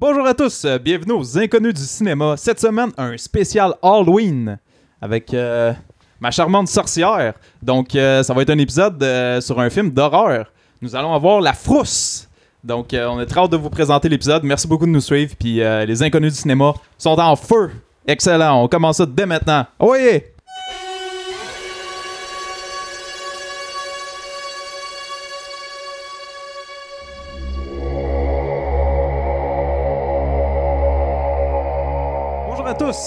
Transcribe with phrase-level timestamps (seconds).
[0.00, 2.36] Bonjour à tous, euh, bienvenue aux Inconnus du cinéma.
[2.36, 4.56] Cette semaine, un spécial Halloween
[5.02, 5.72] avec euh,
[6.20, 7.34] ma charmante sorcière.
[7.60, 9.04] Donc, euh, ça va être un épisode
[9.42, 10.52] sur un film d'horreur.
[10.80, 12.28] Nous allons avoir La Frousse.
[12.62, 14.44] Donc, on est très hâte de vous présenter l'épisode.
[14.44, 15.34] Merci beaucoup de nous suivre.
[15.36, 17.72] Puis, les Inconnus du cinéma sont en feu.
[18.06, 19.66] Excellent, on commence ça dès maintenant.
[19.80, 20.22] Oui!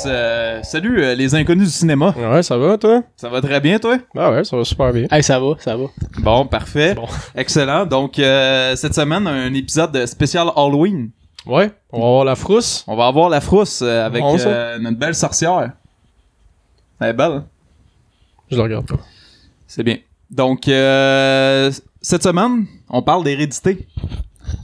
[0.06, 2.14] Euh, salut euh, les Inconnus du cinéma.
[2.18, 3.04] Ouais, ça va, toi?
[3.16, 3.98] Ça va très bien, toi?
[4.16, 5.08] Ah ouais, ça va super bien.
[5.12, 5.86] Hey, ça va, ça va.
[6.20, 6.94] Bon, parfait.
[6.96, 7.08] Bon.
[7.36, 7.86] Excellent.
[7.86, 11.12] Donc, euh, cette semaine, un épisode spécial Halloween.
[11.46, 12.84] Ouais, on va avoir la frousse.
[12.88, 15.72] On va avoir la frousse euh, avec euh, notre belle sorcière.
[17.00, 17.46] Elle est belle, hein?
[18.50, 19.00] Je le regarde pas.
[19.68, 19.98] C'est bien.
[20.30, 23.88] Donc, euh, cette semaine, on parle d'Hérédité.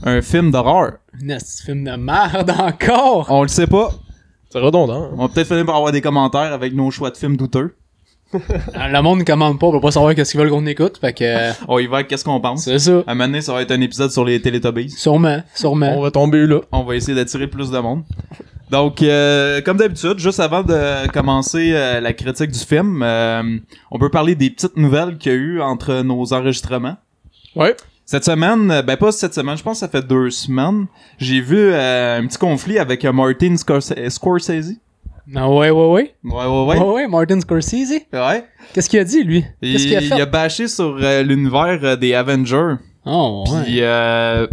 [0.04, 0.98] Un film d'horreur.
[1.26, 3.26] Un film de merde encore.
[3.30, 3.90] On le sait pas.
[4.50, 5.02] C'est redondant.
[5.04, 5.10] hein.
[5.16, 7.74] On va peut-être finir par avoir des commentaires avec nos choix de films douteux.
[8.32, 11.14] Le monde ne commande pas, on peut pas savoir qu'est-ce qu'ils veulent qu'on écoute, fait
[11.14, 12.64] que On y va avec qu'est-ce qu'on pense?
[12.64, 13.02] c'est ça.
[13.06, 14.90] À un moment donné, ça va être un épisode sur les Teletubbies.
[14.90, 15.94] Sûrement, sûrement.
[15.96, 16.60] On va tomber là.
[16.72, 18.02] On va essayer d'attirer plus de monde.
[18.70, 23.58] Donc, euh, comme d'habitude, juste avant de commencer euh, la critique du film, euh,
[23.90, 26.96] on peut parler des petites nouvelles qu'il y a eu entre nos enregistrements.
[27.56, 27.74] Ouais.
[28.10, 30.86] Cette semaine, euh, ben pas cette semaine, je pense que ça fait deux semaines,
[31.18, 34.76] j'ai vu euh, un petit conflit avec euh, Martin Scorse- Scorsese.
[35.36, 36.14] Ah ouais, ouais, ouais.
[36.24, 36.86] Ouais, ouais, Ouais, ouais.
[36.94, 38.06] ouais, Martin Scorsese.
[38.14, 38.44] Ouais.
[38.72, 39.44] Qu'est-ce qu'il a dit, lui?
[39.60, 40.16] Il, Qu'est-ce qu'il a fait?
[40.16, 42.76] il a bâché sur euh, l'univers euh, des Avengers.
[43.04, 43.62] Oh, ouais.
[43.64, 44.46] Puis, euh,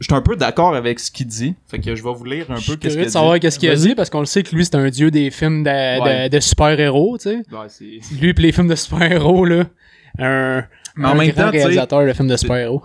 [0.00, 1.54] j'étais un peu d'accord avec ce qu'il dit.
[1.68, 3.40] Fait que je vais vous lire un Je peu suis qu'est-ce qu'il a savoir dit.
[3.40, 5.62] qu'est-ce qu'il a dit, parce qu'on le sait que lui, c'est un dieu des films
[5.62, 6.28] de, de- Ouais.
[6.28, 7.36] de super-héros, tu sais.
[7.52, 9.62] Ouais, c'est- Lui pis les films de super-héros, là.
[10.18, 10.64] Un,
[10.96, 12.82] Mais en même grand temps, réalisateur de films de super-héros.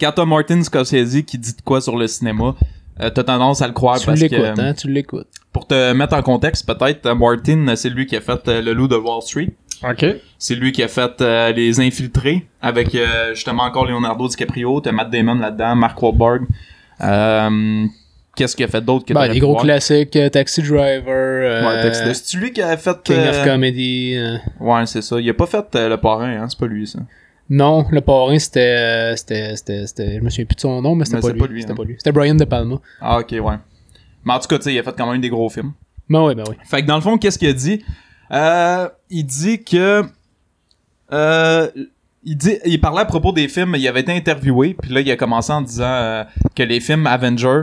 [0.00, 2.54] quand t'as Martin Scorsese qui dit de quoi sur le cinéma,
[3.00, 4.60] euh, t'as tendance à le croire Tu parce l'écoutes, que...
[4.60, 5.26] hein, tu l'écoutes.
[5.52, 8.62] Pour te mettre en contexte, peut-être, euh, Martin, euh, c'est lui qui a fait euh,
[8.62, 9.50] Le Loup de Wall Street.
[9.82, 10.04] Ok.
[10.38, 14.92] C'est lui qui a fait euh, Les Infiltrés, avec euh, justement encore Leonardo DiCaprio, t'as
[14.92, 16.42] Matt Damon là-dedans, Mark Wahlberg.
[17.02, 17.86] Euh,
[18.36, 19.64] Qu'est-ce qu'il a fait d'autre que Ben, pu gros voir?
[19.64, 22.96] classiques, euh, Taxi Driver, euh, Ouais, Taxi- C'est lui qui a fait...
[23.02, 24.14] King euh, of Comedy.
[24.16, 24.36] euh.
[24.60, 25.18] Ouais, c'est ça.
[25.20, 27.00] Il a pas fait euh, Le Parrain, hein, c'est pas lui, ça.
[27.52, 30.94] Non, le parrain, c'était, euh, c'était, c'était, c'était, je me souviens plus de son nom,
[30.94, 31.40] mais c'était pas, lui.
[31.40, 31.76] pas lui, C'était hein.
[31.76, 31.94] pas lui.
[31.98, 32.76] C'était Brian De Palma.
[33.00, 33.56] Ah, ok, ouais.
[34.24, 35.72] Mais en tout cas, tu sais, il a fait quand même des gros films.
[36.08, 36.54] Ben oui, ben oui.
[36.64, 37.84] Fait que dans le fond, qu'est-ce qu'il a dit?
[38.30, 40.04] Euh, il dit que...
[41.12, 41.68] Euh,
[42.22, 45.10] il, dit, il parlait à propos des films, il avait été interviewé, puis là, il
[45.10, 46.24] a commencé en disant euh,
[46.54, 47.62] que les films Avengers...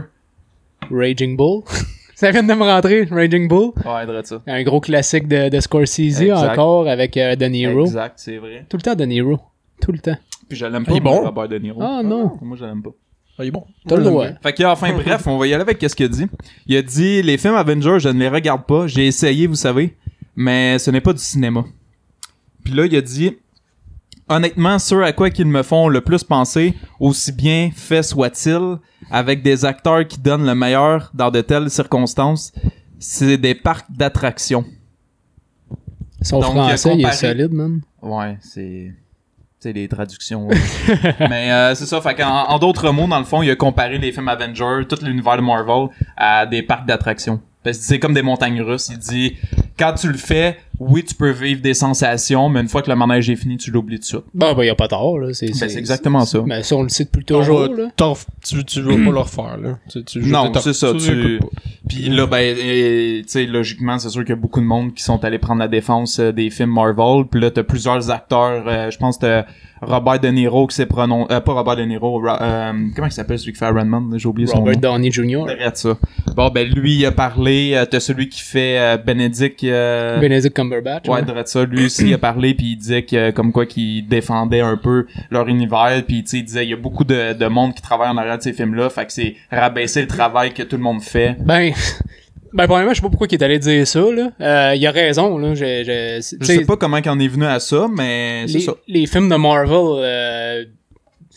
[0.92, 1.64] Raging Bull.
[2.16, 3.72] ça vient de me rentrer, Raging Bull.
[3.86, 4.42] Ouais, ça.
[4.48, 6.52] Un gros classique de, de Scorsese Exact.
[6.52, 7.86] encore avec De Niro.
[7.86, 8.66] Exact, c'est vrai.
[8.68, 9.40] Tout le temps De Niro.
[9.82, 10.18] Tout le temps.
[10.50, 11.26] Puis je l'aime pas, Il est moi, bon.
[11.26, 11.82] Robert De Niro.
[11.82, 12.38] Ah non.
[12.42, 12.92] Moi, je l'aime pas.
[13.40, 13.66] Ah, il est bon.
[13.88, 14.28] T'as le droit.
[14.42, 16.26] Fait que, enfin, bref, on va y aller avec qu'est-ce qu'il a dit.
[16.66, 18.88] Il a dit, les films Avengers, je ne les regarde pas.
[18.88, 19.96] J'ai essayé, vous savez,
[20.36, 21.64] mais ce n'est pas du cinéma.
[22.64, 23.38] Puis là, il a dit,
[24.28, 28.78] honnêtement, ceux à quoi qu'ils me font le plus penser, aussi bien fait soit-il,
[29.12, 32.52] avec des acteurs qui donnent le meilleur dans de telles circonstances,
[33.00, 34.66] c'est des parcs d'attractions.
[36.22, 37.82] Son Donc, français, il est comparé- solide, man.
[38.02, 38.92] Ouais, c'est.
[39.68, 40.48] C'est des traductions.
[41.20, 44.14] Mais euh, c'est ça, fait en d'autres mots, dans le fond, il a comparé les
[44.14, 47.42] films Avengers, tout l'univers de Marvel, à des parcs d'attractions.
[47.66, 48.88] Parce que c'est comme des montagnes russes.
[48.90, 49.36] Il dit,
[49.78, 52.96] quand tu le fais, oui, tu peux vivre des sensations, mais une fois que le
[52.96, 54.18] manège est fini, tu l'oublies tout ça.
[54.34, 55.34] Ben, ben, y a pas tort, là.
[55.34, 56.40] C'est, Ben, c'est exactement ça.
[56.46, 58.14] Ben, ça, on le sait depuis toujours, va là.
[58.44, 59.80] Tu, tu vas pas le refaire, là.
[59.90, 61.40] Tu, tu, Non, c'est ça, tu-.
[61.90, 64.94] Puis là, ben, euh, tu sais, logiquement, c'est sûr qu'il y a beaucoup de monde
[64.94, 67.26] qui sont allés prendre la défense euh, des films Marvel.
[67.32, 68.66] Puis là, t'as plusieurs acteurs.
[68.68, 69.46] euh, je pense que t'as
[69.82, 71.32] Robert De Niro qui s'est prononcé...
[71.34, 72.20] Euh, pas Robert De Niro.
[72.20, 74.12] Ro- euh, comment il s'appelle celui qui fait Iron Man?
[74.18, 74.80] J'ai oublié son Robert nom.
[74.82, 75.44] Downey Jr.
[75.48, 75.98] Arrête ça.
[76.36, 77.72] Bon, ben lui, il a parlé.
[77.76, 79.64] Euh, t'as celui qui fait euh, Benedict...
[79.64, 81.08] euh, Benedict Cumberbatch.
[81.08, 81.66] Ouais, drette ça.
[81.66, 85.06] Lui aussi, il a parlé, puis il disait que, comme quoi, qu'il défendait un peu
[85.32, 87.82] leur univers, puis tu sais, il disait, il y a beaucoup de, de monde qui
[87.82, 90.84] travaille en arrière de ces films-là, fait que c'est rabaisser le travail que tout le
[90.84, 91.36] monde fait.
[91.40, 91.72] Ben,
[92.54, 94.32] ben, premièrement, je sais pas pourquoi il est allé dire ça, là.
[94.42, 95.54] Euh, il a raison, là.
[95.54, 98.60] Je, je, Je sais pas comment il en est venu à ça, mais c'est les,
[98.62, 98.74] ça.
[98.88, 100.66] les films de Marvel, euh,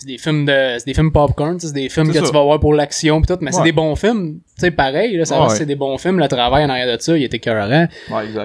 [0.00, 2.26] c'est des films de, c'est des films popcorn, c'est des films que ça.
[2.26, 5.14] tu vas voir pour l'action pis tout, mais c'est des bons films, tu sais, pareil,
[5.17, 7.37] là, ça Ouais, c'est des bons films, le travail en arrière de ça, il était
[7.37, 7.87] écœurant,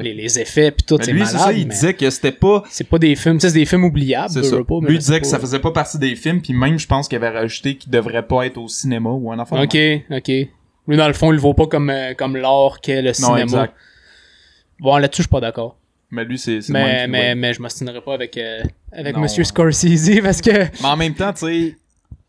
[0.02, 2.10] les, les effets pis tout, Mais c'est lui, malade, c'est ça, il mais disait que
[2.10, 2.64] c'était pas...
[2.70, 4.58] c'est pas des films, c'est des films oubliables, C'est ça.
[4.58, 7.08] pas, mais lui, disait que ça faisait pas partie des films, puis même, je pense
[7.08, 9.62] qu'il avait rajouté qu'il devrait pas être au cinéma ou un enfant.
[9.62, 9.78] Ok,
[10.12, 10.28] ok.
[10.88, 13.14] Lui, dans le fond, il le voit pas comme, euh, comme l'art qu'est le Non,
[13.14, 13.42] cinéma.
[13.42, 13.74] exact.
[14.80, 15.78] Bon, là-dessus, je suis pas d'accord.
[16.16, 16.60] Mais lui, c'est...
[16.70, 19.22] Mais, mais, mais je m'ostinerai pas avec, euh, avec Non.
[19.22, 20.52] Monsieur Scorsese parce que
[20.82, 21.76] Mais en même temps, tu sais,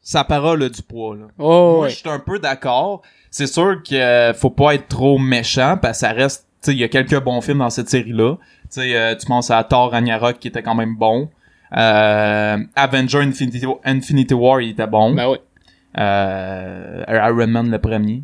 [0.03, 1.25] sa parole a du poids, là.
[1.39, 1.91] Oh, Moi, ouais.
[1.91, 3.03] je suis un peu d'accord.
[3.31, 6.73] C'est sûr qu'il euh, faut pas être trop méchant, parce que ça reste, tu sais,
[6.73, 8.35] il y a quelques bons films dans cette série-là.
[8.37, 11.29] Tu sais, euh, tu penses à Thor Ragnarok qui était quand même bon.
[11.77, 15.15] Euh, Avenger Infinity, Infinity War, il était bon.
[15.15, 15.35] Ben.
[15.99, 18.23] Euh, Iron Man le premier.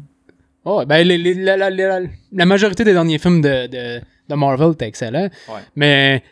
[0.64, 0.84] Oh.
[0.86, 2.00] Ben, les- les- la, la- la-
[2.32, 4.00] la majorité des derniers films de, de,
[4.34, 5.28] de Marvel étaient excellents.
[5.48, 5.60] Ouais.
[5.76, 6.22] Mais,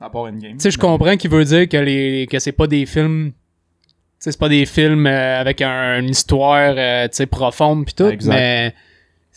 [0.00, 0.52] À part Endgame.
[0.52, 3.32] tu sais, je comprends qu'il veut dire que, les, que c'est pas des films.
[3.32, 8.06] Tu sais, c'est pas des films euh, avec un- une histoire, euh, profonde pis tout.
[8.06, 8.34] Exact.
[8.34, 8.74] Mais,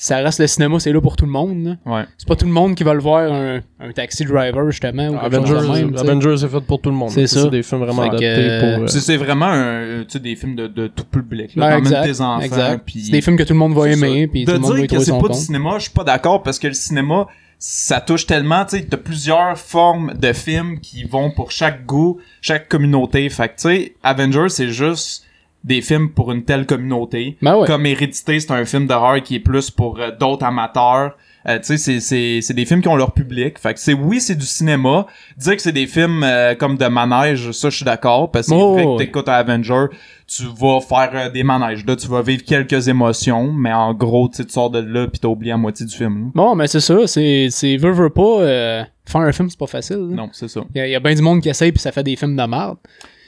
[0.01, 1.77] ça reste le cinéma, c'est là pour tout le monde.
[1.85, 2.03] Ouais.
[2.17, 5.09] C'est pas tout le monde qui va le voir un, un taxi driver, justement.
[5.09, 5.93] Ou Avengers, même.
[5.97, 7.09] Avengers, c'est fait pour tout le monde.
[7.09, 7.41] C'est ça.
[7.41, 8.83] C'est des films vraiment adaptés euh, pour.
[8.85, 11.53] euh, C'est vraiment un, des films de, de tout public.
[11.57, 11.77] Là.
[11.81, 12.39] Ouais, tes enfants.
[12.39, 12.83] exact.
[12.85, 14.71] puis- C'est des films que tout le monde va aimer, puis de tout le monde
[14.71, 16.73] va dire y que c'est pas du cinéma, je suis pas d'accord parce que le
[16.73, 17.27] cinéma,
[17.59, 22.19] ça touche tellement, tu sais, t'as plusieurs formes de films qui vont pour chaque goût,
[22.41, 23.29] chaque communauté.
[23.29, 25.25] Fait que, tu sais, Avengers, c'est juste
[25.65, 27.37] des films pour une telle communauté.
[27.41, 27.67] Ben ouais.
[27.67, 31.17] Comme Hérédité, c'est un film d'horreur qui est plus pour euh, d'autres amateurs.
[31.49, 33.57] Euh, tu sais, c'est, c'est, c'est des films qui ont leur public.
[33.57, 35.07] Fait que c'est, oui, c'est du cinéma.
[35.37, 38.29] Dire que c'est des films euh, comme de manège, ça, je suis d'accord.
[38.29, 39.85] Parce que Oh, vrai que t'écoutes Avenger,
[40.27, 41.83] tu vas faire euh, des manèges.
[41.87, 43.51] Là, tu vas vivre quelques émotions.
[43.51, 46.25] Mais en gros, tu sors de là pis t'as oublié la moitié du film.
[46.25, 46.31] là.
[46.35, 49.65] Bon, mais c'est ça, c'est, c'est veux, veux pas, euh, faire un film, c'est pas
[49.67, 49.97] facile.
[49.97, 50.15] là.
[50.17, 50.61] Non, c'est ça.
[50.75, 52.43] Il y, y a bien du monde qui essaye puis ça fait des films de
[52.43, 52.77] merde.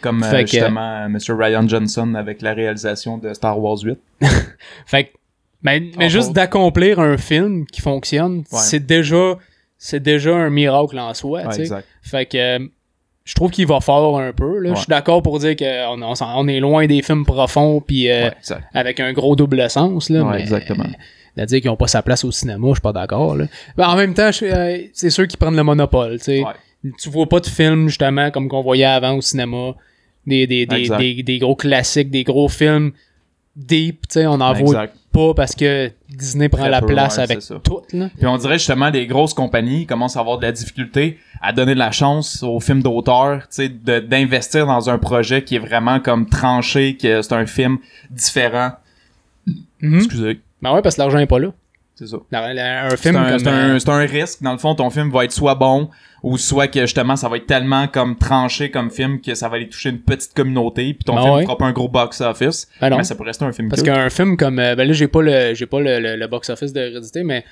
[0.03, 1.33] Comme euh, que- justement Mr.
[1.37, 3.97] Ryan Johnson avec la réalisation de Star Wars 8.
[4.85, 5.09] Fait que,
[5.63, 9.37] mais, mais juste d'accomplir un film qui fonctionne, c'est déjà,
[9.77, 11.87] c'est déjà un miracle en soi, Ouais, exact.
[12.01, 12.69] Fait que,
[13.23, 14.69] je trouve qu'il va fort un peu, là.
[14.69, 14.75] Ouais.
[14.75, 18.29] Je suis d'accord pour dire qu'on on, est loin des films profonds puis euh,
[18.73, 20.23] avec un gros double sens, là.
[20.23, 20.85] Mais, exactement.
[21.37, 23.45] à dire qu'ils ont pas sa place au cinéma, je suis pas d'accord, là.
[23.77, 26.43] Mais en même temps, euh, c'est ceux qui prennent le monopole, tu sais.
[26.99, 29.75] Tu vois pas de films justement comme qu'on voyait avant au cinéma
[30.25, 32.91] des, des, des, des gros classiques des gros films
[33.55, 34.95] deep tu sais on en voit Exact.
[35.11, 38.89] pas parce que Disney prend Très la place avec tout là Puis on dirait justement
[38.89, 42.59] les grosses compagnies commencent à avoir de la difficulté à donner de la chance aux
[42.59, 47.33] films d'auteur, tu sais, d'investir dans un projet qui est vraiment comme tranché, que c'est
[47.33, 47.79] un film
[48.11, 48.73] différent.
[49.81, 49.95] Mhm.
[49.97, 51.51] Excusez, ben ouais parce que l'argent est pas là
[52.05, 52.17] c'est ça.
[52.31, 54.41] La- la- un C'est film un, comme c'est un- c'est un risque.
[54.43, 55.89] Dans le fond, ton film va être soit bon
[56.23, 59.55] ou soit que justement ça va être tellement comme tranché comme film que ça va
[59.55, 61.43] aller toucher une petite communauté puis ton Ben film ouais.
[61.45, 62.67] fera pas un gros box-office.
[62.79, 62.97] Ben non.
[62.97, 65.21] mais ça peut rester un film parce qu'un film comme euh, ben là j'ai pas
[65.21, 67.43] le j'ai pas le, le, le box office de Hérédité mais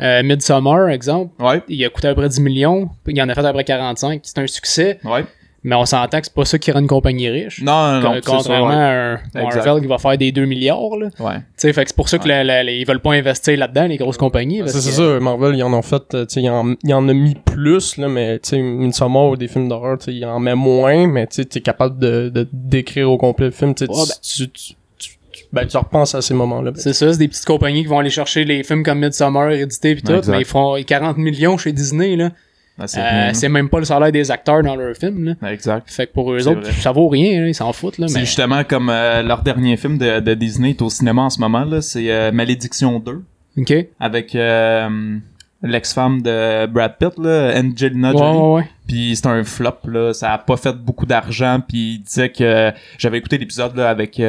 [0.00, 3.34] euh, Midsommar exemple Ouais, il a coûté à peu près 10 millions il en a
[3.34, 5.24] fait à peu près 45 c'est un succès ouais.
[5.66, 8.08] Mais on s'entend que c'est pas ça qui rend une compagnie riche Non, non, non.
[8.08, 8.74] Co- c'est ça, contrairement ouais.
[8.74, 9.14] à un
[9.46, 9.64] Exact.
[9.66, 11.36] Marvel qui va faire des 2 milliards là Ouais.
[11.36, 13.58] Tu sais, fait que c'est pour ça que la- la- la- ils veulent pas investir
[13.58, 14.62] là-dedans, les grosses compagnies.
[14.66, 17.06] C'est que- ça, Marvel, il en a fait, euh, tu sais, il en, il en
[17.08, 20.24] a mis plus, là, mais tu sais, Midsommar ou des films d'horreur, tu sais, il
[20.24, 23.84] en met moins, mais tu t'es capable de, de décrire au complet le film, tu
[23.84, 23.90] Ouais,
[24.22, 26.70] tu- tu, tu, tu, tu- ben, tu repenses à ces moments-là.
[26.76, 29.94] C'est ça, c'est des petites compagnies qui vont aller chercher les films comme Midsommar, Hérédité
[29.96, 30.32] pis tout, Exact.
[30.32, 32.30] mais ils font 40 millions chez Disney, là.
[32.78, 35.50] Ah, c'est Euh, même pas le salaire des acteurs dans leur film, là.
[35.50, 35.90] Exact.
[35.90, 36.72] Fait que pour eux autres, vrai.
[36.72, 38.06] ça vaut rien, là, ils s'en foutent, là.
[38.08, 38.24] C'est Mais...
[38.26, 41.64] justement comme euh, leur dernier film de, de Disney est au cinéma en ce moment,
[41.64, 41.80] là.
[41.80, 43.22] C'est euh, Malédiction 2
[43.58, 43.70] Ok.
[43.70, 45.16] Ouais, avec euh,
[45.62, 48.38] l'ex-femme de Brad Pitt, là, Angelina ouais, Jolie.
[48.38, 48.68] ouais.
[48.86, 50.12] Puis c'est un flop, là.
[50.12, 51.60] Ça a pas fait beaucoup d'argent.
[51.66, 54.20] Puis il disait que j'avais écouté l'épisode là avec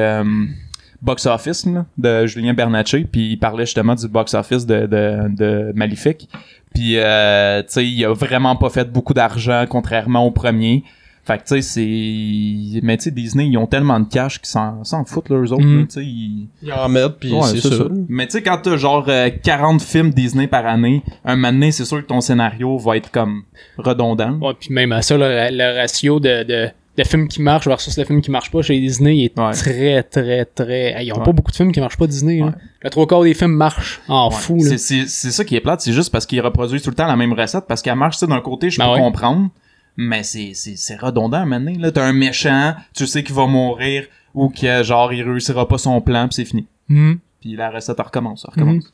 [0.97, 3.05] euh, Box Office là, de Julien Bernatchez.
[3.11, 6.29] Puis il parlait justement du box office de, de, de Maléfique.
[6.74, 10.83] Puis euh, tu sais, il a vraiment pas fait beaucoup d'argent contrairement au premier.
[11.27, 12.79] Fait que tu sais, c'est.
[12.83, 15.51] Mais tu sais, Disney, ils ont tellement de cash qu'ils s'en s'en foutent, là, eux
[15.51, 15.65] autres.
[15.65, 16.48] Là, Tu sais, ils.
[16.63, 17.83] Ils en mettent, puis Ouais, c'est ça.
[18.07, 21.74] Mais tu sais, quand t'as genre euh, 40 films Disney par année, un moment donné,
[21.74, 23.43] c'est sûr que ton scénario va être comme
[23.77, 24.38] redondant.
[24.39, 27.96] Ouais, puis même à ça, le, le ratio de, de, de films qui marchent versus
[27.98, 29.51] le film qui marche pas chez Disney il est Ouais.
[29.54, 30.94] très, très, très.
[31.00, 31.25] Hey, Ils ont Ouais.
[31.25, 32.50] pas beaucoup de films qui marchent pas Disney, Ouais.
[32.50, 32.56] là.
[32.82, 34.70] Le trois quarts des films marchent en fou, là.
[34.72, 37.06] C'est- C'est c'est ça qui est plate, c'est juste parce qu'ils reproduisent tout le temps
[37.08, 39.00] la même recette, parce qu'elle marche, sais, d'un côté, je peux Ben ouais.
[39.00, 39.50] comprendre,
[39.96, 41.92] mais c'est c'est- c'est redondant donné, là.
[41.92, 46.01] T'as un méchant, tu sais qu'il va mourir, ou que, genre, il réussira pas son
[46.01, 46.66] plan, pis c'est fini.
[46.89, 47.20] Mhm.
[47.42, 48.92] Puis la recette, elle recommence, elle recommence.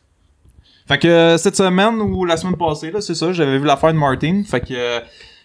[0.85, 3.97] Fait que cette semaine, ou la semaine passée, là, c'est ça, j'avais vu l'affaire de
[3.97, 4.99] Martin, fait que...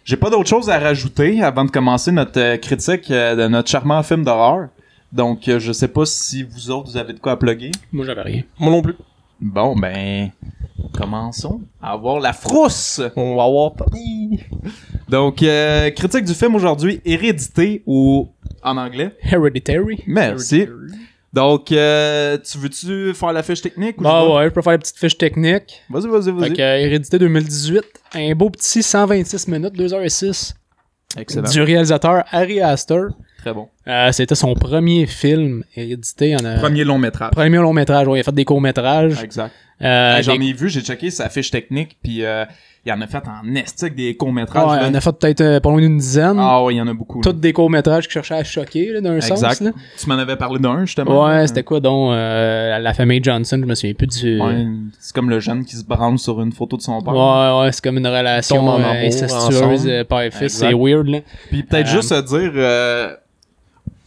[0.09, 3.69] j'ai pas d'autre chose à rajouter avant de commencer notre euh, critique euh, de notre
[3.69, 4.69] charmant film d'horreur.
[5.13, 7.73] Donc, euh, je sais pas si vous autres, vous avez de quoi à plugger.
[7.93, 8.43] Moi, j'avais rien.
[8.59, 8.95] Moi non plus.
[9.39, 10.31] Bon, ben,
[10.95, 13.03] commençons à avoir la frousse.
[13.17, 13.85] On va voir pas.
[15.11, 18.31] Donc, euh, critique du film aujourd'hui, Hérédité ou
[18.63, 19.15] en anglais.
[19.21, 20.05] Hereditary.
[20.07, 20.69] Merci.
[21.39, 24.33] Donc, euh, tu veux-tu faire la fiche technique ou je Ah vais?
[24.33, 25.83] ouais, je peux faire la petite fiche technique.
[25.89, 26.53] Vas-y, vas-y, vas-y.
[26.53, 27.83] que, euh, Hérédité 2018,
[28.17, 30.55] un beau petit 126 minutes, 2h06,
[31.17, 31.49] Excellent.
[31.49, 33.11] du réalisateur Harry Astor.
[33.39, 33.69] Très bon.
[33.87, 36.35] Euh, C'était son premier film, Hérédité.
[36.35, 36.57] En a...
[36.59, 37.31] Premier long métrage.
[37.31, 39.23] Premier long métrage, ouais, il a fait des courts métrages.
[39.23, 39.53] Exact.
[39.81, 42.45] Euh, J'en ai vu, j'ai checké sa fiche technique, puis euh,
[42.89, 44.67] il en a fait en estique des courts-métrages.
[44.67, 44.89] Ouais, là.
[44.91, 46.37] on a fait peut-être euh, pas loin d'une dizaine.
[46.39, 47.21] Ah ouais, il y en a beaucoup.
[47.21, 49.43] Toutes des courts-métrages qui cherchaient à choquer, d'un sens.
[49.43, 49.61] Exact.
[49.61, 49.71] Là.
[49.99, 51.25] Tu m'en avais parlé d'un, justement.
[51.27, 54.41] Ouais, c'était quoi donc euh, La famille Johnson, je me souviens plus du.
[54.41, 54.67] Ouais,
[54.99, 57.15] c'est comme le jeune qui se branle sur une photo de son père.
[57.15, 60.55] Ouais, ouais, c'est comme une relation en euh, incestueuse euh, père-fils.
[60.55, 61.19] C'est weird, là.
[61.51, 63.15] Puis peut-être Euh, juste à dire euh,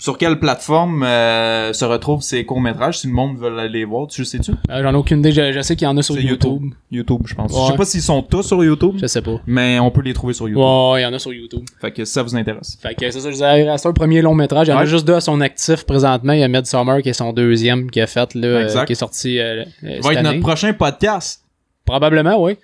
[0.01, 4.21] sur quelle plateforme euh, se retrouvent ces courts-métrages si le monde veut aller voir, tu
[4.21, 4.49] le sais-tu?
[4.71, 5.31] Euh, J'en ai aucune idée.
[5.31, 6.73] Je, je sais qu'il y en a sur YouTube.
[6.89, 7.51] YouTube, je pense.
[7.53, 7.59] Ouais.
[7.67, 9.39] Je sais pas s'ils sont tous sur YouTube, Je sais pas.
[9.45, 10.63] mais on peut les trouver sur YouTube.
[10.63, 11.63] Ouais, il y en a sur YouTube.
[11.79, 12.79] Fait que ça vous intéresse.
[12.81, 14.67] Fait que c'est ça, je disais, reste un premier long métrage.
[14.67, 16.33] Il y en a juste deux à son actif présentement.
[16.33, 18.85] Il y a Midsummer qui est son deuxième qui a fait, là, euh, Exact.
[18.87, 20.29] qui est sorti euh, euh, cette va être année.
[20.29, 21.43] notre prochain podcast.
[21.85, 22.57] Probablement, oui.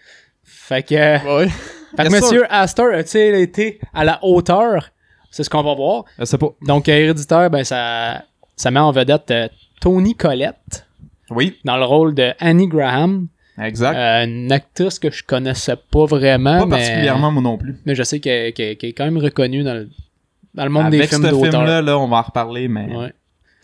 [0.44, 1.48] Fait que, euh, Ouais.
[1.96, 4.90] fait que Monsieur Astor a-t-il été à la hauteur?
[5.32, 6.06] C'est ce qu'on va voir.
[6.20, 6.50] Je sais pas.
[6.66, 8.24] Donc, euh, Héréditaire, ben, ça,
[8.56, 9.48] ça met en vedette euh,
[9.82, 10.86] Tony Collette
[11.30, 13.28] Oui, dans le rôle de Annie Graham,
[13.62, 13.96] exact.
[13.96, 17.76] euh, une actrice que je connaissais pas vraiment, pas mais, particulièrement moi non plus.
[17.86, 19.90] mais je sais qu'elle est quand même reconnue dans le,
[20.56, 21.52] dans le monde des Avec films ce d'auteur.
[21.52, 23.14] film-là, là, on va en reparler, mais Ouais.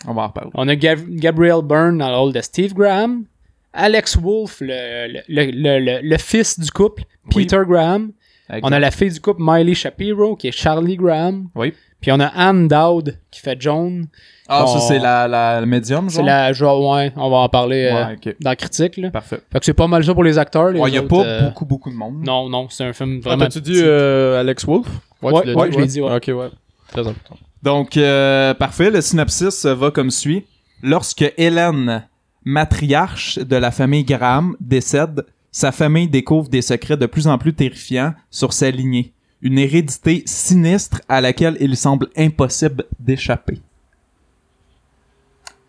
[0.08, 0.52] on va en reparler.
[0.54, 3.24] On a Gav- Gabriel Byrne dans le rôle de Steve Graham,
[3.72, 7.04] Alex Wolf, le, le, le, le, le- le fils du couple,
[7.34, 7.46] Oui.
[7.46, 8.12] Peter Graham.
[8.58, 8.68] Exact.
[8.70, 11.48] On a la fille du couple, Miley Shapiro, qui est Charlie Graham.
[11.56, 11.74] Oui.
[12.02, 14.06] Puis on a Anne Dowd, qui fait Joan.
[14.50, 16.26] Ah, ça, c'est la, la, le médium, C'est genre?
[16.26, 18.98] la genre, ouais, on va en parler euh, dans la critique.
[18.98, 19.10] Là.
[19.10, 19.40] Parfait.
[19.52, 20.72] Fait que c'est pas mal ça pour les acteurs.
[20.72, 22.16] Les Ouais, il y a pas euh, beaucoup, beaucoup de monde.
[22.26, 23.46] Non, non, c'est un film Ah, vraiment.
[23.46, 23.82] T'as-tu dit petit.
[23.86, 24.86] euh, Alex Wolf?
[25.22, 26.14] Ouais, tu l'as ouais, je l'ai dit, ouais.
[26.14, 26.50] Ok, ouais.
[26.90, 27.38] Très important.
[27.64, 28.92] Donc, euh, parfait.
[28.92, 30.46] Le synopsis va comme suit.
[30.82, 32.04] Lorsque Hélène,
[32.44, 37.54] matriarche de la famille Graham, décède, sa famille découvre des secrets de plus en plus
[37.54, 39.14] terrifiants sur sa lignée.
[39.42, 43.60] Une hérédité sinistre à laquelle il semble impossible d'échapper.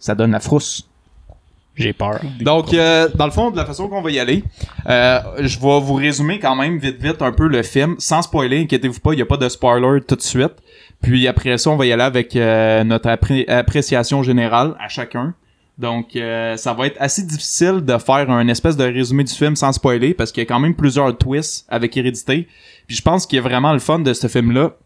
[0.00, 0.88] Ça donne la frousse.
[1.76, 2.20] J'ai peur.
[2.40, 4.44] Donc, euh, dans le fond, de la façon qu'on va y aller,
[4.86, 8.62] euh, je vais vous résumer quand même vite vite un peu le film, sans spoiler,
[8.62, 10.52] inquiétez-vous pas, il n'y a pas de spoiler tout de suite.
[11.02, 15.34] Puis après ça, on va y aller avec euh, notre appré- appréciation générale à chacun.
[15.76, 19.56] Donc, euh, ça va être assez difficile de faire un espèce de résumé du film
[19.56, 22.46] sans spoiler, parce qu'il y a quand même plusieurs twists avec Hérédité.
[22.86, 24.76] Puis je pense qu'il y a vraiment le fun de ce film-là,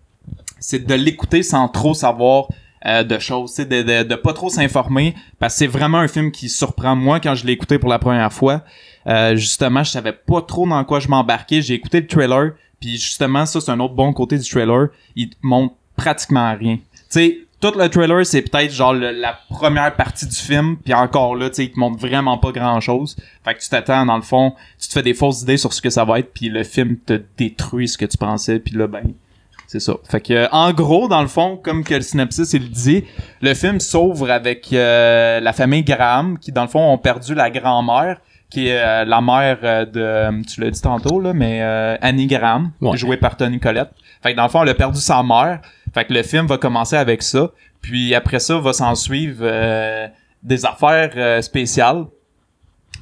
[0.58, 2.48] c'est de l'écouter sans trop savoir
[2.86, 6.08] euh, de choses, sais, de, de, de pas trop s'informer, parce que c'est vraiment un
[6.08, 8.62] film qui surprend moi quand je l'ai écouté pour la première fois.
[9.06, 11.60] Euh, justement, je savais pas trop dans quoi je m'embarquais.
[11.60, 14.88] J'ai écouté le trailer, puis justement, ça c'est un autre bon côté du trailer.
[15.16, 16.76] Il montre pratiquement rien.
[16.76, 20.94] Tu sais, tout le trailer c'est peut-être genre le- la première partie du film, puis
[20.94, 23.16] encore là, tu sais, il te montre vraiment pas grand chose.
[23.44, 25.82] Fait que tu t'attends dans le fond, tu te fais des fausses idées sur ce
[25.82, 28.86] que ça va être, puis le film te détruit ce que tu pensais, puis là
[28.86, 29.02] ben
[29.66, 29.92] c'est ça.
[30.08, 33.04] Fait que, euh, en gros, dans le fond, comme que le synopsis il le dit,
[33.42, 37.50] le film s'ouvre avec euh, la famille Graham, qui dans le fond ont perdu la
[37.50, 41.96] grand-mère, qui est euh, la mère euh, de, tu l'as dit tantôt là, mais euh,
[42.00, 42.96] Annie Graham, Ouais.
[42.96, 43.90] jouée par Tony Collette.
[44.22, 45.60] Fait que dans le fond, elle a perdu sa mère.
[45.98, 47.50] Fait que le film va commencer avec ça.
[47.82, 50.06] Puis après ça, va s'en suivre euh,
[50.42, 52.04] des affaires euh, spéciales.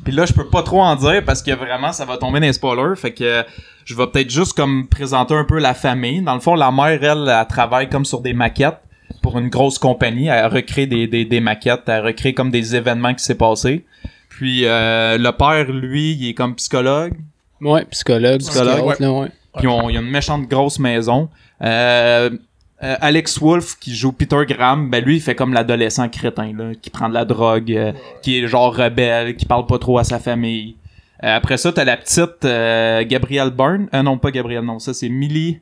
[0.05, 2.47] Puis là, je peux pas trop en dire parce que vraiment, ça va tomber dans
[2.47, 2.97] les spoilers.
[2.97, 3.43] Fait que euh,
[3.85, 6.23] je vais peut-être juste comme présenter un peu la famille.
[6.23, 8.79] Dans le fond, la mère, elle, elle travaille comme sur des maquettes
[9.23, 10.29] pour une grosse compagnie.
[10.29, 11.83] Elle recrée des, des, des maquettes.
[11.89, 13.85] Elle recrée comme des événements qui s'est passé.
[14.29, 17.15] Puis euh, le père, lui, il est comme psychologue.
[17.61, 18.39] Ouais, psychologue.
[18.41, 19.29] Psychologue, là, ouais.
[19.59, 21.31] Puis on- il y a une méchante grosse maison.
[21.63, 22.29] Euh,
[22.83, 26.73] euh, Alex Wolf qui joue Peter Graham, ben lui il fait comme l'adolescent crétin là,
[26.81, 27.93] qui prend de la drogue, euh,
[28.23, 30.77] qui est genre rebelle, qui parle pas trop à sa famille.
[31.25, 34.93] Euh, après ça t'as la petite euh, Gabrielle Byrne, euh, non pas Gabrielle non ça
[34.93, 35.61] c'est Millie,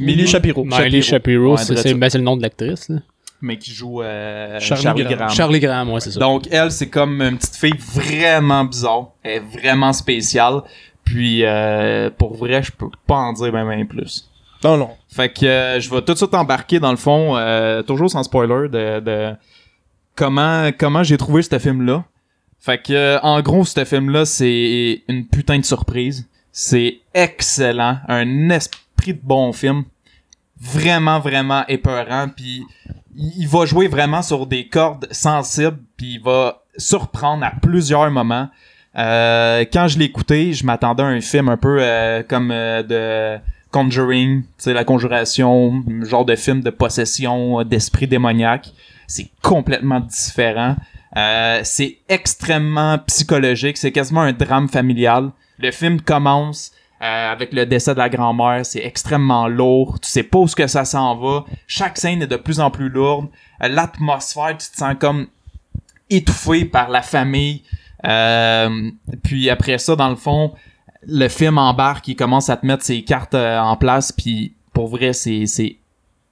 [0.00, 0.64] Millie Shapiro.
[0.64, 2.88] Miley Shapiro, Ouais, c'est ben, c'est le nom de l'actrice.
[2.88, 2.96] là.
[3.40, 5.16] mais qui joue euh, Charlie Charlie, Graham.
[5.18, 5.30] Graham.
[5.30, 6.18] Charlie Graham, ouais, c'est ça.
[6.20, 10.62] Donc elle c'est comme une petite fille vraiment bizarre, elle est vraiment spéciale.
[11.04, 14.28] Puis euh, pour vrai je peux pas en dire même ben plus.
[14.64, 14.90] Non, non.
[15.08, 18.22] Fait que euh, je vais tout de suite embarquer dans le fond, euh, toujours sans
[18.22, 19.34] spoiler, de, de
[20.14, 22.04] comment comment j'ai trouvé ce film-là.
[22.60, 26.26] Fait que euh, en gros, ce film-là, c'est une putain de surprise.
[26.52, 29.84] C'est excellent, un esprit de bon film,
[30.60, 32.28] vraiment vraiment épeurant.
[32.34, 32.64] Puis
[33.14, 38.48] il va jouer vraiment sur des cordes sensibles, puis il va surprendre à plusieurs moments.
[38.96, 42.82] Euh, quand je l'ai écouté, je m'attendais à un film un peu euh, comme euh,
[42.82, 43.40] de
[43.76, 48.70] Conjuring, sais, la conjuration, genre de film de possession, euh, d'esprit démoniaque.
[49.06, 50.76] C'est complètement différent.
[51.18, 53.76] Euh, c'est extrêmement psychologique.
[53.76, 55.30] C'est quasiment un drame familial.
[55.58, 60.00] Le film commence Euh, avec le décès de la grand-mère, c'est extrêmement lourd.
[60.00, 61.44] Tu sais pas où que ça s'en va.
[61.66, 63.28] Chaque scène est de plus en plus lourde.
[63.60, 65.26] L'atmosphère, tu te sens comme
[66.08, 67.62] étouffé par la famille.
[69.22, 70.54] Puis après ça, dans le fond,
[71.06, 74.88] le film embarque, il commence à te mettre ses cartes euh, en place, puis pour
[74.88, 75.76] vrai, c'est c'est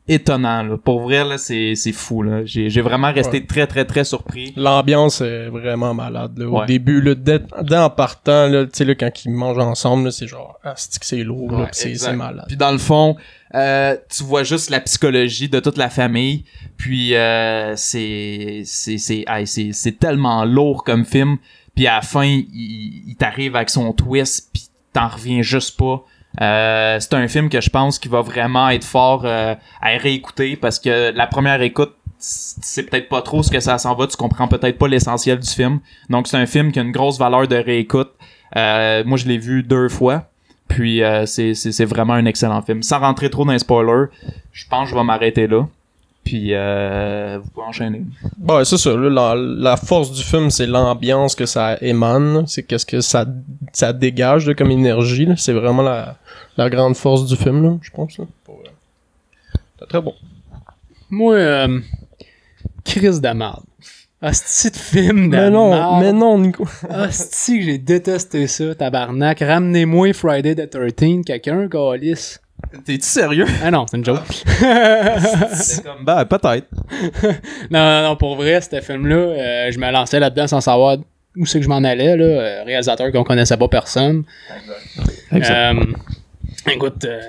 [0.07, 0.63] étonnant.
[0.63, 0.77] Là.
[0.77, 2.23] Pour vrai, là, c'est c'est fou.
[2.23, 2.45] Là.
[2.45, 4.53] J'ai j'ai vraiment resté très très très surpris.
[4.55, 6.37] L'ambiance est vraiment malade.
[6.39, 6.47] Là.
[6.47, 6.67] Au Ouais.
[6.67, 10.11] début, là, dès, dès en partant, là, tu sais, là, quand ils mangent ensemble, là,
[10.11, 12.45] c'est genre, ah, c'est lourd, Ouais, c'est c'est malade.
[12.49, 13.17] Puis dans le fond,
[13.55, 16.45] euh, tu vois juste la psychologie de toute la famille.
[16.77, 21.39] Puis euh, c'est c'est c'est hey, c'est c'est tellement lourd comme film.
[21.75, 26.05] Puis à la fin, il, il t'arrive avec son twist, puis t'en reviens juste pas.
[26.41, 30.57] Euh, c'est un film que je pense qui va vraiment être fort euh, à réécouter
[30.57, 34.17] parce que la première écoute c'est peut-être pas trop ce que ça s'en va, tu
[34.17, 35.81] comprends peut-être pas l'essentiel du film.
[36.09, 38.11] Donc c'est un film qui a une grosse valeur de réécoute.
[38.57, 40.31] Euh, moi je l'ai vu deux fois.
[40.67, 42.83] Puis euh, c'est c'est- c'est vraiment un excellent film.
[42.83, 44.07] Sans rentrer trop dans les spoilers,
[44.53, 45.67] je pense que je vais m'arrêter là.
[46.25, 48.03] Puis euh, vous pouvez enchaîner.
[48.49, 48.97] Ouais, c'est ça.
[48.97, 52.47] La, la force du film, c'est l'ambiance que ça émane.
[52.47, 53.27] C'est qu'est-ce que ça,
[53.73, 55.27] ça dégage là, comme énergie.
[55.27, 55.35] là.
[55.37, 56.17] C'est vraiment la,
[56.57, 58.19] la grande force du film, là, je pense.
[58.21, 58.25] euh,
[59.79, 60.15] C'est très bon.
[61.11, 61.81] Moi, euh,
[62.85, 63.63] Chris de merde.
[64.23, 66.03] Hostie de film de Mais non, marde.
[66.03, 66.67] mais non, Nico.
[66.89, 69.41] Hostie que j'ai détesté ça, tabarnak.
[69.41, 72.39] Ramenez-moi Friday the 13 quelqu'un, Calis.
[72.85, 73.47] T'es-tu sérieux?
[73.63, 74.21] Ah non, c'est une joke.
[75.53, 76.69] C'est comme, ben, peut-être.
[77.71, 80.99] non, non, non, pour vrai, ce film-là, euh, je me lançais là-dedans sans savoir
[81.37, 82.25] où c'est que je m'en allais, là.
[82.25, 84.25] Euh, réalisateur qu'on connaissait pas personne.
[85.33, 85.85] Euh,
[86.71, 87.21] écoute, euh,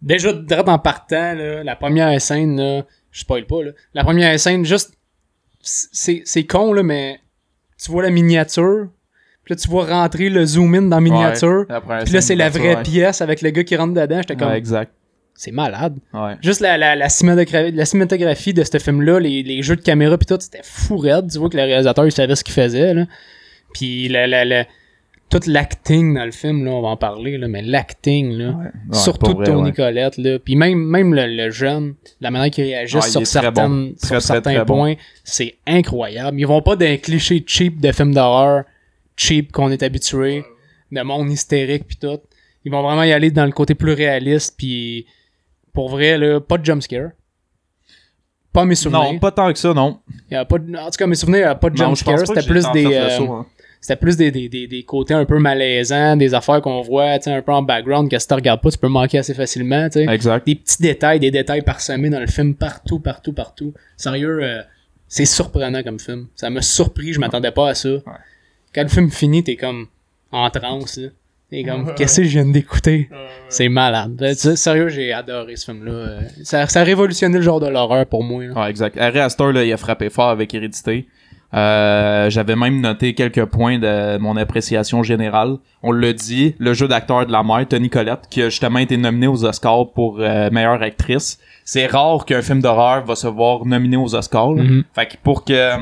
[0.00, 4.38] déjà, direct en partant, là, la première scène, là, je spoil pas, là, la première
[4.40, 4.94] scène, juste,
[5.60, 7.20] c'est c'est con, là, mais
[7.82, 8.88] tu vois la miniature,
[9.44, 11.66] puis là, tu vois rentrer le zoom-in dans miniature,
[12.04, 14.58] puis là, c'est la vraie pièce avec le gars qui rentre dedans, j'étais comme, Ouais,
[14.58, 14.92] exact.
[15.34, 15.96] c'est malade.
[16.12, 16.34] Ouais.
[16.42, 20.16] Juste la, la, la, cinématographie, la cinématographie de ce film-là, les, les jeux de caméra
[20.16, 21.30] pis tout, c'était fou raide.
[21.30, 23.04] Tu vois que le réalisateur, il savait ce qu'il faisait, là.
[23.74, 24.64] Puis la, la, la,
[25.30, 28.50] tout l'acting dans le film, là, on va en parler, là, mais l'acting, là.
[28.50, 29.72] Ouais, surtout vrai, Tony ouais.
[29.72, 30.38] Collette, là.
[30.38, 33.24] Puis même, même le, le jeune, la manière qu'il réagit Ouais, sur, bon.
[33.26, 34.74] certaines, Très, sur très, certains très bon.
[34.76, 36.38] points, c'est incroyable.
[36.38, 38.62] Ils vont pas d'un cliché cheap de film d'horreur,
[39.16, 40.44] cheap qu'on est habitué,
[40.92, 42.20] de monde hystérique pis tout.
[42.64, 45.06] Ils vont vraiment y aller dans le côté plus réaliste puis
[45.72, 47.10] pour vrai là, pas de jumpscare.
[48.52, 49.12] Pas à mes souvenirs.
[49.12, 49.98] Non, pas tant que ça, non.
[50.30, 51.76] Il y a pas de- en tout cas, mes souvenirs, il y a pas de
[51.76, 53.46] Non, pas que C'était plus des, euh, hein.
[53.80, 57.24] c'était plus des, des, des, des côtés un peu malaisants, des affaires qu'on voit, tu
[57.24, 59.88] sais, un peu en background que si tu regardes pas, tu peux manquer assez facilement,
[59.88, 60.06] tu sais.
[60.14, 60.46] Exact.
[60.46, 63.74] Des petits détails, des détails parsemés dans le film partout, partout, partout.
[63.96, 64.62] Sérieux, euh,
[65.08, 66.28] c'est surprenant comme film.
[66.36, 67.88] Ça m'a surpris, je m'attendais pas à ça.
[68.74, 69.86] Quand le film finit, t'es comme
[70.32, 71.08] en transe, là.
[71.50, 73.08] T'es comme, qu'est-ce que je viens d'écouter?
[73.48, 74.32] C'est malade.
[74.34, 75.92] Sais, Sérieux, j'ai adoré ce film-là.
[75.92, 78.44] Euh, Ça, ça a révolutionné le genre de l'horreur pour moi.
[78.44, 78.54] là.
[78.62, 78.96] Ouais, exact.
[78.98, 81.06] Harry Astor, là, il a frappé fort avec Hérédité.
[81.52, 85.58] Euh, J'avais même noté quelques points de mon appréciation générale.
[85.82, 88.96] On l'a dit, le jeu d'acteur de la mère, Tony Collette, qui a justement été
[88.96, 91.38] nominé aux Oscars pour euh, meilleure actrice.
[91.64, 94.50] C'est rare qu'un film d'horreur va se voir nominé aux Oscars.
[94.52, 94.82] Mhm.
[94.94, 95.74] Fait que pour que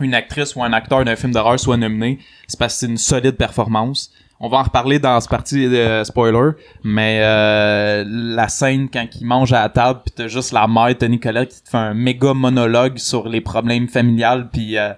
[0.00, 2.98] une actrice ou un acteur d'un film d'horreur soit nominé, c'est parce que c'est une
[2.98, 4.10] solide performance.
[4.40, 6.52] On va en reparler dans ce parti de spoiler,
[6.84, 10.96] mais euh, la scène quand il mange à la table pis t'as juste la mère
[10.96, 14.92] Tony Collette qui te fait un méga monologue sur les problèmes familiales puis euh,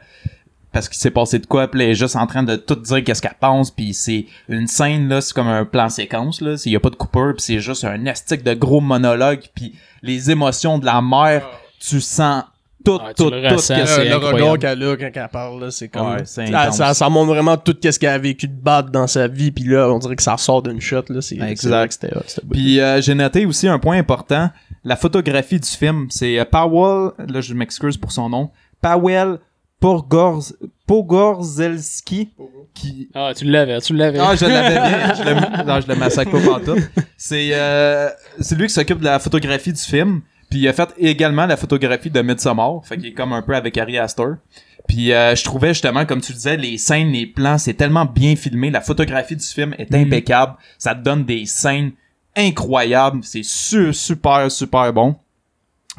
[0.73, 3.03] parce qu'il s'est passé de quoi puis elle est juste en train de tout dire
[3.03, 6.73] qu'est-ce qu'elle pense puis c'est une scène là c'est comme un plan séquence là il
[6.73, 10.31] y a pas de coupeur puis c'est juste un estique de gros monologue puis les
[10.31, 11.49] émotions de la mère
[11.81, 12.45] tu sens
[12.85, 14.43] tout tout le tout ressens, qu'est-ce c'est Euh, le incroyable.
[14.43, 16.11] regard qu'elle a quand elle parle, là, c'est comme...
[16.13, 19.07] Ouais, c'est ça, ça, ça montre vraiment tout ce qu'elle a vécu de bad dans
[19.07, 21.21] sa vie, puis là, on dirait que ça ressort d'une shot, là.
[21.21, 21.93] C'est Exact.
[21.93, 22.15] c'était.
[22.51, 24.51] Puis euh, j'ai noté aussi un point important,
[24.85, 29.39] la photographie du film, c'est euh, Powell, là je m'excuse pour son nom, Powell
[29.79, 30.53] Pogorz,
[30.87, 32.29] Pogorzelski
[32.75, 34.19] qui Ah, tu l'avais, tu l'avais.
[34.19, 35.15] ah, je l'avais bien.
[35.19, 36.77] Je le, non, je le massacre pas partout.
[37.17, 38.09] C'est, euh,
[38.41, 40.21] c'est lui qui s'occupe de la photographie du film.
[40.51, 42.81] Puis il a fait également la photographie de Midsommar.
[42.85, 44.35] Fait qu'il est comme un peu avec Harry Astor.
[44.89, 48.35] Puis euh, je trouvais justement, comme tu disais, les scènes, les plans, c'est tellement bien
[48.35, 48.71] filmé.
[48.71, 50.55] La photographie du film est impeccable.
[50.79, 51.93] Ça te donne des scènes
[52.37, 53.21] incroyables.
[53.23, 55.17] C'est su- super, super bon.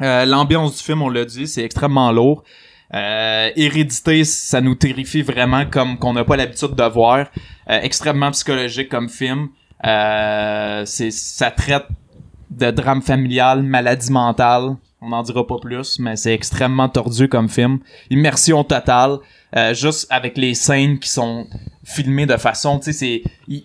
[0.02, 2.44] Euh, L'ambiance du film, on l'a dit, c'est extrêmement lourd.
[2.94, 7.26] Euh, Hérédité, ça nous terrifie vraiment comme qu'on n'a pas l'habitude de voir.
[7.70, 9.48] Euh, extrêmement psychologique comme film.
[9.86, 11.86] Euh, c'est, ça traite
[12.58, 14.76] de drame familial, maladie mentale.
[15.00, 17.80] On n'en dira pas plus, mais c'est extrêmement tordu comme film.
[18.10, 19.18] Immersion totale.
[19.56, 21.46] Euh, juste avec les scènes qui sont
[21.84, 23.22] filmées de façon, tu sais, c'est...
[23.48, 23.64] il-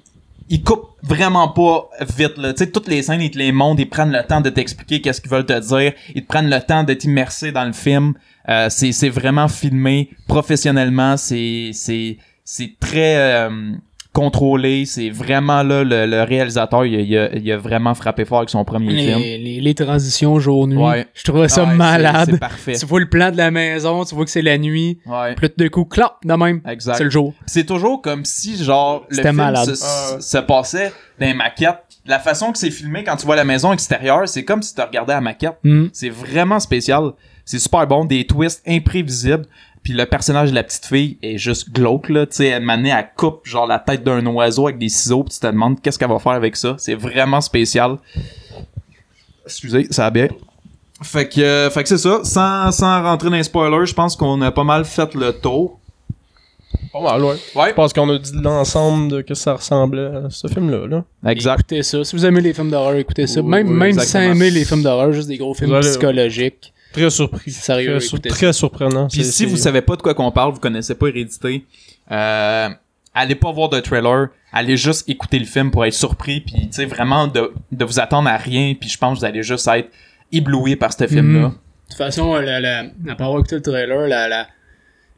[0.50, 2.54] ils coupent vraiment pas vite là.
[2.54, 5.02] Tu sais, toutes les scènes, ils te les montrent, ils prennent le temps de t'expliquer
[5.02, 8.14] qu'est-ce qu'ils veulent te dire, ils te prennent le temps de t'immerser dans le film.
[8.48, 13.74] Euh, c'est c'est vraiment filmé professionnellement, c'est c'est c'est très euh,
[14.18, 18.26] contrôlé, c'est vraiment là le, le réalisateur, il a, il, a, il a vraiment frappé
[18.26, 19.20] fort avec son premier film.
[19.20, 20.76] Les, transitions jour-nuit.
[20.76, 21.06] Ouais.
[21.14, 22.30] Je trouvais ça Ouais, malade.
[22.32, 22.74] C'est parfait.
[22.74, 24.98] Tu vois le plan de la maison, tu vois que c'est la nuit.
[25.06, 25.36] Ouais.
[25.36, 26.62] Puis tout d'un coup, clap, de même.
[26.68, 26.96] Exact.
[26.96, 27.36] C'est le jour.
[27.46, 29.76] C'est toujours comme si, genre, le film malade.
[29.76, 31.84] Se, se passait dans les maquettes.
[32.08, 34.82] La façon que c'est filmé quand tu vois la maison extérieure, c'est comme si tu
[34.82, 35.60] regardais la maquette.
[35.64, 35.88] Hmm.
[35.94, 37.12] C'est vraiment spécial.
[37.46, 38.04] C'est super bon.
[38.04, 39.46] Des twists imprévisibles.
[39.88, 42.26] Puis le personnage de la petite fille est juste glauque, là.
[42.26, 45.24] Tu sais, elle manée, elle coupe, genre, la tête d'un oiseau avec des ciseaux.
[45.24, 46.76] Puis tu te demandes qu'est-ce qu'elle va faire avec ça.
[46.78, 47.96] C'est vraiment spécial.
[49.46, 50.28] Excusez, ça a bien.
[51.02, 52.20] Fait que, euh, fait que c'est ça.
[52.26, 55.80] Sans, sans rentrer dans les spoilers, je pense qu'on a pas mal fait le tour.
[56.92, 57.36] Pas mal, ouais.
[57.56, 57.70] Ouais.
[57.70, 60.86] Je pense qu'on a dit l'ensemble de que ça ressemblait à ce film-là.
[60.86, 61.32] Là.
[61.32, 61.62] Exact.
[61.62, 62.04] Écoutez ça.
[62.04, 63.40] Si vous aimez les films d'horreur, écoutez ça.
[63.40, 64.34] Oui, même oui, même sans exactement.
[64.34, 66.74] aimer les films d'horreur, juste des gros films Vous psychologiques.
[66.94, 67.52] Très surpris.
[67.52, 69.08] Sérieux, Très, sur- très surprenant.
[69.08, 71.66] Puis si vous savez pas de quoi qu'on parle, vous connaissez pas Hérédité,
[72.12, 72.70] euh,
[73.14, 76.74] allez pas voir de trailer, allez juste écouter le film pour être surpris, puis tu
[76.74, 79.68] sais vraiment de, de vous attendre à rien, puis je pense que vous allez juste
[79.68, 79.90] être
[80.32, 81.50] ébloui par ce film-là.
[81.50, 81.54] De
[81.90, 84.48] toute façon, la, la, la pas avoir écouté le trailer, la, la,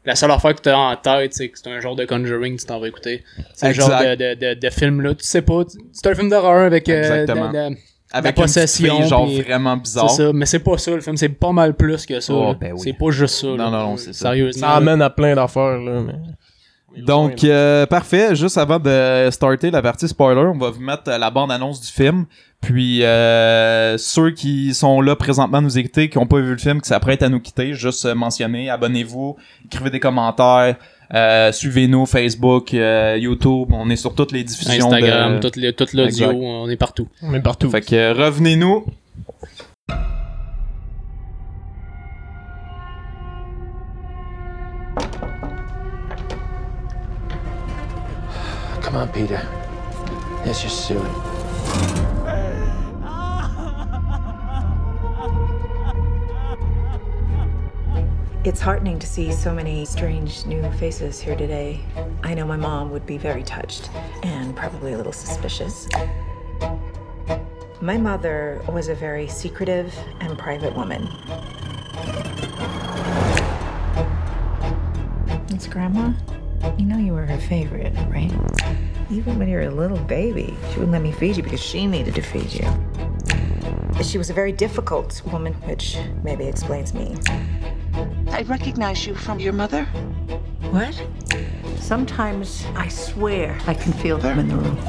[0.04, 2.56] la seule affaire que tu as en tête, c'est que c'est un genre de Conjuring
[2.56, 3.22] que tu t'en vas écouter.
[3.54, 5.14] C'est le genre de, de, de, de film-là.
[5.14, 7.48] Tu sais pas, c'est un film d'horreur avec euh, Exactement.
[7.52, 7.76] de- de-
[8.12, 10.10] Avec La une possession, fille, genre vraiment c'est bizarre.
[10.10, 12.32] ça, mais c'est pas ça le film, c'est pas mal plus que ça.
[12.34, 12.80] Oh, ben oui.
[12.82, 13.46] C'est pas juste ça.
[13.46, 13.56] là.
[13.56, 14.30] Non, non, non, c'est ça.
[14.30, 14.66] Sérieusement.
[14.66, 16.00] Ça amène à plein d'affaires, là.
[16.02, 17.02] Mais...
[17.02, 18.34] Donc, euh, parfait.
[18.34, 21.86] Juste avant de starter la partie spoiler, on va vous mettre euh, la bande-annonce du
[21.86, 22.26] film.
[22.60, 26.58] Puis, euh, ceux qui sont là présentement à nous écouter, qui n'ont pas vu le
[26.58, 30.76] film, qui s'apprêtent à nous quitter, juste euh, mentionner, abonnez-vous, écrivez des commentaires,
[31.14, 35.48] euh, suivez-nous Facebook, euh, YouTube, on est sur toutes les diffusions Instagram, de...
[35.48, 37.08] tout, le- tout l'audio, on est partout.
[37.22, 37.70] On est partout.
[37.70, 38.84] Fait que euh, revenez-nous.
[48.82, 49.38] Come on, Peter.
[50.44, 51.39] It's just Sue.
[58.42, 61.78] It's heartening to see so many strange new faces here today.
[62.22, 63.90] I know my mom would be very touched
[64.22, 65.86] and probably a little suspicious.
[67.82, 71.06] My mother was a very secretive and private woman.
[75.50, 76.14] It's Grandma.
[76.78, 78.32] You know you were her favorite, right?
[79.10, 81.86] Even when you were a little baby, she wouldn't let me feed you because she
[81.86, 84.02] needed to feed you.
[84.02, 87.18] She was a very difficult woman, which maybe explains me.
[88.30, 89.84] I recognize you from your mother.
[90.70, 91.00] What?
[91.78, 94.78] Sometimes I swear I can feel them in the room.
[94.82, 94.86] Oh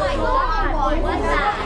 [0.00, 1.60] my god, what's that?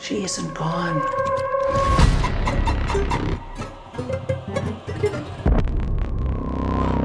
[0.00, 1.00] She isn't gone.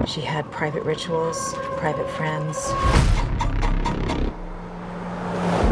[0.07, 2.71] She had private rituals, private friends.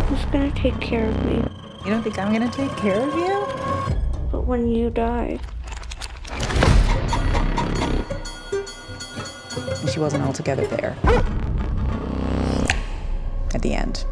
[0.08, 1.44] Who's gonna take care of me?
[1.88, 3.48] You don't think I'm gonna take care of you?
[4.30, 5.40] But when you die,
[9.90, 10.98] She wasn't altogether there.
[13.54, 14.04] At the end.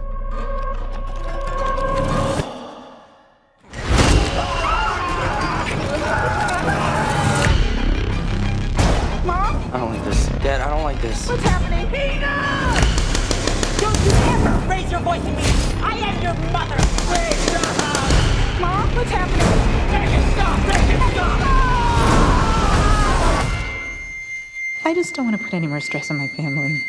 [25.45, 26.81] Put any more stress on my family.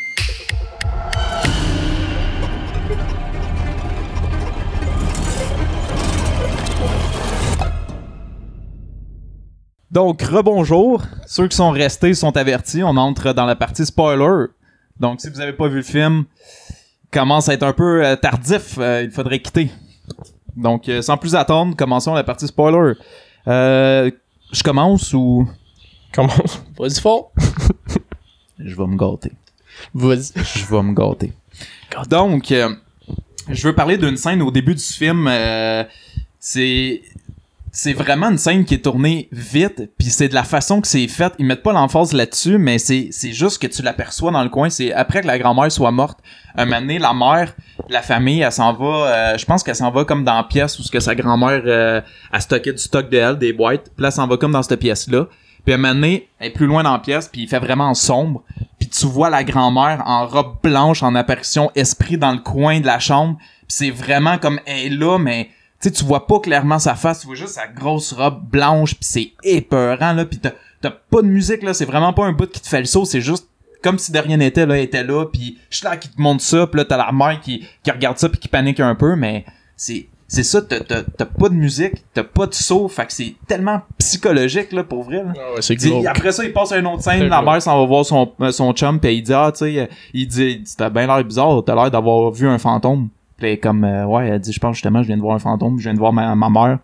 [9.91, 11.01] Donc, rebonjour.
[11.25, 12.83] Ceux qui sont restés sont avertis.
[12.83, 14.47] On entre dans la partie spoiler.
[14.99, 16.25] Donc, si vous avez pas vu le film,
[17.11, 18.77] commence à être un peu euh, tardif.
[18.79, 19.71] euh, il faudrait quitter.
[20.55, 22.93] Donc, euh, sans plus attendre, commençons la partie spoiler.
[23.47, 24.11] Euh,
[24.51, 25.47] je commence ou?
[26.13, 26.33] Comment
[26.79, 27.31] Vas-y fort.
[28.59, 29.31] je vais me gâter?
[29.93, 30.31] Vas-y.
[30.35, 31.31] je vais me gâter.
[32.09, 32.69] Donc, euh,
[33.49, 35.27] je veux parler d'une scène au début du film.
[35.27, 35.83] euh,
[36.39, 37.01] c'est
[37.71, 41.07] c'est vraiment une scène qui est tournée vite, puis c'est de la façon que c'est
[41.07, 41.31] fait.
[41.37, 44.71] Ils mettent pas l'emphase là-dessus, mais c'est juste que tu l'aperçois dans le coin.
[44.71, 46.17] C'est après que la grand-mère soit morte.
[46.55, 47.53] Un moment donné, la mère,
[47.89, 48.85] la famille, elle s'en va.
[49.33, 52.71] euh, je pense qu'elle s'en va comme dans la pièce où sa grand-mère a stocké
[52.71, 53.91] du stock de elle, des boîtes.
[53.95, 55.27] Puis là, elle s'en va comme dans cette pièce-là.
[55.67, 57.93] Puis un moment donné, elle est plus loin dans la pièce, puis il fait vraiment
[57.93, 58.41] sombre.
[58.79, 62.85] Puis tu vois la grand-mère en robe blanche en apparition esprit dans le coin de
[62.85, 63.37] la chambre.
[63.67, 65.49] Pis c'est vraiment comme elle est là, mais
[65.81, 69.03] tu tu vois pas clairement sa face, tu vois juste sa grosse robe blanche, puis
[69.03, 72.61] c'est épeurant, là, pis t'as, pas de musique, là, c'est vraiment pas un bout qui
[72.61, 73.49] te fait le saut, c'est juste
[73.83, 76.21] comme si de rien n'était, là, elle était là, puis je suis là qui te
[76.21, 78.95] montre ça, pis là, t'as la mère qui, qui regarde ça, puis qui panique un
[78.95, 79.43] peu, mais
[79.75, 80.07] c'est...
[80.29, 83.35] C'est ça, t'as, t'as, t'as pas de musique, t'as pas de saut, fait que c'est
[83.47, 85.31] tellement psychologique, là, pour vrai, là.
[85.37, 87.85] Ah ouais, c'est après ça, il passe à une autre scène, la mère s'en va
[87.85, 90.89] voir son, euh, son chum, pis il dit, ah, tu sais, euh, il dit, t'as
[90.89, 93.07] bien l'air bizarre, t'as l'air d'avoir vu un fantôme.
[93.37, 95.77] Pis comme, euh, ouais, elle dit, je pense justement, je viens de voir un fantôme,
[95.77, 96.79] je viens de voir ma, ma mère.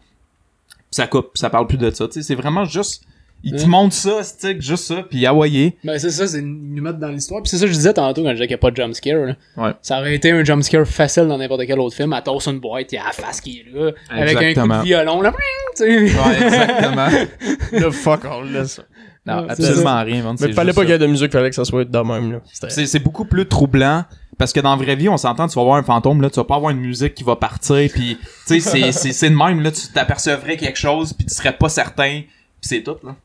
[0.89, 3.03] Pis ça coupe, pis ça parle plus de ça, tu sais, c'est vraiment juste,
[3.43, 3.67] il te Ouais.
[3.67, 7.09] montre ça, stick, juste ça, pis ah ouais, Ben, c'est ça, c'est nous mettent dans
[7.09, 7.41] l'histoire.
[7.41, 8.77] Puis c'est ça que je disais tantôt quand je disais qu'il n'y a pas de
[8.77, 9.25] jumpscare.
[9.25, 9.35] Là.
[9.57, 9.71] Ouais.
[9.81, 12.13] Ça aurait été un jumpscare facile dans n'importe quel autre film.
[12.13, 13.91] Elle tasse une boîte, il y a la face qui est là.
[14.09, 15.33] Avec un coup de violon, là.
[15.75, 15.87] tu sais.
[15.89, 17.07] Ouais, exactement.
[17.73, 18.83] Le fuck all, là, ça.
[19.25, 21.65] non, absolument rien, man, Mais fallait pas qu'il y ait de musique, fallait que ça
[21.65, 24.05] soit de même, C'est, c'est beaucoup plus troublant
[24.37, 26.37] parce que dans la vraie vie, on s'entend, tu vas voir un fantôme là, tu
[26.37, 29.35] vas pas avoir une musique qui va partir puis tu sais c'est c'est c'est de
[29.35, 32.27] même là, tu t'apercevrais quelque chose puis tu serais pas certain puis
[32.61, 33.15] c'est tout là.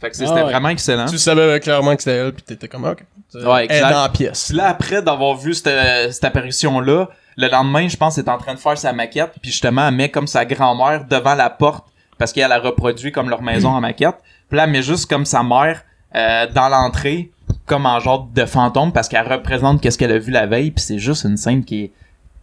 [0.00, 0.42] Fait que Ah c'était ouais.
[0.42, 1.06] vraiment excellent.
[1.06, 3.04] Tu savais clairement que c'était elle, pis t'étais comme, ok.
[3.34, 3.90] Ouais, Elle est exact.
[3.92, 4.46] dans la pièce.
[4.48, 8.30] Puis là après d'avoir vu cette, cette apparition là, le lendemain, je pense elle est
[8.30, 11.50] en train de faire sa maquette puis justement elle met comme sa grand-mère devant la
[11.50, 14.16] porte parce qu'elle a reproduit comme leur maison en maquette.
[14.48, 15.82] Puis là elle met juste comme sa mère
[16.14, 17.30] euh, dans l'entrée
[17.66, 20.82] comme en genre de fantôme parce qu'elle représente qu'est-ce qu'elle a vu la veille puis
[20.82, 21.92] c'est juste une scène qui est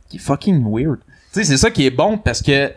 [0.09, 0.99] qui est fucking weird.
[1.33, 2.71] Tu sais c'est ça qui est bon parce que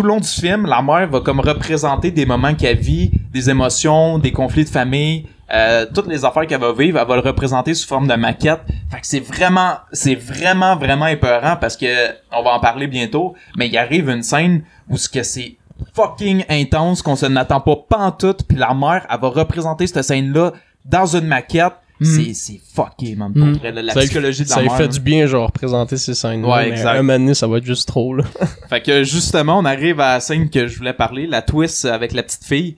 [0.00, 3.50] tout le long du film, la mère va comme représenter des moments qu'elle vit, des
[3.50, 7.20] émotions, des conflits de famille, euh, toutes les affaires qu'elle va vivre, elle va le
[7.20, 8.60] représenter sous forme de maquette.
[8.90, 13.34] Fait que c'est vraiment, c'est vraiment, vraiment épeurant parce que on va en parler bientôt,
[13.58, 15.58] mais il arrive une scène où ce que c'est
[15.92, 20.52] fucking intense, qu'on se n'attend pas pantoute, puis la mère, elle va représenter cette scène-là
[20.86, 21.74] dans une maquette.
[22.02, 23.52] C'est, c'est fucké, man, pour Mm.
[23.58, 24.76] vrai, la Ça psychologie de la Ça lui mère.
[24.78, 24.88] fait là.
[24.88, 26.48] du bien, genre, représenter ces scènes-là.
[26.48, 26.90] Ouais, mais exact.
[26.96, 28.24] Un moment donné, ça va être juste trop, là.
[28.70, 32.12] Fait que justement, on arrive à la scène que je voulais parler, la twist avec
[32.12, 32.76] la petite fille.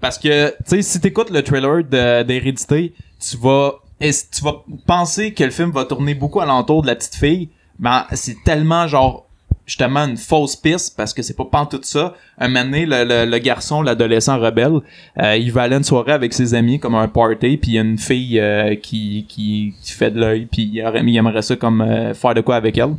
[0.00, 1.84] Parce que, tu sais, si t'écoutes le trailer
[2.24, 6.96] d'Hérédité, tu vas, tu vas penser que le film va tourner beaucoup alentour de la
[6.96, 7.48] petite fille.
[7.78, 9.25] Ben, c'est tellement genre
[9.66, 12.14] justement une fausse piste parce que c'est pas pantoute ça.
[12.38, 14.80] Un moment le, le, le garçon, l'adolescent rebelle,
[15.20, 17.74] euh, il va aller à une soirée avec ses amis comme un party, puis il
[17.74, 21.42] y a une fille euh, qui, qui, qui fait de l'œil, puis il, il aimerait
[21.42, 22.94] ça comme euh, faire de quoi avec elle.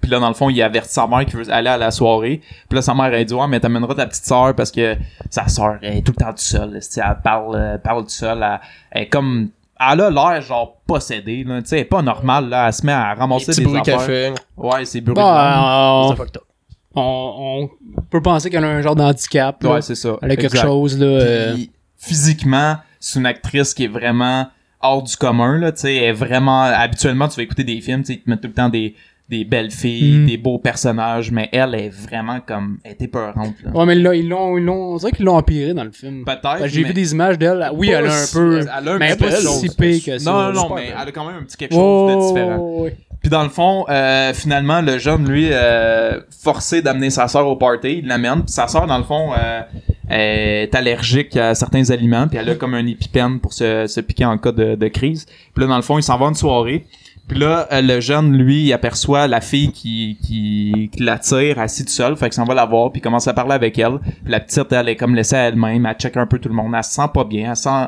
[0.00, 2.40] Puis là, dans le fond, il avertit sa mère qu'il veut aller à la soirée.
[2.68, 4.96] Puis là, sa mère, elle dit, ouais, mais t'amèneras ta petite sœur parce que
[5.28, 6.80] sa sœur est tout le temps toute seule.
[6.96, 8.42] Elle parle, euh, parle toute seule.
[8.42, 8.60] Elle,
[8.92, 9.50] elle est comme...
[9.80, 11.62] Elle a l'air, genre, possédée, là.
[11.62, 12.66] Tu sais, elle est pas normale, là.
[12.66, 14.34] Elle se met à ramasser des bruits qu'elle affaires.
[14.34, 14.34] fait.
[14.56, 16.04] Ouais, c'est bruit Bon, de langue.
[16.04, 16.42] euh, C'est fucked up.
[16.94, 19.62] on, on peut penser qu'elle a un genre d'handicap.
[19.62, 19.70] là.
[19.74, 20.16] Ouais, c'est ça.
[20.22, 20.62] Elle a quelque Exact.
[20.66, 21.06] chose, là.
[21.06, 24.48] euh, Puis, physiquement, c'est une actrice qui est vraiment
[24.80, 28.02] hors du commun, là, tu sais, elle est vraiment, habituellement, tu vas écouter des films,
[28.02, 28.94] tu sais, ils te mettent tout le temps des,
[29.28, 30.26] des belles filles, Mhm.
[30.26, 33.70] des beaux personnages, mais elle est vraiment comme, elle est épeurante, là.
[33.74, 36.24] Ouais, mais là, ils l'ont, ils l'ont, on dirait qu'ils l'ont empiré dans le film.
[36.24, 37.68] Peut-être, J'ai vu des images d'elle.
[37.74, 38.60] Oui, elle a un peu.
[38.60, 40.30] elle a un mais petit pas peu si pire que ça.
[40.30, 42.56] Non, non, mais elle a quand même un petit quelque chose de différent.
[42.58, 42.96] Oh, ouais.
[43.20, 47.56] Puis dans le fond, euh, finalement, le jeune, lui, euh, forcé d'amener sa sœur au
[47.56, 48.42] party, il l'amène.
[48.44, 49.60] Puis sa sœur, dans le fond, euh,
[50.10, 52.28] est allergique à certains aliments.
[52.28, 55.26] Puis elle a comme un épipène pour se, se piquer en cas de, de crise.
[55.52, 56.86] Puis là, dans le fond, il s'en va à une soirée.
[57.28, 61.84] Puis là, euh, le jeune, lui, il aperçoit la fille qui, qui, qui l'attire assis
[61.84, 62.16] tout seul.
[62.16, 63.98] Fait qu'il s'en va la voir, puis commence à parler avec elle.
[63.98, 65.84] Puis la petite, elle est comme laissée à elle-même.
[65.84, 66.72] Elle check un peu tout le monde.
[66.74, 67.50] Elle se sent pas bien.
[67.50, 67.86] Elle sent...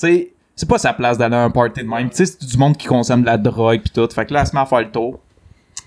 [0.00, 2.08] Tu sais, c'est pas sa place d'aller à un party de même.
[2.08, 4.08] Tu sais, c'est du monde qui consomme de la drogue puis tout.
[4.12, 5.20] Fait que là, elle se met à faire le tour.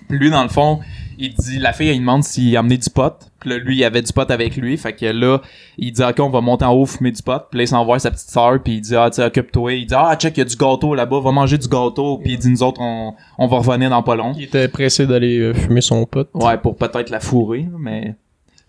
[0.08, 0.80] Puis lui, dans le fond,
[1.22, 3.14] il dit, la fille, elle lui demande s'il a amené du pot.
[3.38, 4.76] Puis là, lui, il avait du pot avec lui.
[4.76, 5.40] Fait que là,
[5.78, 7.42] il dit, OK, on va monter en haut, fumer du pot.
[7.50, 8.60] Puis là, il s'envoie sa petite sœur.
[8.62, 9.74] Puis il dit, ah, tu sais, occupe-toi.
[9.74, 11.20] Il dit, ah, check, il y a du gâteau là-bas.
[11.20, 12.18] Va manger du gâteau.
[12.18, 14.32] Puis il dit, nous autres, on, on va revenir dans pas long.
[14.36, 16.30] Il était pressé d'aller euh, fumer son pote.
[16.34, 18.14] Ouais, pour peut-être la fourrer, mais...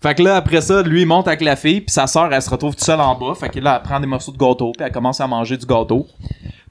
[0.01, 2.41] Fait que là, après ça, lui, il monte avec la fille, puis sa sœur, elle
[2.41, 3.33] se retrouve toute seule en bas.
[3.35, 5.65] Fait que là, elle prend des morceaux de gâteau, puis elle commence à manger du
[5.65, 6.07] gâteau.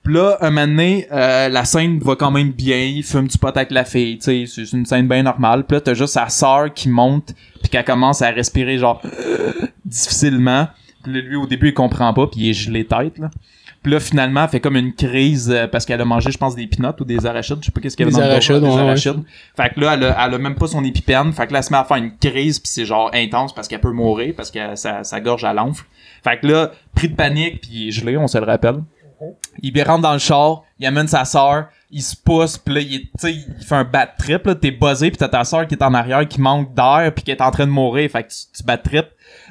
[0.02, 3.38] Puis là, un moment donné, euh, la scène va quand même bien, il fume du
[3.38, 5.64] pot avec la fille, tu sais, c'est une scène bien normale.
[5.64, 9.00] Puis là, t'as juste sa sœur qui monte, puis qu'elle commence à respirer, genre,
[9.84, 10.68] difficilement.
[11.04, 13.30] Puis là, lui, au début, il comprend pas, puis il est gelé tête, là.
[13.82, 16.54] Puis là, finalement, elle fait comme une crise euh, parce qu'elle a mangé, je pense,
[16.54, 17.58] des pinottes ou des arachides.
[17.60, 19.22] Je sais pas qu'est-ce qu'elle a Des dans le arachides, des ouais, arachides.
[19.56, 21.32] Fait que là, elle a, elle a même pas son épipène.
[21.32, 23.66] Fait que là, elle se met à faire une crise, puis c'est genre intense parce
[23.66, 25.84] qu'elle peut mourir, parce que sa, sa gorge, elle l'enfle.
[26.22, 28.82] Fait que là, pris de panique, puis il est gelé, on se le rappelle.
[29.62, 33.08] Il rentre dans le char, il amène sa sœur, il se pousse, puis là, il,
[33.24, 35.92] il fait un bad trip, là, t'es buzzé, puis t'as ta sœur qui est en
[35.94, 38.64] arrière, qui manque d'air, puis qui est en train de mourir, fait que tu, tu
[38.64, 39.06] bad trip.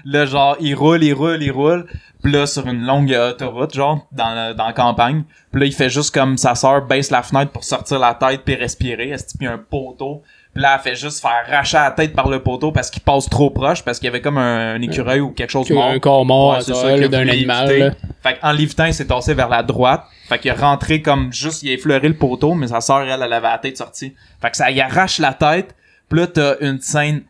[0.06, 1.86] Là, genre, il roule, il roule, il roule.
[2.24, 5.24] Puis là, sur une longue autoroute, genre, dans, la- dans campagne.
[5.52, 8.42] Puis là, il fait juste comme sa sœur baisse la fenêtre pour sortir la tête
[8.46, 9.10] puis respirer.
[9.10, 10.22] Est-ce a un poteau?
[10.54, 13.30] Puis là, elle fait juste faire arracher la tête par le poteau parce qu'il passe
[13.30, 15.86] trop proche, parce qu'il y avait comme un, un écureuil ou quelque chose Que- mort.
[15.86, 17.92] un corps mort, Ouais, d'un animal, là.
[18.22, 20.04] Fait qu'en l'évitant, il s'est tassé vers la droite.
[20.28, 23.22] Fait qu'il est rentré comme juste, il a effleuré le poteau, mais sa sœur, elle,
[23.22, 24.14] elle avait la tête sortie.
[24.42, 25.74] Fait que ça y arrache la tête.
[26.10, 27.24] Puis là, t'as une scène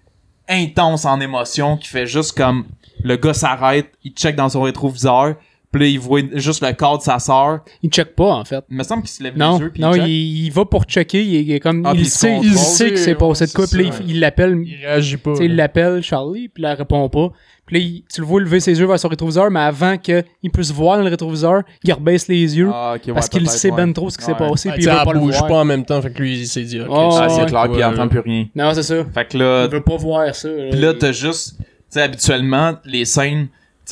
[0.49, 2.65] intense en émotion qui fait juste comme
[3.03, 5.35] le gars s'arrête, il check dans son rétroviseur,
[5.71, 7.59] puis là, il voit juste le corps de sa sœur.
[7.81, 8.63] Il check pas, en fait.
[8.69, 10.45] Il me semble qu'il se lève Non, les yeux, puis non, il il, check.
[10.45, 12.97] il va pour checker, il, est comme, Ah, puis il il sait, il sait que
[12.97, 15.31] c'est passé de quoi, puis là, il- l'appelle, Il réagit pas.
[15.31, 17.29] tu sais, il l'appelle Charlie, puis là, elle répond pas.
[17.65, 20.23] Puis là, il- tu le vois lever ses yeux vers son rétroviseur, mais avant qu'il
[20.51, 23.69] puisse voir dans le rétroviseur, il rebaisse les yeux, Ah, ok, ouais, parce qu'il sait
[23.71, 23.77] ouais.
[23.77, 24.37] ben trop ce qui s'est Ouais.
[24.37, 25.47] passé, Ouais, puis il veut pas le bouge voir.
[25.47, 27.63] pas en même temps, fait que lui, il s'est dit, ok, Oh, Ah, c'est clair,
[27.71, 28.47] puis il entend plus rien.
[28.55, 29.05] Non, c'est ça.
[29.13, 30.49] Fait que là, Il veut pas voir ça.
[30.71, 33.47] Pis là, t'as juste, tu sais, habituellement, les scènes,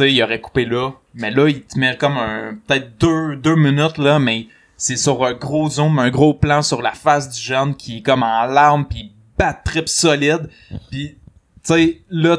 [0.07, 3.97] il aurait coupé là, mais là, il te met comme un, peut-être deux, deux minutes,
[3.97, 7.75] là, mais c'est sur un gros zoom, un gros plan sur la face du jeune
[7.75, 10.49] qui est comme en larmes, pis bat trip solide,
[10.89, 11.17] pis, tu
[11.63, 12.37] sais, là,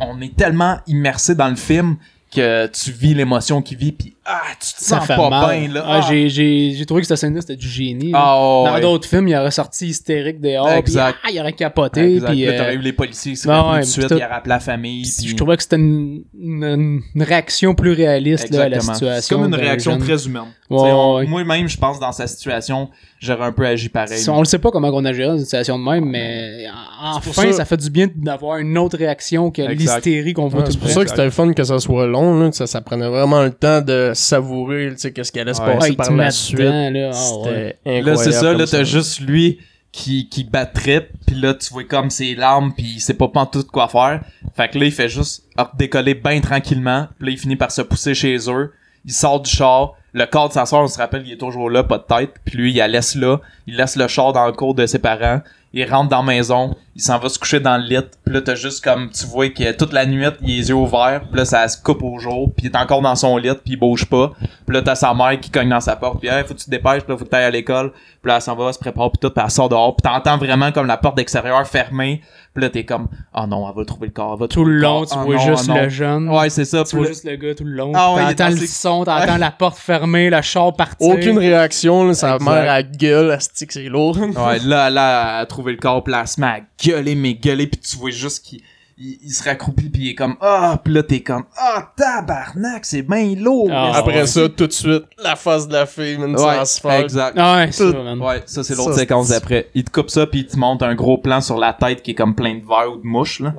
[0.00, 1.96] on est tellement immersé dans le film
[2.32, 5.58] que tu vis l'émotion qu'il vit, pis ah, tu te ça sens fait pas mal.
[5.60, 5.84] bien, là.
[5.86, 8.10] Ah, j'ai, j'ai, j'ai trouvé que cette scène-là, c'était du génie.
[8.14, 8.34] Ah,
[8.66, 8.80] Dans ouais.
[8.80, 11.12] d'autres films, il aurait sorti hystérique dehors, Exact.
[11.12, 12.28] puis ah, il aurait capoté, Exact.
[12.30, 14.08] puis Là, euh, t'aurais eu les policiers qui se rappelaient ouais, tout de pis suite,
[14.08, 17.22] tout- il a rappelé la famille, Puis pis- je trouvais que c'était une, une- une
[17.22, 19.20] réaction plus réaliste là, à la situation.
[19.20, 20.00] C'est comme une réaction jeune.
[20.02, 20.42] très humaine.
[20.70, 21.26] Ouais, ouais.
[21.26, 22.88] Moi-même, je pense dans sa situation,
[23.20, 24.18] j'aurais un peu agi pareil.
[24.30, 26.64] On le sait pas comment on a géré dans une situation de même, mais
[27.02, 27.52] enfin, ça...
[27.52, 29.96] ça- fait du bien d'avoir une autre réaction que Exact.
[30.06, 32.06] l'hystérie qu'on voit Ouais, tout c'est pour ça que c'était le fun que ça soit
[32.06, 32.50] long, là.
[32.52, 35.62] Ça, ça prenait vraiment le temps de savourer, tu sais, qu'est-ce qui allait se.
[35.62, 36.58] Ah, passer il par la suite.
[36.58, 37.10] dedans, là.
[37.12, 37.76] Ah, C'était ouais.
[37.84, 38.10] incroyable.
[38.10, 39.58] Là, c'est ça, là, t'as juste lui
[39.92, 43.28] qui, qui bat trip, pis là, tu vois comme ses larmes, pis il sait pas
[43.50, 44.22] tout quoi faire.
[44.56, 45.44] Fait que là, il fait juste
[45.78, 48.72] décoller bien tranquillement, pis là, il finit par se pousser chez eux.
[49.04, 51.68] Il sort du char, le corps de sa soeur, on se rappelle, il est toujours
[51.70, 54.46] là, pas de tête, puis lui, il la laisse là, il laisse le char dans
[54.46, 57.58] le cours de ses parents, il rentre dans la maison, il s'en va se coucher
[57.60, 60.26] dans le lit, pis là, t'as juste comme, tu vois que toute la nuit, il
[60.26, 63.02] a les yeux ouverts, pis là, ça se coupe au jour, pis il est encore
[63.02, 64.32] dans son lit, pis il bouge pas,
[64.66, 66.66] pis là, t'as sa mère qui cogne dans sa porte, pis hey, faut que tu
[66.66, 67.90] te dépêches, pis là, faut que t'ailles à l'école,
[68.22, 70.02] pis là, elle s'en va, elle se prépare, pis tout, pis elle sort dehors, pis
[70.02, 72.20] t'entends vraiment comme la porte d'extérieur fermée,
[72.54, 74.72] pis là, t'es comme, oh non, elle va trouver le corps, elle va Tout trouver
[74.74, 75.08] le long, corps.
[75.08, 76.28] tu Ah vois non, juste ah le jeune.
[76.28, 77.90] Ouais, c'est ça, Tu vois là- juste le gars tout le long.
[77.96, 81.08] Ah ouais, il est t'entends dans le son, t'entends la porte fermée, le char partir.
[81.08, 84.16] Aucune réaction, là, sa mère à gueule, que c'est lourd.
[84.18, 87.34] Ouais, là, là, elle a trouvé le corps, là, elle se met à gueuler, mais
[87.34, 88.60] gueuler, pis tu vois juste qu'il
[88.96, 92.84] il, il se raccroupit, pis il est comme, ah, pis là, t'es comme, ah, tabarnak,
[92.84, 93.68] c'est bien lourd.
[93.72, 94.26] Ah, Après ouais.
[94.26, 97.36] ça, tout de suite, la face de la fille, man, Ouais, exact.
[97.36, 98.22] Ah ouais, ça, Tout-.
[98.24, 99.68] Ouais, ça c'est l'autre séquence d'après.
[99.74, 102.12] Il te coupe ça puis il te montre un gros plan sur la tête qui
[102.12, 103.54] est comme plein de verre ou de mouches là,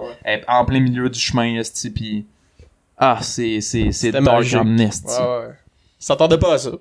[0.48, 2.26] en plein milieu du chemin esti puis
[2.98, 4.26] ah c'est c'est c'est dark.
[4.26, 5.54] Ouais, ouais.
[6.00, 6.72] S'attendait pas à ça?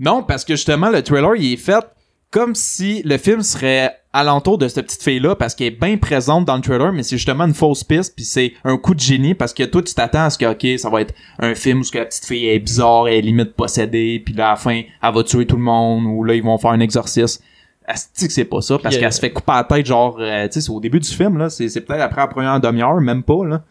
[0.00, 1.84] Non, parce que justement le trailer il est fait
[2.30, 5.96] comme si le film serait alentour de cette petite fille là parce qu'elle est bien
[5.98, 9.00] présente dans le trailer mais c'est justement une fausse piste puis c'est un coup de
[9.00, 11.80] génie parce que toi tu t'attends à ce que ok ça va être un film
[11.80, 14.50] où ce que la petite fille est bizarre elle est limite possédée puis là à
[14.52, 17.42] la fin elle va tuer tout le monde ou là ils vont faire un exorcisme
[17.86, 20.54] Asti que c'est pas ça parce qu'elle se fait couper la tête genre euh, tu
[20.54, 23.22] sais c'est au début du film là c'est c'est peut-être après la première demi-heure même
[23.22, 23.62] pas là.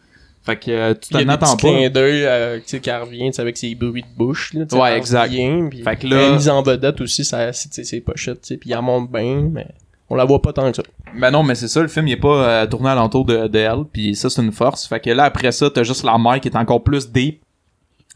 [0.44, 1.68] Fait que euh, tu Il y a t'en des attends pas.
[1.68, 4.80] clins d'œil, euh, tu sais, qui revient, avec ses bruits de bouche, là, tu sais,
[4.80, 5.28] Ouais, exact.
[5.68, 8.56] puis Fait que là- est mise en vedette aussi, ça, c'est, ses pochettes, tu sais,
[8.56, 9.66] puis elle monte bien, mais
[10.10, 10.82] on la voit pas tant que ça.
[11.14, 13.58] Ben non, mais c'est ça, le film il est pas euh, tourné alentour de, de
[13.58, 14.86] elle, puis ça c'est une force.
[14.86, 17.42] Fait que là après ça, t'as juste la mère qui est encore plus deep,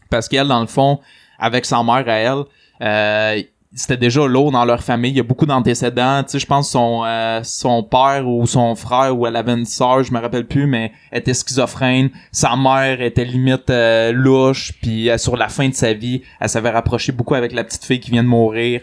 [0.09, 0.99] parce qu'elle dans le fond,
[1.39, 2.43] avec sa mère à elle,
[2.81, 3.41] euh,
[3.75, 5.11] c'était déjà lourd dans leur famille.
[5.11, 6.23] Il y a beaucoup d'antécédents.
[6.23, 9.65] Tu sais, je pense son euh, son père ou son frère ou elle avait une
[9.65, 12.09] sœur, je me rappelle plus, mais était schizophrène.
[12.31, 14.73] Sa mère était limite euh, louche.
[14.81, 17.83] Puis euh, sur la fin de sa vie, elle s'avait rapproché beaucoup avec la petite
[17.83, 18.81] fille qui vient de mourir.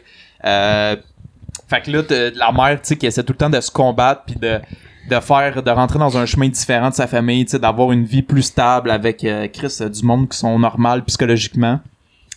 [1.72, 3.70] Euh, fait que là, la mère, tu sais, qui essaie tout le temps de se
[3.70, 4.60] combattre puis de
[5.08, 8.04] de faire de rentrer dans un chemin différent de sa famille, tu sais, d'avoir une
[8.04, 11.80] vie plus stable avec euh, Chris euh, du monde qui sont normales psychologiquement.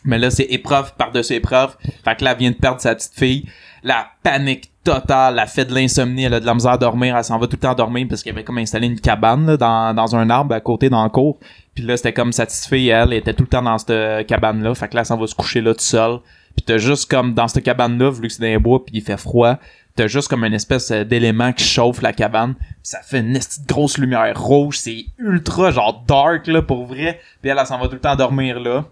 [0.05, 1.75] Mais là, c'est épreuve par-dessus épreuve.
[2.03, 3.45] Fait que là, elle vient de perdre sa petite fille.
[3.83, 7.23] La panique totale, elle fait de l'insomnie, elle a de la misère à dormir, elle
[7.23, 9.93] s'en va tout le temps dormir parce qu'elle avait comme installé une cabane là, dans,
[9.93, 11.37] dans un arbre à côté dans le cour.
[11.73, 14.75] Puis là, c'était comme sa petite fille, elle, était tout le temps dans cette cabane-là.
[14.75, 16.19] Fait que là, elle s'en va se coucher là tout seul.
[16.55, 19.01] Puis t'as juste comme dans cette cabane-là, vu que c'est dans les bois puis il
[19.01, 19.57] fait froid,
[19.95, 22.55] t'as juste comme une espèce euh, d'élément qui chauffe la cabane.
[22.55, 24.77] Puis ça fait une grosse lumière rouge.
[24.77, 27.19] C'est ultra genre dark là pour vrai.
[27.41, 28.85] Puis elle, elle s'en va tout le temps dormir là.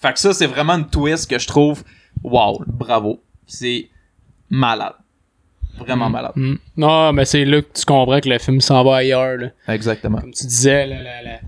[0.00, 1.82] Fait que ça, c'est vraiment une twist que je trouve
[2.22, 3.20] wow, bravo.
[3.46, 3.88] C'est
[4.50, 4.94] malade.
[5.78, 6.32] Vraiment malade.
[6.34, 6.54] Mm.
[6.76, 9.36] Non, mais c'est là que tu comprends que le film s'en va ailleurs.
[9.36, 9.48] Là.
[9.68, 10.20] Exactement.
[10.20, 11.38] Comme tu disais, la, la, la,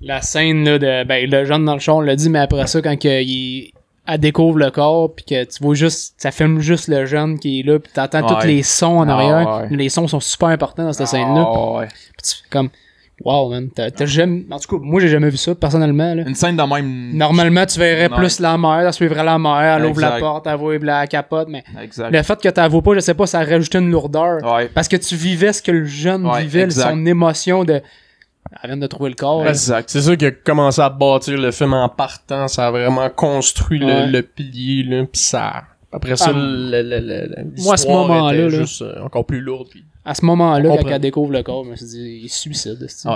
[0.00, 2.66] la scène là, de ben le jeune dans le champ on l'a dit mais après
[2.66, 3.72] ça quand il
[4.06, 7.60] elle découvre le corps puis que tu vois juste ça filme juste le jeune qui
[7.60, 9.76] est là puis t'entends tous les sons en Ah, arrière ouais.
[9.76, 11.88] les sons sont super importants dans cette scène là Ah, ouais.
[12.50, 12.68] comme
[13.24, 16.34] wow man t'as jamais en tout cas moi j'ai jamais vu ça personnellement là Une
[16.34, 17.16] scène de même.
[17.16, 20.56] normalement tu verrais plus la mère elle suivrait la mère elle ouvre la porte elle
[20.56, 22.10] voit la capote mais Exact.
[22.10, 24.68] le fait que tu vois pas je sais pas ça rajoutait une lourdeur Ouais.
[24.74, 26.90] parce que tu vivais ce que le jeune vivait exact.
[26.90, 27.80] son émotion de
[28.62, 29.46] elle vient de trouver le corps.
[29.46, 29.88] Exact.
[29.90, 32.48] C'est ça qui a commencé à bâtir le film en partant.
[32.48, 34.06] Ça a vraiment construit le, Ouais.
[34.06, 35.64] le pilier, là, pis ça...
[35.92, 38.48] Après ça, Ah, le, le, le, le- moi, à ce moment-là, était là.
[38.48, 39.68] juste euh, encore plus lourde.
[39.70, 39.84] Puis...
[40.04, 40.90] à ce moment-là, quand comprend.
[40.90, 42.84] elle découvre le corps, je me suis dit, il suicide.
[43.04, 43.12] Ouais.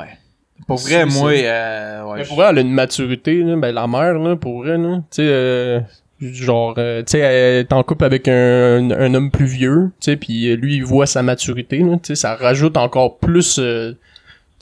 [0.67, 3.73] Pour vrai, C'est moi, euh, ouais, Mais pour elle, elle a une maturité, là, ben
[3.75, 5.81] la mère, là, pour elle, là, tu sais, euh,
[6.21, 9.91] genre, euh, tu sais, elle est en couple avec un, un, un homme plus vieux,
[10.01, 13.59] tu sais, puis lui, il voit sa maturité, là, tu sais, ça rajoute encore plus,
[13.59, 13.93] euh,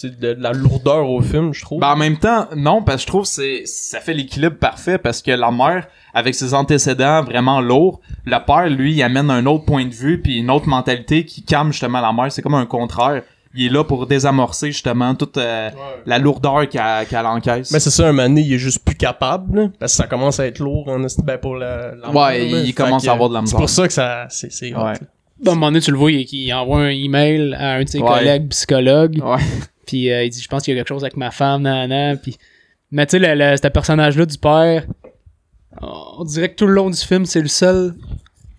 [0.03, 1.81] de, de la lourdeur au film, je trouve.
[1.81, 4.99] Ben, en même temps, non, parce que je trouve que c'est ça fait l'équilibre parfait
[4.99, 9.47] parce que la mère, avec ses antécédents vraiment lourds, le père, lui, il amène un
[9.47, 12.31] autre point de vue puis une autre mentalité qui calme justement la mère.
[12.31, 13.23] C'est comme un contraire.
[13.59, 15.71] Il est là pour désamorcer justement toute euh,
[16.05, 17.71] la lourdeur qu'elle qu'elle encaisse.
[17.71, 20.07] Mais c'est ça, un moment donné, il est juste plus capable, là, parce que ça
[20.07, 23.09] commence à être lourd, en ben, pour la, la Ouais, mère, il Fait commence que,
[23.09, 24.93] à avoir de la C'est pour ça que ça, c'est, c'est Ouais.
[24.93, 24.93] là.
[25.47, 27.89] À un moment donné, tu le vois, il, il envoie un email à un de
[27.89, 28.07] ses Ouais.
[28.09, 29.23] collègues psychologues.
[29.25, 29.39] Ouais.
[29.87, 31.89] Puis euh, il dit, je pense qu'il y a quelque chose avec ma femme, nan,
[31.89, 32.19] nan.
[32.19, 32.37] Puis...
[32.91, 34.85] Mais tu sais, ce personnage-là du père,
[35.81, 37.95] on dirait que tout le long du film, c'est le seul.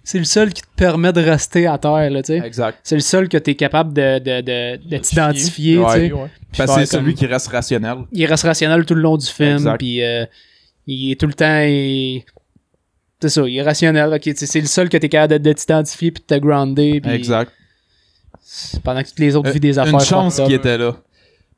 [0.03, 2.45] C'est le seul qui te permet de rester à terre, là, tu sais.
[2.45, 2.79] Exact.
[2.83, 6.11] C'est le seul que t'es capable de, de, de, de t'identifier, tu sais.
[6.13, 6.29] Ouais.
[6.57, 7.97] Parce que c'est celui comme- qui reste rationnel.
[8.13, 10.25] il reste rationnel tout le long du film puis euh,
[10.87, 12.23] il est tout le temps il-
[13.21, 16.23] c'est ça il est rationnel c'est le seul que t'es capable de, de t'identifier puis
[16.27, 17.51] de te grounder Exact.
[18.83, 20.49] pendant que toutes les autres Euh, vivent des affaires Une chance up.
[20.49, 20.95] était là.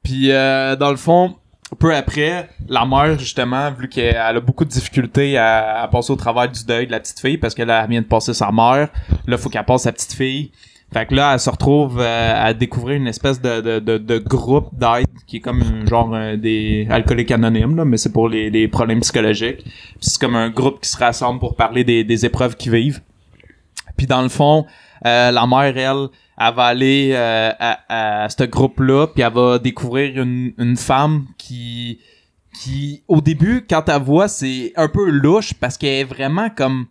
[0.03, 1.35] Puis euh, dans le fond,
[1.77, 6.49] peu après, la mère justement, vu qu'elle a beaucoup de difficultés à, passer au travers
[6.49, 8.89] du deuil de la petite fille, parce que là, elle vient de passer sa mère,
[9.27, 10.51] là, faut qu'elle passe sa petite fille.
[10.91, 14.69] Fait que là, elle se retrouve euh, à découvrir une espèce de, de, de, groupe
[14.73, 18.49] d'aide qui est comme un genre euh, des alcooliques anonymes, là, mais c'est pour les,
[18.49, 19.63] les problèmes psychologiques.
[19.99, 23.01] C'est comme un groupe qui se rassemble pour parler des, des épreuves qu'ils vivent.
[23.97, 24.65] Puis dans le fond,
[25.05, 29.59] euh, la mère, elle, elle va aller euh, à, à ce groupe-là, puis elle va
[29.59, 31.99] découvrir une, une femme qui,
[32.61, 36.87] qui, au début, quand elle voit, c'est un peu louche parce qu'elle est vraiment comme,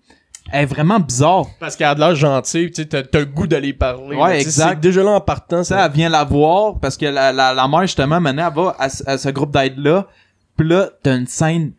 [0.51, 1.45] elle est vraiment bizarre.
[1.61, 4.17] Parce qu'elle a de l'air gentille, tu sais, t'as, le goût d'aller parler.
[4.17, 4.81] Ouais, là, exact.
[4.83, 7.83] Déjà là, en partant, Ça, elle vient la voir parce que la, la, la mère,
[7.83, 10.07] justement, maintenant, elle va à, ce- à ce groupe d'aide-là.
[10.57, 11.73] Puis là, t'as une scène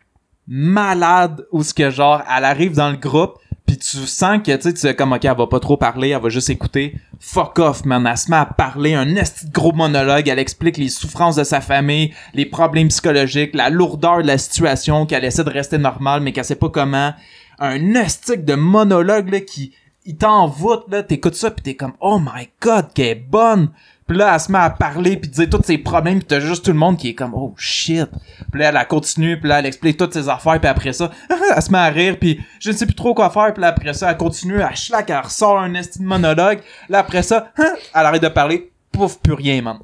[0.46, 3.34] malade où ce que genre, elle arrive dans le groupe,
[3.70, 6.28] puis tu sens que, tu sais, comme, ok, elle va pas trop parler, elle va
[6.28, 6.96] juste écouter.
[7.20, 8.04] Fuck off, man.
[8.04, 11.60] Elle se met à parler, un esti gros monologue, elle explique les souffrances de sa
[11.60, 16.32] famille, les problèmes psychologiques, la lourdeur de la situation, qu'elle essaie de rester normale, mais
[16.32, 17.14] qu'elle sait pas comment.
[17.60, 19.72] Un estique de monologue, là, qui,
[20.04, 23.70] il t'envoûte, là, t'écoutes ça, pis t'es comme, oh my god, qu'elle est bonne!
[24.10, 26.64] Puis là, elle se met à parler, puis dire tous ses problèmes, pis t'as juste
[26.64, 28.08] tout le monde qui est comme, oh shit!
[28.50, 31.62] Puis là, elle, continue, puis là, elle explique toutes ses affaires, puis après ça, elle
[31.62, 33.94] se met à rire, puis je ne sais plus trop quoi faire, puis là, après
[33.94, 36.58] ça, elle continue, elle schlack, elle ressort un esti de monologue,
[36.88, 39.78] là, après ça, elle arrête de parler, pouf, plus rien, man.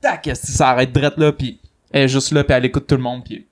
[0.00, 1.60] Tac, esti, ça arrête drette là, puis
[1.92, 3.46] elle est juste là, puis elle écoute tout le monde, puis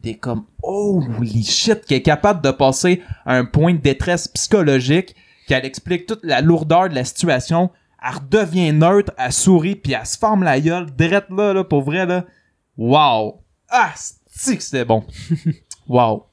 [0.00, 5.16] t'es comme holy shit qui est capable de passer à un point de détresse psychologique
[5.48, 7.70] qu'elle explique toute la lourdeur de la situation
[8.02, 11.82] elle redevient neutre elle sourit puis elle se forme la gueule drette là là pour
[11.82, 12.24] vrai là.
[12.76, 13.42] Wow.
[13.68, 13.92] Ah
[14.26, 15.04] c'est que c'était bon.
[15.88, 16.26] Wow.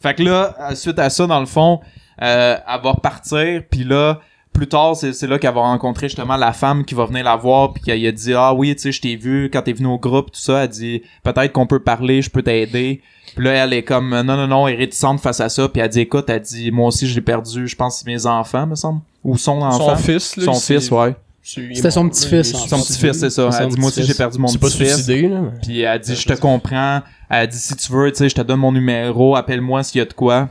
[0.00, 1.80] Fait que là euh, suite à ça dans le fond
[2.22, 4.20] euh, elle va repartir puis là
[4.52, 7.36] plus tard, c'est c'est là qu'elle va rencontrer justement la femme qui va venir la
[7.36, 9.88] voir puis qu'elle a dit ah oui tu sais je t'ai vu quand t'es venu
[9.88, 13.00] au groupe tout ça elle dit peut-être qu'on peut parler je peux t'aider
[13.34, 15.80] puis là elle est comme non non non elle est réticente face à ça puis
[15.80, 19.00] elle dit écoute elle dit moi aussi j'ai perdu je pense mes enfants me semble.
[19.24, 19.96] Ou son enfant.
[19.96, 20.44] Son fils, là.
[20.44, 21.14] son fils ouais.
[21.44, 23.50] C'était son petit-fils, est son petit-fils c'est ça.
[23.60, 25.40] Elle dit moi aussi j'ai perdu mon petit-fils suicidé, là.
[25.40, 27.00] mais- puis elle dit je te comprends.
[27.28, 30.02] Elle dit si tu veux tu sais je te donne mon numéro appelle-moi s'il y
[30.02, 30.48] a de quoi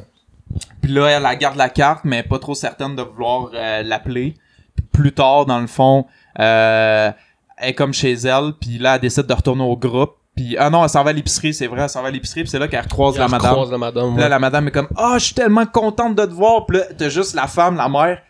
[0.81, 4.35] puis là elle, elle garde la carte mais pas trop certaine de vouloir euh, l'appeler
[4.91, 6.05] plus tard dans le fond
[6.39, 7.11] euh,
[7.57, 10.69] elle est comme chez elle puis là elle décide de retourner au groupe puis ah
[10.69, 12.59] non elle s'en va à l'épicerie c'est vrai elle s'en va à l'épicerie puis c'est
[12.59, 14.29] là qu'elle recroise la madame la madame, puis là, ouais.
[14.29, 16.65] la madame est comme Ah, je suis tellement contente de te voir.
[16.65, 18.21] Puis là, t'as juste la femme, la mère,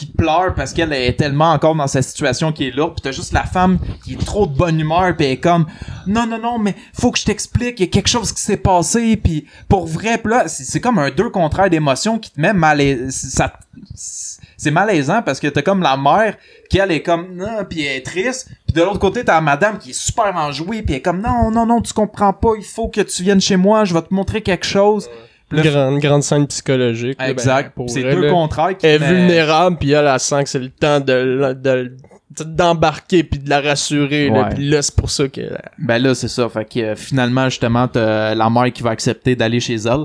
[0.00, 2.88] qui pleure parce qu'elle est tellement encore dans sa situation qui est là.
[2.88, 5.14] Puis t'as juste la femme qui est trop de bonne humeur.
[5.14, 5.66] Puis elle est comme
[6.06, 7.80] Non, non, non, mais faut que je t'explique.
[7.80, 9.16] Il quelque chose qui s'est passé.
[9.16, 12.80] Puis pour vrai, puis là, c'est comme un deux contraires d'émotions qui te met mal.
[13.10, 13.52] Ça,
[13.94, 16.36] c'est malaisant parce que t'as comme la mère
[16.68, 19.40] qui elle est comme non puis elle est triste puis de l'autre côté t'as la
[19.40, 22.64] madame qui est super enjouée puis est comme non non non tu comprends pas il
[22.64, 25.08] faut que tu viennes chez moi je vais te montrer quelque chose
[25.52, 27.18] Une grande, grande scène psychologique.
[27.18, 28.30] là, ben, exact pour c'est vrai, deux là.
[28.30, 31.54] contraires qui Elle est mais- vulnérable, puis elle, elle sent que c'est le temps de,
[31.54, 31.96] de,
[32.34, 34.30] de- d'embarquer puis de la rassurer.
[34.30, 35.40] Là, puis là, c'est pour ça que...
[35.78, 36.48] Ben là, c'est ça.
[36.48, 40.04] Fait que euh, finalement, justement, t'as la mère qui va accepter d'aller chez elle.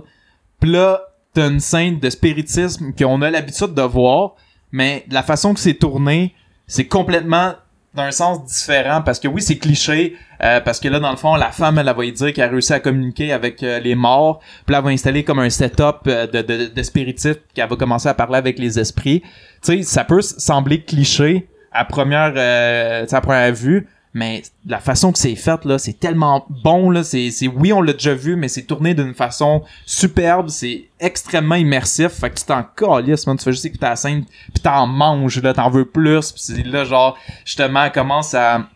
[0.59, 1.01] Puis là,
[1.33, 4.35] t'as une scène de spiritisme qu'on a l'habitude de voir,
[4.71, 6.33] mais la façon que c'est tourné,
[6.65, 7.53] c'est complètement
[7.95, 11.35] d'un sens différent parce que oui, c'est cliché euh, parce que là dans le fond,
[11.35, 14.39] la femme elle, va lui dire qu'elle a réussi à communiquer avec euh, les morts,
[14.65, 17.75] puis là, elle va installer comme un setup euh, de, de, de spiritisme qu'elle va
[17.75, 19.21] commencer à parler avec les esprits.
[19.21, 25.11] Tu sais, ça peut sembler cliché à première euh, à première vue, mais la façon
[25.11, 28.47] que c'est fait là, c'est tellement bon là, c'est oui, on l'a déjà vu mais
[28.47, 33.51] c'est tourné d'une façon superbe, c'est extrêmement immersif, fait que tu t'en calisses, tu fais
[33.51, 37.17] juste écouter la scène puis t'en manges là, t'en veux plus, puis c'est là genre
[37.43, 38.67] justement elle commence à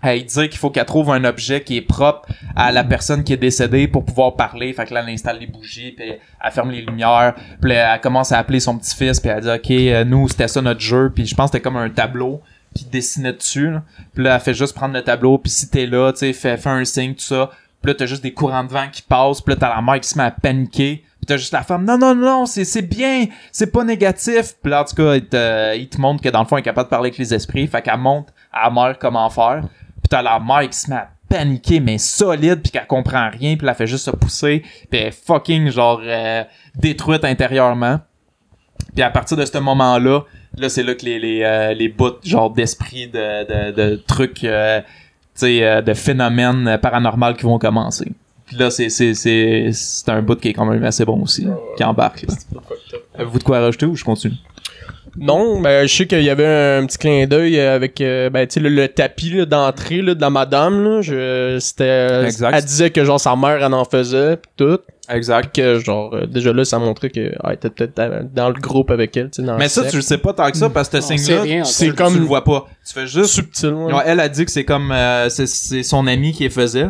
[0.00, 3.32] à dire qu'il faut qu'elle trouve un objet qui est propre à la personne qui
[3.32, 4.72] est décédée pour pouvoir parler.
[4.72, 7.34] Fait que là, elle installe les bougies, puis elle ferme les lumières.
[7.60, 10.62] Puis elle commence à appeler son petit-fils, puis elle dit «Ok, euh, nous, c'était ça
[10.62, 12.40] notre jeu.» Puis je pense que c'était comme un tableau
[12.74, 13.70] qui dessinait dessus.
[13.70, 13.82] là.
[14.14, 16.56] Puis là, elle fait juste prendre le tableau, puis si t'es là, tu sais, fais,
[16.56, 17.50] fais un signe, tout ça.
[17.82, 20.00] Puis là, t'as juste des courants de vent qui passent, puis là, t'as la mère
[20.00, 21.04] qui se met à paniquer.
[21.20, 24.54] Puis t'as juste la femme, non, non, non, c'est, c'est bien, c'est pas négatif.
[24.62, 26.60] Puis là, en tout cas, il te, il te montre que dans le fond, elle
[26.60, 27.66] est capable de parler avec les esprits.
[27.66, 29.62] Fait qu'elle montre à la comment faire.
[29.62, 33.56] Puis t'as la mère qui se met à paniquer, mais solide, puis qu'elle comprend rien,
[33.56, 36.42] puis elle fait juste se pousser, puis fucking, genre, euh,
[36.74, 38.00] détruite intérieurement.
[38.98, 40.22] Puis à partir de ce moment-là,
[40.56, 44.42] là, c'est là que les, les, euh, les bouts, genre, d'esprit, de, de, de trucs,
[44.42, 44.86] euh, tu
[45.36, 48.10] sais, euh, de phénomènes paranormaux qui vont commencer.
[48.46, 51.46] Puis là, c'est, c'est, c'est, c'est un bout qui est quand même assez bon aussi,
[51.76, 52.34] qui embarque, là.
[53.14, 54.34] Avez-vous de quoi rajouter ou je continue?
[55.16, 58.54] Non, ben je sais qu'il y avait un petit clin d'œil avec euh, ben tu
[58.54, 62.52] sais le, le tapis là, d'entrée là, de la madame là, je c'était Exact.
[62.54, 64.78] elle disait que genre sa mère elle en faisait pis tout,
[65.08, 65.54] Exact.
[65.54, 69.16] que genre euh, déjà là ça montrait que ah, était peut-être dans le groupe avec
[69.16, 69.90] elle, tu sais dans Mais ça, secte.
[69.92, 72.24] tu le sais pas tant que ça, parce que ce signe-là, c'est comme- tu le
[72.26, 72.66] vois pas.
[72.86, 73.70] Tu fais juste subtil.
[73.72, 73.92] ouais.
[73.92, 76.88] Ouais, elle a dit que c'est comme euh, c'est, c'est son ami qui les faisait.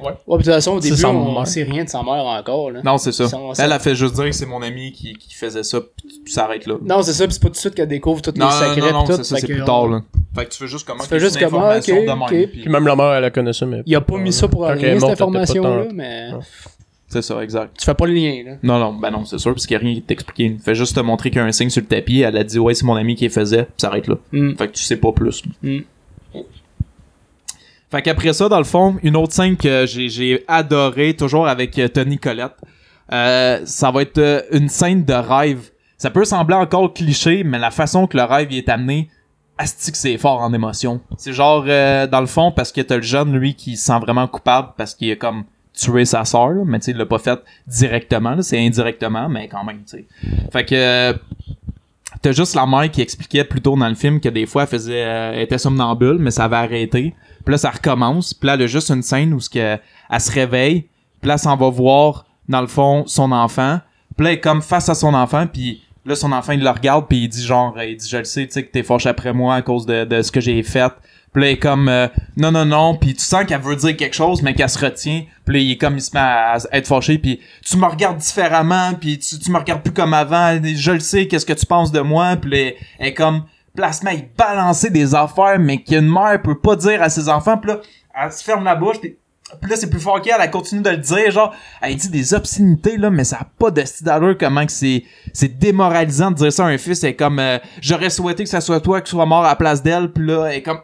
[0.00, 1.46] Ouais, puis de toute façon, au début, on mère.
[1.46, 2.80] sait rien de sa mère encore, là.
[2.84, 3.26] Non, c'est ça.
[3.36, 3.52] On.
[3.54, 6.32] Elle a fait juste dire que c'est mon ami qui, qui faisait ça, puis tu
[6.32, 6.74] s'arrêtes là.
[6.82, 8.74] Non, c'est ça, pis c'est pas tout de suite qu'elle découvre tous non, les non,
[8.74, 9.12] secrets non, non, tout.
[9.14, 10.02] c'est ça, fait c'est que plus on- tard, là.
[10.34, 12.30] Fait que tu fais juste comment Tu fais juste une comment, ok, information de ok.
[12.32, 14.48] même, Puis puis- même la mère elle la connaissait mais Il a pas mis ça
[14.48, 16.30] pour rien, cette morte, information-là, mais
[17.06, 17.76] C'est ça, exact.
[17.78, 18.52] tu fais pas le lien, là.
[18.64, 20.44] Non, non, ben non, c'est sûr, parce qu'il y a rien qui t'expliqué.
[20.46, 22.42] Il fait juste te montrer qu'il y a un signe sur le tapis, elle a
[22.42, 24.16] dit, ouais, c'est mon ami qui faisait, puis ça arrête là.
[24.32, 24.56] Mm.
[24.56, 25.44] Fait que tu sais pas plus.
[27.94, 31.78] Fait qu'après ça, dans le fond, une autre scène que j'ai, j'ai adoré, toujours avec
[31.78, 32.56] euh, Tony Collette,
[33.12, 35.70] euh, ça va être euh, une scène de rêve.
[35.96, 39.10] Ça peut sembler encore cliché, mais la façon que le rêve y est amené,
[39.58, 41.02] asti que c'est fort en émotion.
[41.16, 44.26] C'est genre, dans le fond, parce que t'as le jeune, lui, qui se sent vraiment
[44.26, 47.38] coupable parce qu'il a comme tué sa sœur, mais tu sais, il l'a pas fait
[47.68, 50.06] directement, c'est indirectement, mais quand même, tu sais.
[50.52, 51.14] Fait que...
[52.26, 54.62] euh, T'as juste la mère qui expliquait plus tôt dans le film que des fois
[54.62, 57.14] elle faisait euh, elle était somnambule mais ça avait arrêté.
[57.44, 59.78] Puis là ça recommence, puis là elle a juste une scène où ce que
[60.10, 60.88] elle se réveille,
[61.20, 63.80] puis là s'en va voir dans le fond son enfant.
[64.16, 66.70] Puis là elle est comme face à son enfant puis là son enfant il le
[66.70, 69.08] regarde puis il dit genre il dit je le sais tu sais que t'es fâché
[69.08, 70.92] après moi à cause de, de ce que j'ai fait.
[71.34, 72.06] Puis là, il est comme euh,
[72.36, 75.24] non non non, puis tu sens qu'elle veut dire quelque chose mais qu'elle se retient.
[75.44, 78.18] Puis là, il est comme il se met à, être fâché puis tu me regardes
[78.18, 81.66] différemment puis tu, tu me regardes plus comme avant, je le sais qu'est-ce que tu
[81.66, 82.36] penses de moi.
[82.36, 86.76] Puis là, elle est comme placement il balançait des affaires mais qu'une mère peut pas
[86.76, 87.58] dire à ses enfants.
[87.58, 87.80] Puis là,
[88.14, 89.00] elle se ferme la bouche
[89.60, 92.34] puis là, c'est plus fort qu'elle, elle continue de le dire, genre, elle dit des
[92.34, 96.52] obscénités, là, mais ça a pas de style comment que c'est, c'est démoralisant de dire
[96.52, 99.26] ça à un fils, c'est comme, euh, j'aurais souhaité que ça soit toi qui soit
[99.26, 100.80] mort à la place d'elle, puis là, elle est comme,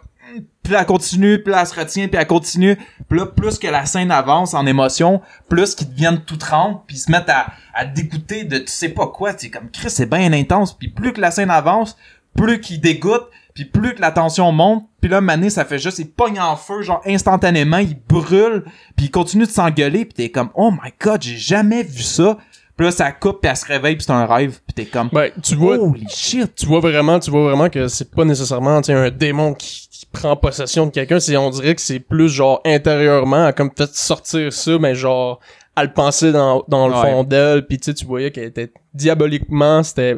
[0.62, 2.76] puis elle continue, puis elle se retient, puis elle continue,
[3.08, 6.96] puis là, plus que la scène avance en émotion, plus qu'ils deviennent tout trempe, puis
[6.96, 10.08] ils se mettent à, à dégoûter de tu sais pas quoi, c'est comme, Chris, c'est
[10.08, 11.96] bien intense, puis plus que la scène avance,
[12.36, 15.98] plus qu'ils dégoûtent, puis plus que la tension monte, puis là, Mané, ça fait juste,
[15.98, 18.64] il pogne en feu, genre, instantanément, il brûle,
[18.96, 22.38] puis il continue de s'engueuler, puis t'es comme, oh my god, j'ai jamais vu ça.
[22.80, 25.10] Puis là, ça coupe, puis elle se réveille, puis c'est un rêve, puis t'es comme,
[25.12, 26.54] Ben, tu vois holy shit.
[26.54, 29.86] tu vois vraiment tu vois vraiment que c'est pas nécessairement tu sais, un démon qui,
[29.90, 33.94] qui prend possession de quelqu'un, c'est on dirait que c'est plus genre intérieurement, comme fait
[33.94, 35.40] sortir ça mais genre
[35.76, 37.02] à le penser dans, dans le Ouais.
[37.02, 40.16] fond d'elle, puis tu sais tu voyais qu'elle était diaboliquement, c'était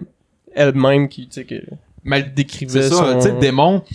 [0.55, 1.57] elle-même qui tu sais que
[2.05, 3.95] Mais décrivait c'est ça, son- tu sais, le démon, tu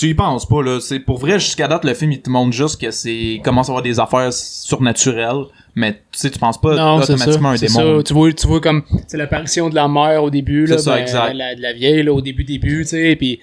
[0.00, 2.80] y penses pas là c'est pour vrai jusqu'à date le film il te montre juste
[2.80, 7.00] que c'est commence à avoir des affaires surnaturelles mais tu sais tu penses pas Non,
[7.00, 7.12] c'est ça.
[7.14, 8.02] automatiquement un démon ça.
[8.04, 11.02] Tu vois, tu vois comme c'est l'apparition de la mère au début, là, ça, ben,
[11.02, 11.32] exact.
[11.34, 13.40] La, de la vieille là, au début début, tu sais, puis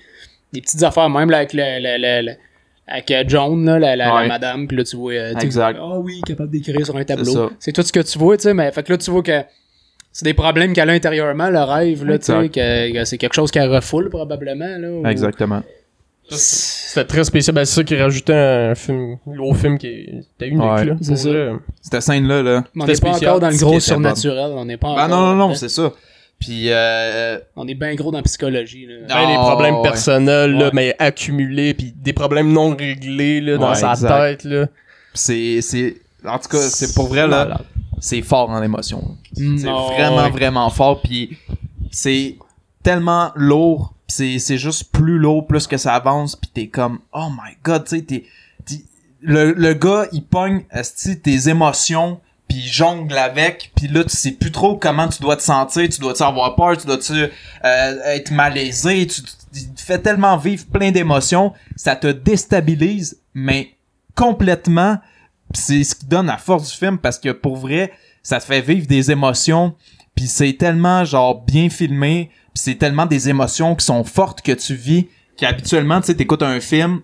[0.53, 2.37] des petites affaires même là, avec le, le, le- le-
[2.87, 5.77] avec euh, John là, la, la, madame, puis là tu vois, euh, tu Exact.
[5.81, 7.51] ah oui, capable d'écrire sur un tableau.
[7.59, 9.41] C'est tout ce que tu vois, tu sais, mais fait que là tu vois que
[10.11, 13.33] c'est des problèmes qu'elle a intérieurement, le rêve là, tu sais, que, que c'est quelque
[13.35, 14.91] chose qu'elle refoule probablement là.
[14.91, 15.61] ou- exactement
[16.37, 17.55] C'était très spécial.
[17.55, 20.85] Ben, c'est ça qui rajoutait un film, au film qui était unique, Ouais.
[20.85, 20.95] là.
[21.01, 21.29] C'est ça.
[21.81, 25.05] cette scène là on n'est pas encore dans le gros surnaturel, on n'est pas ben
[25.05, 25.91] encore non non non c'est ça
[26.39, 28.95] puis euh, On est bien gros dans la psychologie là.
[29.09, 29.81] Ben, les problèmes ouais.
[29.83, 30.71] personnels, là, Ouais.
[30.73, 34.07] mais accumulés, puis des problèmes non réglés, là, dans Ouais, sa exact.
[34.41, 34.67] tête, là.
[35.13, 37.59] c'est c'est en tout cas c'est pour vrai là
[37.99, 40.29] c'est fort en émotion c'est vraiment ouais.
[40.29, 41.37] vraiment fort puis
[41.91, 42.35] c'est
[42.89, 47.29] tellement lourd c'est c'est juste plus lourd plus que ça avance puis t'es comme oh
[47.29, 48.23] my god tu sais t'es
[49.21, 50.63] le, le gars il pogne
[51.23, 55.43] tes émotions puis jongle avec puis là tu sais plus trop comment tu dois te
[55.43, 57.13] sentir tu dois tu avoir peur tu dois tu
[57.63, 59.29] être malaisé tu, tu-
[59.77, 63.75] fait tellement vivre plein d'émotions ça te déstabilise mais
[64.15, 64.97] complètement
[65.53, 67.91] c'est ce qui donne la force du film parce que pour vrai,
[68.23, 69.75] ça te fait vivre des émotions
[70.15, 74.75] puis c'est tellement genre bien filmé, c'est tellement des émotions qui sont fortes que tu
[74.75, 77.01] vis qu'habituellement tu sais t'écoutes un film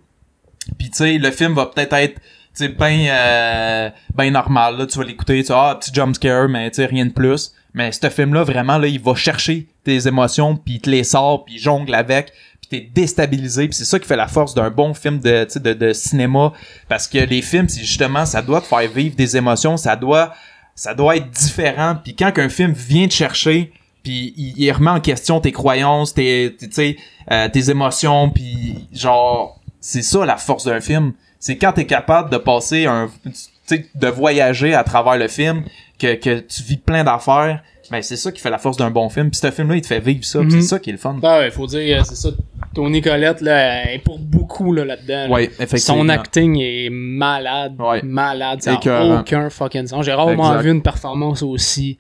[0.78, 2.20] puis tu sais le film va peut-être être
[2.56, 6.70] tu sais ben euh, normal là, tu vas l'écouter, tu ah, petit jump scare mais
[6.72, 7.54] tu sais rien de plus.
[7.74, 11.04] Mais ce film là vraiment là, il va chercher tes émotions puis il te les
[11.04, 12.32] sort puis jongle avec
[12.62, 15.74] puis t'es déstabilisé puis c'est ça qui fait la force d'un bon film de, de
[15.74, 16.54] de cinéma
[16.88, 20.34] parce que les films c'est justement ça doit te faire vivre des émotions ça doit
[20.74, 23.72] ça doit être différent puis quand qu'un film vient te chercher
[24.06, 26.98] puis il, il remet en question tes croyances tes tes-
[27.32, 32.30] euh, tes émotions puis genre c'est ça la force d'un film c'est quand t'es capable
[32.32, 33.32] de passer un tu
[33.66, 35.64] sais de voyager à travers le film
[36.00, 39.10] que, que tu vis plein d'affaires ben c'est ça qui fait la force d'un bon
[39.10, 40.50] film puis ce film là il te fait vivre ça Mhm.
[40.52, 42.30] c'est ça qui est le fun Ah ouais, faut dire, euh, c'est ça.
[42.74, 45.28] Tony Collette, là, est pour beaucoup, là, là-dedans.
[45.28, 45.30] là.
[45.30, 47.76] ouais effectivement Son acting est malade.
[47.80, 48.02] Ouais.
[48.04, 48.62] Malade.
[48.62, 50.04] Ça n'a aucun fucking sens.
[50.06, 50.62] J'ai rarement Exact.
[50.64, 51.98] vu une performance aussi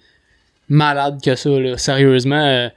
[0.70, 1.78] malade que ça, là.
[1.78, 2.36] Sérieusement.
[2.44, 2.70] euh,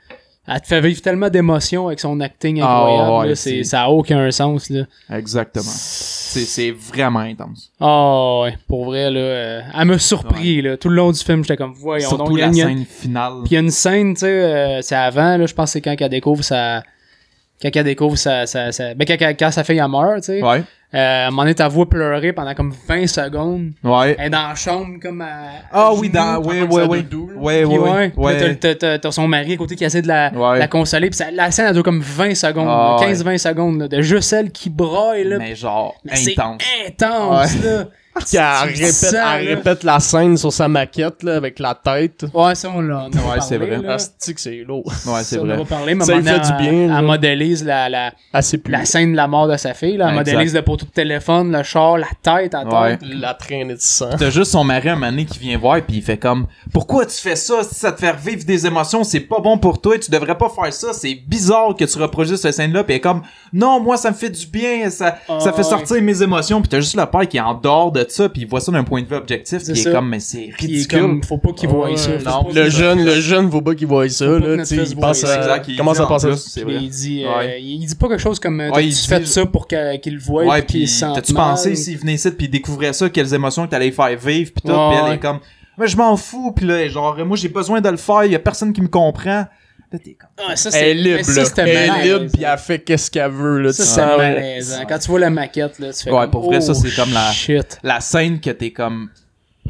[0.50, 3.10] elle te fait vivre tellement d'émotions avec son acting Ah, incroyable.
[3.18, 4.84] ouais, là, c'est- ça a aucun sens, là.
[5.10, 9.20] exactement c'est c'est vraiment intense Ah ouais, pour vrai, là.
[9.20, 10.78] euh, elle m'a surpris, là.
[10.78, 13.50] Tout le long du film, j'étais comme, voyons surtout donc, a la scène finale Puis
[13.50, 15.80] il y a une scène, tu sais, euh, c'est avant, là, je pense que c'est
[15.82, 16.82] quand qu'elle découvre sa.
[17.60, 18.46] Quand elle découvre sa.
[18.46, 20.42] sa, sa- Ben, quand, quand- quand sa fille elle meurt, tu sais.
[20.42, 20.62] ouais
[20.94, 23.72] Euh, à un moment donné, ta voix pleurer pendant comme 20 secondes.
[23.84, 25.26] ouais Elle est dans la chambre, comme à.
[25.70, 27.02] Ah à oui, genoux, dans, oui, oui, oui.
[27.02, 27.40] dodo, là.
[27.40, 30.58] Ouais, ouais, t'as- son mari à côté qui essaie de la, Ouais.
[30.58, 31.10] la consoler.
[31.10, 32.68] Puis ça- la scène, elle dure comme 20 secondes.
[32.70, 33.80] Ah, là, 15-20 secondes.
[33.80, 35.36] là, de juste elle qui braille, là.
[35.38, 36.62] Mais genre, Mais c'est intense.
[36.88, 37.84] intense, là.
[38.26, 41.74] Puis elle Tu répète, sens, elle répète la scène sur sa maquette, là, avec la
[41.74, 42.26] tête.
[42.34, 43.04] Ouais, ça, on l'a.
[43.06, 43.78] Ouais, c'est vrai.
[43.78, 43.94] là.
[43.94, 44.84] Asti que c'est lourd.
[45.06, 45.56] Ouais, c'est Ça, on vrai.
[45.56, 49.16] va parler, mais Ça fait du bien, Elle, elle modélise la, la, la scène de
[49.16, 49.96] la mort de sa fille.
[49.96, 50.06] Là.
[50.10, 50.32] Elle Exact.
[50.34, 52.98] modélise le poteau de téléphone, le char, la tête à Ouais.
[53.02, 54.10] La traînée de sang.
[54.18, 57.06] T'as juste son mari un moment donné qui vient voir puis il fait comme pourquoi
[57.06, 57.62] tu fais ça?
[57.64, 60.48] Si ça te fait revivre des émotions c'est pas bon pour toi tu devrais pas
[60.50, 63.80] faire ça c'est bizarre que tu reproduises cette scène là puis elle est comme non
[63.80, 65.62] moi ça me fait du bien ça Ah, ça fait ouais.
[65.64, 68.42] sortir mes émotions puis t'as juste le père qui est en dehors de ça puis
[68.42, 70.46] il voit ça d'un point de vue objectif C'est puis il est comme mais c'est
[70.46, 72.10] il ridicule comme, faut pas qu'il voie Ouais, ça.
[72.24, 75.32] non, Le jeune, le jeune, faut pas qu'il voie ça, là, tu il pense ça.
[75.34, 76.60] à, exact il commence dit à en penser ça.
[76.66, 77.62] il dit, euh, Ouais.
[77.62, 80.44] il dit pas quelque chose comme, euh, il dit- fait ça pour qu'il le voie
[80.44, 83.90] ouais puis t'as-tu pensé s'il venait ici puis il découvrait ça quelles émotions que t'allais
[83.90, 85.38] faire vivre puis tout puis elle est comme
[85.78, 88.38] mais je m'en fous puis là genre moi j'ai besoin de le faire y a
[88.38, 89.44] personne qui me comprend
[89.92, 91.48] là t'es comme Ah, ça, Elle c'est est libre, ça, là.
[91.58, 93.72] Elle est libre, pis elle fait qu'est-ce qu'elle veut, là.
[93.72, 94.84] Ça, c'est malaisant.
[94.88, 96.94] Quand tu vois la maquette, là, tu fais Ouais, comme, pour vrai, ça, oh, c'est
[96.94, 97.78] comme la- Shit.
[97.82, 99.08] la scène que t'es comme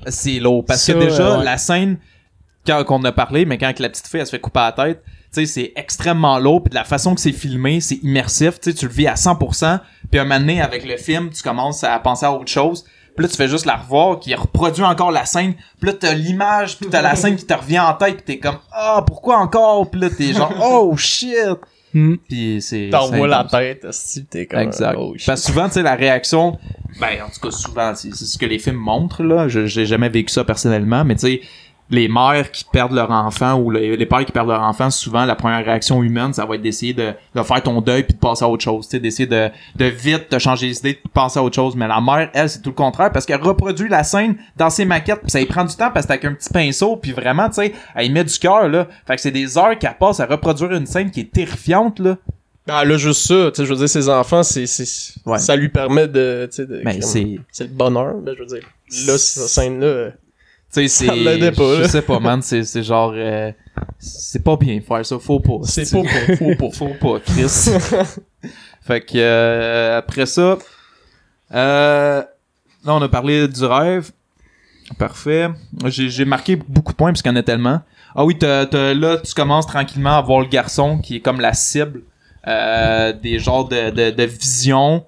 [0.06, 1.44] c'est lourd parce Ça, que déjà ouais.
[1.44, 1.98] la scène
[2.66, 4.70] quand qu'on a parlé mais quand que la petite fille elle se fait couper la
[4.72, 8.60] tête tu sais c'est extrêmement lourd puis de la façon que c'est filmé c'est immersif
[8.60, 11.42] tu sais tu le vis à 100% puis un moment donné avec le film tu
[11.42, 12.84] commences à penser à autre chose
[13.18, 16.14] puis là tu fais juste la revoir qui reproduit encore la scène puis là t'as
[16.14, 19.38] l'image puis t'as la scène qui te revient en tête puis t'es comme ah pourquoi
[19.38, 21.58] encore puis là t'es genre oh shit
[21.94, 22.16] Hmm.
[22.28, 24.60] puis c'est T'envoies la tête, asti, t'es comme.
[24.60, 24.96] Exact.
[24.98, 25.26] oh, shit.
[25.26, 26.58] Parce que souvent, tu sais, la réaction,
[27.00, 29.48] ben, en tout cas, souvent, c'est ce que les films montrent, là.
[29.48, 31.40] Je, j'ai jamais vécu ça personnellement, mais tu sais,
[31.90, 35.24] les mères qui perdent leur enfant ou les, les pères qui perdent leur enfant, souvent,
[35.24, 38.18] la première réaction humaine, ça va être d'essayer de, de faire ton deuil puis de
[38.18, 41.42] passer à autre chose, d'essayer de, de vite te changer les idées, de passer à
[41.42, 41.74] autre chose.
[41.76, 44.84] Mais la mère, elle, c'est tout le contraire parce qu'elle reproduit la scène dans ses
[44.84, 47.48] maquettes puis ça lui prend du temps parce que t'as qu'un petit pinceau puis vraiment,
[47.48, 48.86] tu sais, elle y met du cœur, là.
[49.06, 52.16] Fait que c'est des heures qu'elle passe à reproduire une scène qui est terrifiante, là.
[52.66, 54.84] Ben là, juste ça, tu sais, je veux dire, ses enfants, c'est, c'est,
[55.24, 55.38] Ouais.
[55.38, 57.38] ça lui permet de, tu sais, de- comme- c'est.
[57.50, 58.68] c'est le bonheur, ben, je veux dire.
[59.06, 60.10] Là, cette scène-là,
[60.72, 61.06] Tu sais, c'est.
[61.52, 62.42] Pas, Je sais pas, man.
[62.42, 63.12] C'est c'est genre.
[63.14, 63.50] euh,
[63.98, 65.18] c'est pas bien faire ça.
[65.18, 65.58] Faut pas.
[65.64, 66.70] c'est pas pour, faut pas.
[67.00, 67.70] Faut pas, Chris.
[68.82, 70.58] fait que euh, après ça,
[71.54, 72.22] euh,
[72.84, 74.10] là on a parlé du rêve.
[74.98, 75.48] Parfait.
[75.86, 77.80] J'ai j'ai marqué beaucoup de points parce qu'il y en a tellement.
[78.14, 81.40] Ah oui, t'as- t'as- là tu commences tranquillement à voir le garçon qui est comme
[81.40, 82.02] la cible
[82.46, 85.04] euh, des genres de, de, de visions.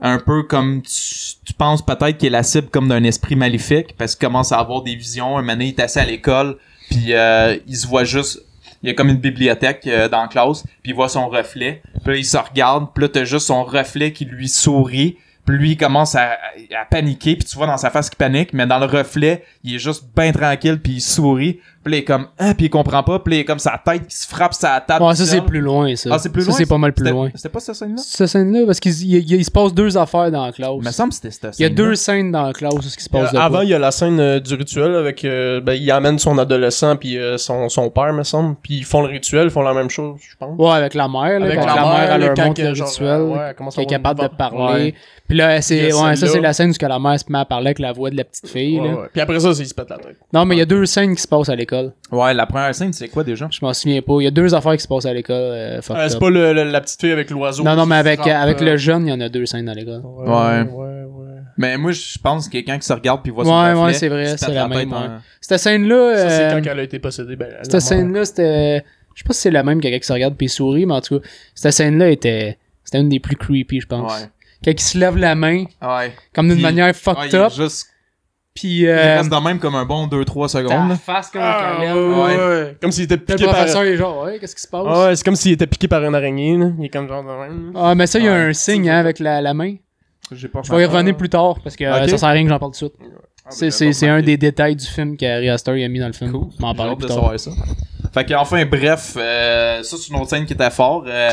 [0.00, 3.94] Un peu comme tu, tu penses peut-être qu'il est la cible comme d'un esprit maléfique
[3.98, 5.36] parce qu'il commence à avoir des visions.
[5.36, 6.56] Un moment il est assis à l'école
[6.90, 8.42] puis euh, il se voit juste
[8.82, 11.82] il y a comme une bibliothèque euh, dans la classe, puis il voit son reflet.
[12.02, 15.18] Puis là, il se regarde, puis là, t'as juste son reflet qui lui sourit.
[15.46, 16.32] Puis lui, il commence à,
[16.78, 19.74] à paniquer, puis tu vois dans sa face qu'il panique, mais dans le reflet, il
[19.76, 21.60] est juste bien tranquille, puis il sourit.
[21.82, 23.58] Puis là, il est comme, ah, puis il comprend pas, puis là, il est comme
[23.58, 25.02] sa tête qui se frappe sa table.
[25.02, 26.10] Ouais, ça, c'est plus loin, ça.
[26.12, 26.58] Ah, c'est plus Ça, loin?
[26.58, 27.30] c'est pas mal plus C'était- loin.
[27.34, 28.02] C'était pas cette scène-là?
[28.04, 30.70] Cette scène-là, parce qu'il il- il- il se passe deux affaires dans la classe.
[30.76, 32.96] Il me semble que c'était cette Il y a deux scènes dans la classe ce
[32.98, 35.24] qui se passe Euh, de avant, il y a la scène euh, du rituel avec,
[35.24, 38.56] euh, ben, il amène son adolescent puis euh, son, son père, me semble.
[38.62, 40.58] Puis ils font le rituel, ils font la même chose, je pense.
[40.58, 43.80] Ouais, avec la mère, là, Avec la la, mère, elle leur montre le rituel, qui
[43.80, 44.94] est capable de parler.
[45.26, 47.68] Puis là, c'est, ouais, ça, c'est la scène où la mère se met à parler
[47.68, 48.94] avec la voix de la petite fille, Ouais, là.
[48.94, 49.06] ouais.
[49.12, 50.16] Puis après ça, c'est- il se pète la tête.
[50.32, 51.92] Non, mais il y a deux scènes qui se passent à l'école.
[52.12, 53.48] Ouais, la première scène, c'est quoi déjà?
[53.50, 54.14] Je m'en souviens pas.
[54.20, 55.36] Il y a deux affaires qui se passent à l'école.
[55.36, 56.20] euh, fucked Euh, c'est up.
[56.20, 57.62] pas le, le- la petite fille avec l'oiseau.
[57.64, 59.64] Non, non, mais avec, frappe, avec euh, le jeune, il y en a deux scènes
[59.66, 60.02] dans l'école.
[60.04, 60.62] Ouais, Ouais.
[60.62, 61.26] ouais, ouais.
[61.56, 63.92] Mais moi, je pense que quelqu'un qui se regarde puis voit son Ouais, reflet, ouais,
[63.92, 65.08] c'est vrai, se c'est la tête même, en- ouais.
[65.40, 67.36] Cette scène-là, Ça, c'est euh, quand elle a été possédée.
[67.36, 68.84] Ben, la cette scène-là, c'était.
[69.14, 70.86] Je sais pas si c'est la même que quelqu'un qui se regarde puis il sourit,
[70.86, 72.56] mais en tout cas, cette scène-là était.
[72.84, 74.10] C'était une des plus creepy, je pense.
[74.12, 74.26] Ouais.
[74.64, 76.12] Quand il se lève la main, Ouais.
[76.34, 77.86] comme d'une manière fucked il up, juste
[78.52, 80.96] puis Il euh, reste de même comme un bon 2-3 ta secondes.
[80.98, 82.76] face comme Ah, un ouais, ouais.
[82.82, 83.54] Comme s'il était piqué le par...
[83.54, 84.84] professeur il est genre, ouais, qu'est-ce qui se passe?
[84.86, 86.66] Ah ouais, c'est comme s'il était piqué par une araignée, là.
[86.78, 87.72] Il est comme genre de même.
[87.72, 87.80] là.
[87.90, 88.38] Ah, mais ça, il y a Ouais.
[88.38, 89.76] un signe hein, avec la, la main.
[90.32, 92.48] J'ai pas Je vais y revenir plus tard parce que ça sert à rien que
[92.50, 92.94] j'en parle tout de suite.
[93.50, 96.12] Ah, C'est- ben, C'est un des détails du film qu'Ari Aster a mis dans le
[96.12, 96.30] film.
[96.32, 96.48] Cool.
[96.56, 97.32] Je m'en plus de tard.
[97.38, 97.50] ça.
[98.12, 101.04] Fait que enfin bref, euh, ça c'est une autre scène qui était fort.
[101.06, 101.30] Euh,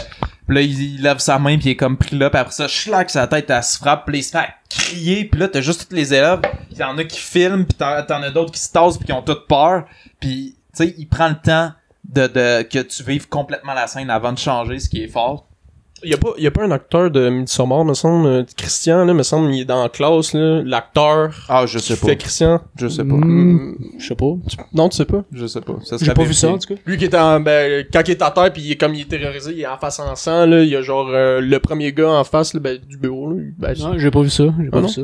[0.48, 2.54] puis là il, il lève sa main puis il est comme pris là, puis après
[2.54, 5.48] ça, schlac sa tête elle se frappe, puis là, il se fait crier, puis là
[5.48, 6.42] t'as juste tous les élèves,
[6.72, 9.08] il y en a qui filment, puis t'en t'en as d'autres qui se tassent puis
[9.08, 9.86] qui ont toutes peur,
[10.20, 11.72] puis tu sais il prend le temps
[12.08, 15.48] de, de que tu vives complètement la scène avant de changer, ce qui est fort.
[16.04, 18.28] Il y a pas, il y a pas un acteur de Midsommar, me semble.
[18.28, 20.62] euh, Christian, là, me semble, il est dans la classe, là.
[20.64, 21.34] L'acteur.
[21.50, 22.62] Ah je sais qui pas, fait Christian.
[22.80, 24.32] je sais pas, Hmm, je sais pas.
[24.74, 25.24] Non, tu sais pas.
[25.32, 25.74] je sais pas.
[25.84, 26.80] Ça J'ai serait pas vu ça en tout cas.
[26.86, 29.10] Lui qui est en, ben, quand il est à terre il est comme il est
[29.10, 30.62] terrorisé, il est en face en sang, là.
[30.64, 33.38] Il y a genre, euh, le premier gars en face, là, ben, du bureau, là.
[33.58, 34.46] Ben, Non, j'ai pas vu ça.
[34.64, 34.90] J'ai pas Ah vu non?
[34.90, 35.02] ça.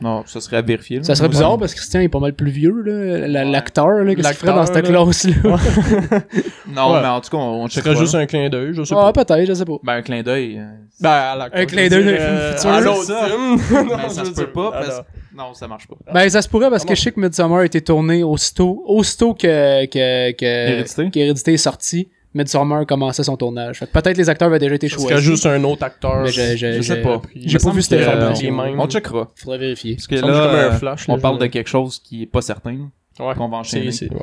[0.00, 0.98] Non, ça serait à vérifier.
[0.98, 1.04] là.
[1.04, 1.30] Ça serait Ouais.
[1.30, 3.26] bizarre parce que Christian est pas mal plus vieux, là.
[3.28, 4.14] La- L'acteur, là.
[4.14, 5.32] Qu'est-ce qu'il ferait dans cette classe-là?
[6.68, 7.00] Non, Ouais.
[7.00, 9.10] mais en tout cas, on, on ce serait juste un clin d'œil, je sais Ah,
[9.12, 9.24] pas.
[9.24, 9.76] peut-être, je sais pas.
[9.82, 10.58] Ben un clin d'œil.
[10.58, 10.66] euh,
[11.00, 11.60] Ben, à l'acteur.
[11.62, 12.70] Un clin d'œil dire, d'un film euh, futur.
[12.70, 13.26] à C'est l'autre ça.
[13.26, 13.56] film.
[13.88, 15.04] Ben, Non, ça se peut pas ah, parce non.
[15.44, 15.96] Non, ça marche pas.
[16.12, 18.82] Ben, ça se pourrait parce Ah que je sais que Midsommar a été tourné aussitôt,
[18.86, 21.52] aussitôt que, que, que, Hérédité?
[21.54, 22.08] est sorti.
[22.36, 23.78] Midsommar commençait son tournage.
[23.78, 25.08] Fait que peut-être les acteurs avaient déjà été choisis.
[25.08, 26.22] serait juste un autre acteur.
[26.22, 27.20] Mais je, je, Je sais pas.
[27.34, 28.56] J'ai pas vu cette euh, information.
[28.56, 28.80] mêmes.
[28.80, 29.30] On checkera.
[29.34, 29.94] Faudrait vérifier.
[29.96, 32.26] Parce que là, comme un euh, flash, on là, parle de quelque chose qui est
[32.26, 32.76] pas certain.
[33.18, 33.34] Ouais.
[33.34, 33.88] Qu'on va enchaîner.
[33.88, 34.20] Ouais.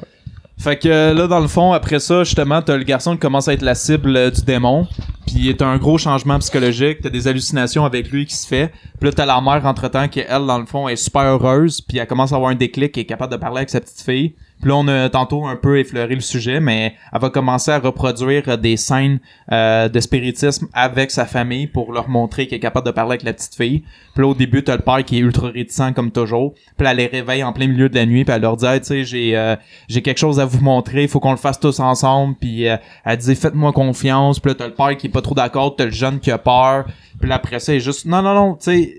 [0.57, 3.47] Fait que euh, là, dans le fond, après ça, justement, t'as le garçon qui commence
[3.47, 4.87] à être la cible euh, du démon.
[5.25, 6.99] Puis t'as un gros changement psychologique.
[7.01, 8.71] T'as des hallucinations avec lui qui se fait.
[8.99, 11.81] Puis là, t'as la mère, entre-temps, qui, elle, dans le fond, est super heureuse.
[11.81, 14.01] Puis elle commence à avoir un déclic et est capable de parler avec sa petite
[14.01, 14.35] fille.
[14.63, 17.79] Puis là, on a tantôt un peu effleuré le sujet, mais elle va commencer à
[17.79, 19.19] reproduire euh, des scènes
[19.51, 23.23] euh, de spiritisme avec sa famille pour leur montrer qu'elle est capable de parler avec
[23.23, 23.83] la petite fille.
[24.13, 26.53] Puis là, au début, t'as le père qui est ultra réticent comme toujours.
[26.77, 28.65] Puis là, elle les réveille en plein milieu de la nuit, puis elle leur dit,
[28.65, 29.57] Hey, tu sais, j'ai euh,
[29.89, 32.35] j'ai quelque chose à vous montrer, faut qu'on le fasse tous ensemble.
[32.39, 34.39] Puis euh, elle dit, faites-moi confiance.
[34.39, 36.37] Puis là, t'as le père qui est pas trop d'accord, t'as le jeune qui a
[36.37, 36.85] peur.
[37.19, 38.93] Puis là, après ça, il est juste, non, non, non, tu sais,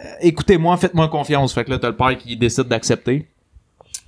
[0.00, 1.52] euh, écoutez-moi, faites-moi confiance.
[1.52, 3.26] Fait que là, t'as le père qui décide d'accepter.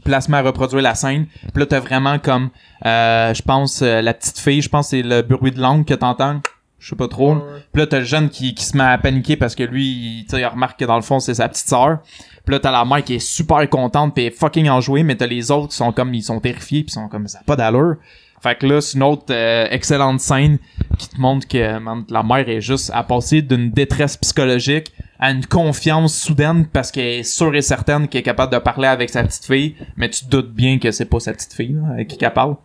[0.07, 1.27] Met à reproduire la scène.
[1.27, 2.51] Puis là, t'as vraiment comme,
[2.87, 5.95] euh, je pense, euh, la petite fille, je pense c'est le bruit de langue que
[5.95, 6.41] t'entends.
[6.79, 7.37] Je sais pas trop.
[7.73, 10.25] Puis là, t'as le jeune qui, qui se met à paniquer parce que lui, il,
[10.25, 11.99] tu sais, il remarque que dans le fond, c'est sa petite sœur.
[12.47, 15.27] Puis là, t'as la mère qui est super contente pis est fucking enjouée, mais t'as
[15.27, 17.97] les autres qui sont comme, ils sont terrifiés pis sont comme, ça a pas d'allure.
[18.43, 20.59] Fait que là, c'est une autre euh, excellente scène
[20.97, 25.31] qui te montre que man, la mère est juste à passer d'une détresse psychologique à
[25.31, 29.11] une confiance soudaine parce qu'elle est sûre et certaine qu'elle est capable de parler avec
[29.11, 32.05] sa petite fille, mais tu te doutes bien que c'est pas sa petite fille là,
[32.05, 32.57] qui qu'elle parle.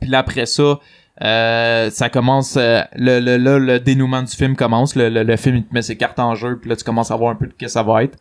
[0.00, 0.80] Puis là, après ça,
[1.22, 5.36] euh, ça commence euh, le, le, là, le dénouement du film commence le, le, le
[5.36, 7.34] film il te met ses cartes en jeu puis là tu commences à voir un
[7.34, 8.18] peu de ce que ça va être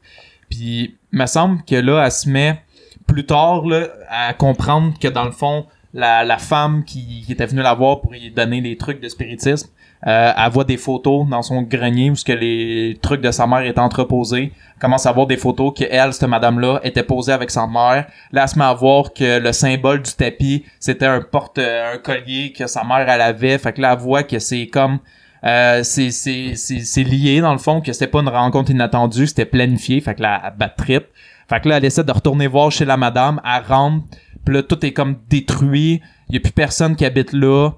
[0.49, 2.61] puis me semble que là elle se met
[3.07, 7.45] plus tard là à comprendre que dans le fond la, la femme qui, qui était
[7.45, 9.69] venue la voir pour lui donner des trucs de spiritisme,
[10.07, 13.45] euh, elle voit des photos dans son grenier où ce que les trucs de sa
[13.45, 14.51] mère étaient entreposés.
[14.79, 18.07] Commence à voir des photos que elle, cette madame-là, était posée avec sa mère.
[18.31, 21.97] Là, elle se met à voir que le symbole du tapis, c'était un porte, un
[21.99, 23.57] collier que sa mère, elle avait.
[23.59, 24.99] Fait que là, elle voit que c'est comme
[25.43, 29.25] euh, c'est c'est c'est c'est lié dans le fond que c'était pas une rencontre inattendue,
[29.25, 31.05] c'était planifié, fait que là elle bat trip.
[31.49, 34.05] Fait que là elle essaie de retourner voir chez la madame, elle rentre,
[34.45, 37.71] puis là tout est comme détruit, il y a plus personne qui habite là.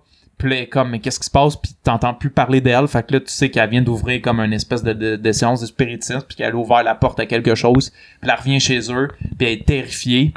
[0.44, 3.14] Puis là, comme mais qu'est-ce qui se passe puis t'entends plus parler d'elle, fait que
[3.14, 6.22] là tu sais qu'elle vient d'ouvrir comme une espèce de, de, de séance de spiritisme
[6.28, 9.48] puis qu'elle a ouvert la porte à quelque chose, puis elle revient chez eux, puis
[9.48, 10.34] elle est terrifiée.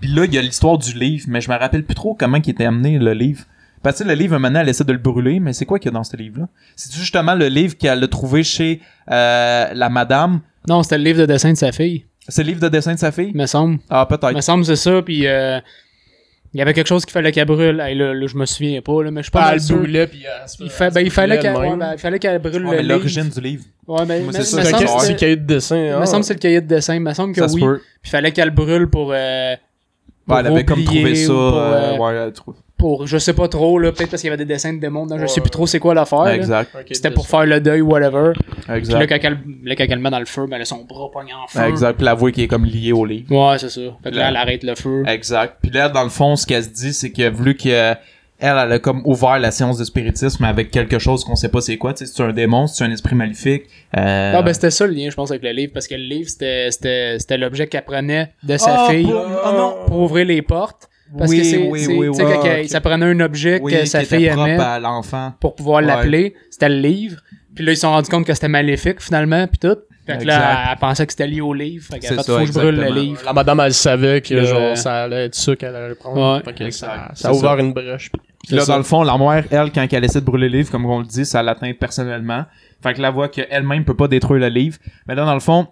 [0.00, 2.36] Puis là, il y a l'histoire du livre, mais je me rappelle plus trop comment
[2.36, 3.44] il était amené le livre.
[3.82, 5.94] Parce que le livre, maintenant, elle essaie de le brûler, mais c'est quoi qu'il y
[5.94, 6.46] a dans ce livre-là?
[6.76, 8.80] C'est justement le livre qu'elle a trouvé chez
[9.10, 10.40] euh, la madame.
[10.68, 12.98] Non, c'était le livre de dessin de sa fille, C'est le livre de dessin de
[12.98, 13.32] sa fille?
[13.34, 13.78] me semble.
[13.88, 14.34] Ah, peut-être.
[14.34, 15.58] me semble c'est ça, puis euh,
[16.52, 17.80] il y avait quelque chose qu'il fallait qu'elle brûle.
[17.80, 20.24] Hey, là, là, je me souviens pas, là, mais je pas Ah, brûlait, puis
[20.60, 23.28] Il, fa- se ben, il fallait qu'elle ouais, ben, il fallait qu'elle brûle Ouais, l'origine
[23.28, 23.64] du livre.
[23.86, 25.08] Ouais, mais, Moi, mais- c'est pense.
[25.08, 25.76] Le cahier de dessin.
[25.76, 26.06] me ah.
[26.06, 26.94] semble que c'est le cahier de dessin.
[26.94, 27.60] Il me semble que oui.
[27.60, 29.12] Puis il fallait qu'elle brûle pour.
[29.14, 29.54] euh,
[30.26, 31.32] pour Ouais, elle avait comme trouvé ça.
[31.32, 34.22] ou pour, euh, euh, ouais, elle trouve- pour, je sais pas trop, là, peut-être parce
[34.22, 35.94] qu'il y avait des dessins de démons dedans, je Ouais, sais plus trop c'est quoi
[35.94, 36.24] l'affaire.
[36.24, 36.34] là.
[36.34, 36.70] Exact.
[36.90, 38.32] C'était pour faire le deuil, whatever.
[38.34, 39.06] Puis là, Exact.
[39.08, 41.10] quand elle, là, quand elle le met dans le feu, ben, elle a son bras
[41.12, 41.60] pogné en feu.
[41.68, 41.94] Exact.
[41.96, 43.30] Puis la voix qui est comme liée au livre.
[43.30, 43.80] Ouais, c'est ça.
[44.02, 44.28] Fait que là, Là.
[44.30, 45.04] elle arrête le feu.
[45.06, 45.56] Exact.
[45.62, 47.94] Puis là, dans le fond, ce qu'elle se dit, c'est que vu que
[48.42, 51.60] elle, elle a comme ouvert la séance de spiritisme avec quelque chose qu'on sait pas
[51.60, 53.64] c'est quoi, tu sais, c'est un démon, c'est un esprit maléfique.
[53.98, 54.32] Euh...
[54.32, 56.30] Non, ben c'était ça le lien, je pense, avec le livre, parce que le livre,
[56.30, 59.74] c'était, c'était, c'était l'objet qu'elle prenait de sa Ah, fille pour- oh non.
[59.86, 60.88] pour ouvrir les portes.
[61.18, 64.46] Parce Oui, que c'est, oui, oui, ça prenait un objet oui, que sa fille propre
[64.46, 65.32] aimait à l'enfant.
[65.40, 65.86] pour pouvoir Ouais.
[65.88, 66.34] l'appeler.
[66.50, 67.20] C'était le livre.
[67.54, 69.76] Puis là, ils se sont rendus compte que c'était maléfique, finalement, puis tout.
[70.06, 70.50] Fait que là, Exact.
[70.64, 71.84] elle, elle pensait que c'était lié au livre.
[71.84, 73.20] Fait qu'elle a fait, faut que je brûle le livre.
[73.24, 76.36] La madame, elle savait que Le- genre, ça allait être ça qu'elle allait prendre.
[76.38, 76.42] Ouais.
[76.44, 77.60] Fait que ça, ça a ouvert ça.
[77.60, 78.10] une brèche.
[78.10, 78.72] puis- là, ça.
[78.72, 81.00] dans le fond, la mère, elle, quand elle essaie de brûler le livre, comme on
[81.00, 82.44] le dit, ça l'atteint personnellement.
[82.82, 84.78] Fait que la voit qu'elle-même peut pas détruire le livre.
[85.06, 85.66] Mais là, dans le fond,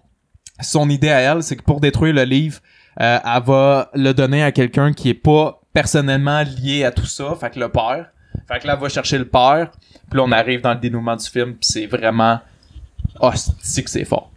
[0.61, 2.59] son idée à elle, c'est que pour détruire le livre,
[3.01, 7.36] euh, elle va le donner à quelqu'un qui est pas personnellement lié à tout ça.
[7.40, 8.07] Fait que le père.
[8.46, 9.70] Fait que là, elle va chercher le père.
[10.11, 11.55] Puis là, on arrive dans le dénouement du film.
[11.55, 12.40] Puis c'est vraiment...
[13.20, 13.30] Oh,
[13.61, 14.30] c'est que c'est fort.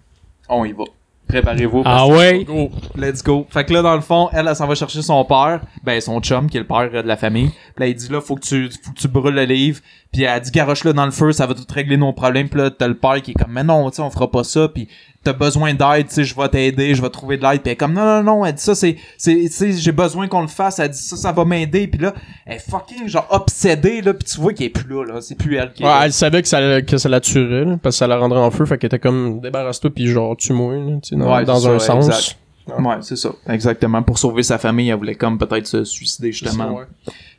[0.49, 0.83] On y va.
[1.31, 1.83] Préparez-vous.
[1.85, 2.43] Ah ouais?
[2.43, 2.69] Go.
[2.95, 3.47] Let's go.
[3.49, 6.19] Fait que là, dans le fond, elle, elle s'en va chercher son père, ben son
[6.19, 7.49] chum, qui est le père euh, de la famille.
[7.75, 9.79] Puis là, il dit là, faut que tu, faut que tu brûles le livre.
[10.11, 12.49] Puis elle dit garoche-le dans le feu, ça va tout régler nos problèmes.
[12.49, 14.43] Puis là, t'as le père qui est comme, mais non, tu sais, on fera pas
[14.43, 14.67] ça.
[14.67, 14.89] Puis
[15.23, 17.61] t'as besoin d'aide, tu sais, je vais t'aider, je vais trouver de l'aide.
[17.61, 19.91] Puis elle est comme, non, non, non, elle dit ça, c'est, c'est, tu sais, j'ai
[19.93, 20.79] besoin qu'on le fasse.
[20.79, 21.87] Elle dit ça, ça va m'aider.
[21.87, 22.13] Puis là,
[22.45, 24.13] elle est fucking genre obsédée, là.
[24.13, 25.21] Puis tu vois qu'elle est plus là, là.
[25.21, 26.01] C'est plus elle qui est Ouais, là.
[26.05, 28.51] elle savait que ça, que ça la tuerait, là, parce que ça la rendrait en
[28.51, 31.69] feu, fait qu'elle était comme débarrasse-toi puis genre tue-moi, là, tu sais, dans, Ouais, dans
[31.69, 32.07] un ça, sens.
[32.07, 32.37] exact.
[32.79, 33.29] Ouais, c'est ça.
[33.47, 34.03] Exactement.
[34.03, 36.79] Pour sauver sa famille, elle voulait comme peut-être se suicider, justement.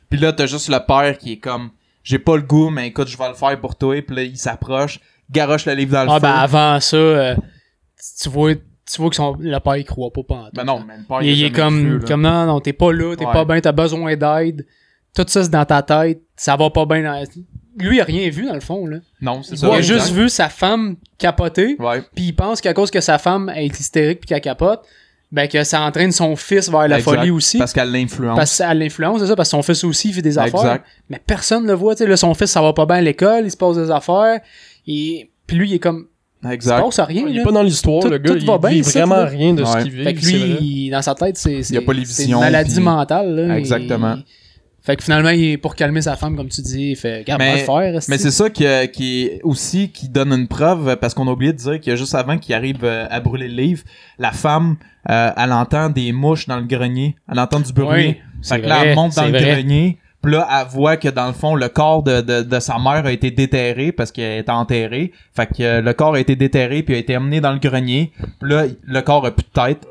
[0.09, 1.69] Puis là, t'as juste le père qui est comme,
[2.03, 4.01] j'ai pas le goût, mais écoute, je vais le faire pour toi.
[4.01, 4.99] Puis là, il s'approche,
[5.31, 6.19] garoche le livre dans le Ah, feu.
[6.21, 7.35] ben avant ça, euh,
[8.21, 8.61] tu vois, tu
[9.01, 10.53] vois que son, le père, il croit pas pantoute.
[10.55, 12.73] Ben non, mais le père, il, il a est comme, cru, comme non, non, t'es
[12.73, 13.31] pas là, t'es Ouais.
[13.33, 14.65] pas bien, t'as besoin d'aide.
[15.15, 16.21] Tout ça, c'est dans ta tête.
[16.35, 17.03] Ça va pas bien.
[17.03, 17.23] Dans...
[17.77, 18.97] Lui, il a rien vu, dans le fond, là.
[19.21, 19.67] Non, c'est Il ça.
[19.73, 19.93] a exact.
[19.93, 21.77] juste vu sa femme capoter,
[22.15, 24.85] puis il pense qu'à cause que sa femme est hystérique puis qu'elle capote,
[25.33, 27.15] ben que ça entraîne son fils vers la Exact.
[27.17, 27.57] folie aussi.
[27.57, 28.37] Parce qu'elle l'influence.
[28.37, 30.59] Parce que à l'influence, c'est ça, parce que son fils aussi il fait des affaires.
[30.61, 30.85] Exact.
[31.09, 33.41] Mais personne le voit, tu sais, là, son fils, ça va pas bien à l'école,
[33.43, 34.39] il se passe des affaires,
[34.87, 36.05] et puis lui, il est comme,
[36.43, 36.81] il se Exact.
[36.83, 37.41] passe rien, Il là.
[37.41, 39.25] est pas dans l'histoire, le gars, tout va il bien vit vraiment là.
[39.25, 40.03] rien de ce qu'il vit.
[40.03, 42.23] Fait que lui, il- dans sa tête, c'est c'est- Il y a pas les c'est
[42.23, 43.35] visions, une maladie puis- mentale.
[43.47, 44.17] Là, Exactement.
[44.85, 47.39] Fait que finalement, il est pour calmer sa femme, comme tu dis, il fait Regarde,
[47.41, 48.01] Mais- va le faire.
[48.09, 51.57] Mais c'est ça qui, qui aussi qui donne une preuve parce qu'on a oublié de
[51.57, 53.83] dire que juste avant qu'il arrive euh, à brûler le livre,
[54.19, 54.75] la femme
[55.09, 58.07] euh, elle entend des mouches dans le grenier, elle entend du bruit.
[58.07, 59.51] Oui, fait que là elle monte dans le vrai.
[59.53, 62.77] grenier, puis là elle voit que dans le fond le corps de, de, de sa
[62.77, 65.13] mère a été déterré parce qu'elle est enterrée.
[65.33, 68.11] Fait que euh, le corps a été déterré puis a été emmené dans le grenier.
[68.41, 69.87] Puis là le corps a plus de tête.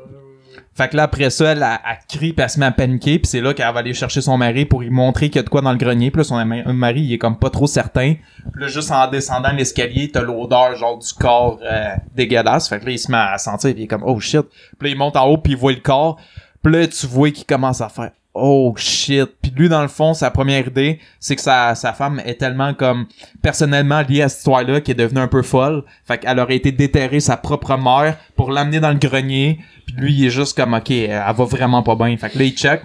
[0.75, 3.19] Fait que là, après ça, elle, elle, elle crie pis elle se met à paniquer
[3.19, 5.43] pis c'est là qu'elle va aller chercher son mari pour lui montrer qu'il y a
[5.43, 6.09] de quoi dans le grenier.
[6.09, 8.15] Puis là, son mari, il est comme pas trop certain.
[8.51, 12.67] Puis là, juste en descendant l'escalier, t'as l'odeur genre du corps euh, dégueulasse.
[12.67, 14.41] Fait que là, il se met à sentir pis il est comme «Oh shit!»
[14.79, 16.17] Puis là, il monte en haut pis il voit le corps.
[16.63, 20.13] Puis là, tu vois qu'il commence à faire «Oh shit!» Puis lui, dans le fond,
[20.13, 23.05] sa première idée, c'est que sa, sa femme est tellement comme
[23.41, 25.83] personnellement liée à cette histoire-là qu'elle est devenue un peu folle.
[26.05, 29.59] Fait qu'elle aurait été déterrer sa propre mère pour l'amener dans le grenier.
[29.85, 32.15] Puis lui, il est juste comme, OK, euh, elle va vraiment pas bien.
[32.17, 32.81] Fait que là, il check.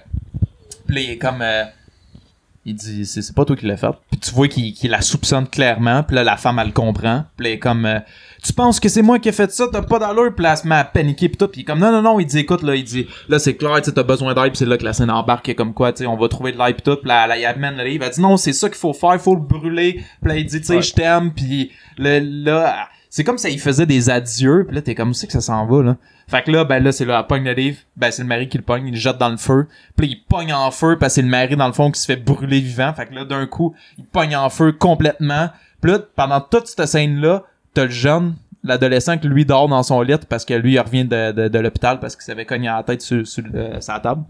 [0.87, 1.41] Puis là, il est comme...
[1.43, 1.65] euh,
[2.65, 3.87] Il dit, c'est pas toi qui l'as fait.
[4.11, 6.03] Puis tu vois qu'il qu'il la soupçonne clairement.
[6.03, 7.25] Puis là, la femme, elle le comprend.
[7.37, 8.01] Puis là, est comme, euh,
[8.43, 10.33] tu penses que c'est moi qui ai fait ça, t'as pas d'allure.
[10.71, 11.29] À paniquer.
[11.29, 11.49] Puis tout.
[11.49, 12.21] Puis il est comme, non, non, non.
[12.21, 14.51] Il dit, écoute, là, il dit, là, c'est clair, tu t'as besoin d'aide.
[14.53, 15.55] Puis c'est là que la scène embarque.
[15.55, 16.75] Comme quoi, tu sais, on va trouver de l'aide.
[16.77, 16.97] Puis tout.
[16.97, 18.05] Puis là, il amène le livre.
[18.05, 19.15] Elle dit, non, c'est ça qu'il faut faire.
[19.15, 20.03] Il faut le brûler.
[20.23, 20.83] Puis là, il dit, tu sais, Ouais.
[20.83, 21.33] je t'aime.
[21.33, 24.65] Puis là, là, c'est comme ça, il faisait des adieux.
[24.67, 25.97] Puis là, t'es comme, c'est que ça s'en va, là?
[26.29, 27.79] Fait que là, ben là, c'est là, elle pogne le livre.
[27.97, 28.87] Ben, c'est le mari qui le pogne.
[28.87, 29.67] Il le jette dans le feu.
[29.97, 32.05] Puis il pogne en feu parce que c'est le mari, dans le fond, qui se
[32.07, 32.93] fait brûler vivant.
[32.93, 35.49] Fait que là, d'un coup, il pogne en feu complètement.
[35.81, 37.45] Puis là, pendant toute cette scène-là,
[37.75, 41.05] t'as le jeune, l'adolescent qui lui dort dans son lit parce que lui, il revient
[41.05, 44.01] de, de, de l'hôpital parce qu'il s'avait cogné à la tête sur, sur le- sa
[44.01, 44.23] table.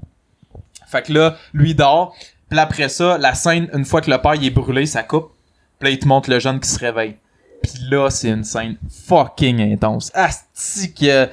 [0.87, 2.15] Fait que là, lui dort.
[2.49, 5.31] Puis après ça, la scène, une fois que le père il est brûlé, ça coupe.
[5.79, 7.17] Puis là, il te montre le jeune qui se réveille.
[7.63, 8.77] Puis là, c'est une scène
[9.07, 10.11] fucking intense.
[10.15, 11.29] Asti que...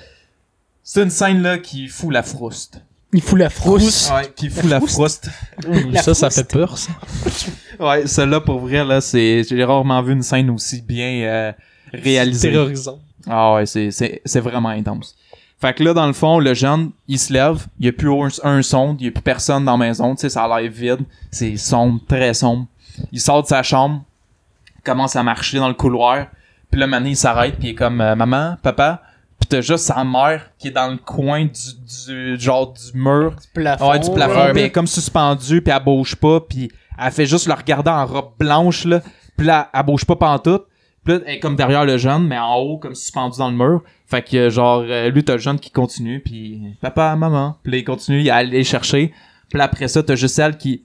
[0.84, 2.82] C'est une scène là qui fout la frouste.
[3.14, 4.12] Il fout la frousse.
[4.14, 5.30] Ouais, qui fout la frouste.
[5.92, 6.36] La ça, ça frousse.
[6.36, 6.92] fait peur, ça.
[7.80, 11.52] Ouais, celle-là pour vrai là, c'est j'ai rarement vu une scène aussi bien euh,
[12.02, 12.52] réalisée.
[12.52, 13.00] Terrorisant.
[13.28, 15.16] Ah ouais, c'est c'est c'est vraiment intense.
[15.60, 18.12] Fait que là dans le fond, le jeune, il se lève, il y a plus
[18.12, 20.60] un, un son, il y a plus personne dans la maison, tu sais, ça a
[20.62, 21.00] l'air vide,
[21.32, 22.66] c'est sombre, très sombre.
[23.12, 24.04] Il sort de sa chambre,
[24.84, 26.28] commence à marcher dans le couloir,
[26.70, 29.02] puis là maintenant il s'arrête puis il est comme euh, maman, papa,
[29.40, 33.36] puis t'as juste sa mère qui est dans le coin du, du genre du mur
[33.54, 33.90] Plafond.
[33.92, 34.36] Ouais, du plafond.
[34.36, 34.52] ouais.
[34.52, 37.92] Puis elle est comme suspendue, puis elle bouge pas, puis elle fait juste le regarder
[37.92, 39.02] en robe blanche, là.
[39.38, 40.66] Puis là, elle bouge pas pantoute.
[41.06, 43.84] Puis est comme derrière le jeune, mais en haut, comme suspendue dans le mur.
[44.08, 47.58] Fait que, genre, euh, lui, t'as le jeune qui continue, puis papa, maman.
[47.64, 49.14] Puis il continue à aller chercher.
[49.50, 50.84] Puis après ça, t'as juste elle qui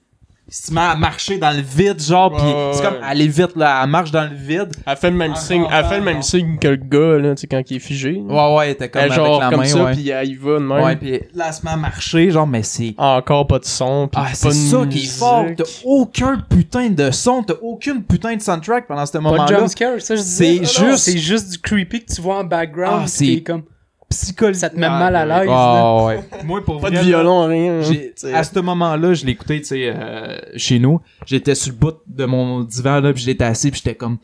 [0.50, 2.86] se met à marcher dans le vide, genre, puis Ouais, c'est ouais.
[2.88, 4.70] comme, elle est vite, là, elle marche dans le vide.
[4.86, 6.22] Elle fait le même Ah, signe, ah, elle fait le même ah.
[6.22, 8.20] signe que le gars, là, tu sais, quand il est figé.
[8.26, 9.92] Ouais, ouais, elle était comme Elle, avec genre, la comme main, ça, ouais.
[9.92, 10.82] puis elle y va de même.
[10.84, 12.94] Ouais, puis là, elle se met à marcher, genre, mais c'est...
[12.98, 15.10] Encore pas de son, puis Ah, pas c'est de ça qui est musique.
[15.12, 15.44] fort.
[15.56, 19.46] T'as aucun putain de son, t'as aucune putain de soundtrack pendant ce Pas de moment-là.
[19.58, 20.64] jumpscare, ça je C'est disais.
[20.86, 23.02] juste- C'est juste du creepy que tu vois en background.
[23.04, 23.62] Ah, c'est- comme.
[24.10, 24.60] Psychologique.
[24.60, 26.20] Ça te met mal à l'aise, Ah, ouais.
[26.44, 27.80] Moi, pour Pas vrai, de là, violon, rien.
[27.82, 31.00] j'ai- à ce moment-là, je l'écoutais, tu sais, euh, chez nous.
[31.26, 34.18] J'étais sur le bout de mon divan, là, puis j'étais assis, puis j'étais comme,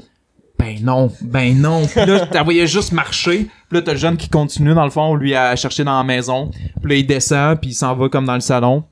[0.58, 1.86] ben non, ben non.
[1.86, 3.44] Puis là, tu la voyais juste marcher.
[3.68, 6.04] Puis là, t'as le jeune qui continue, dans le fond, lui, à chercher dans la
[6.04, 6.50] maison.
[6.82, 8.84] Puis là, il descend, puis il s'en va comme dans le salon.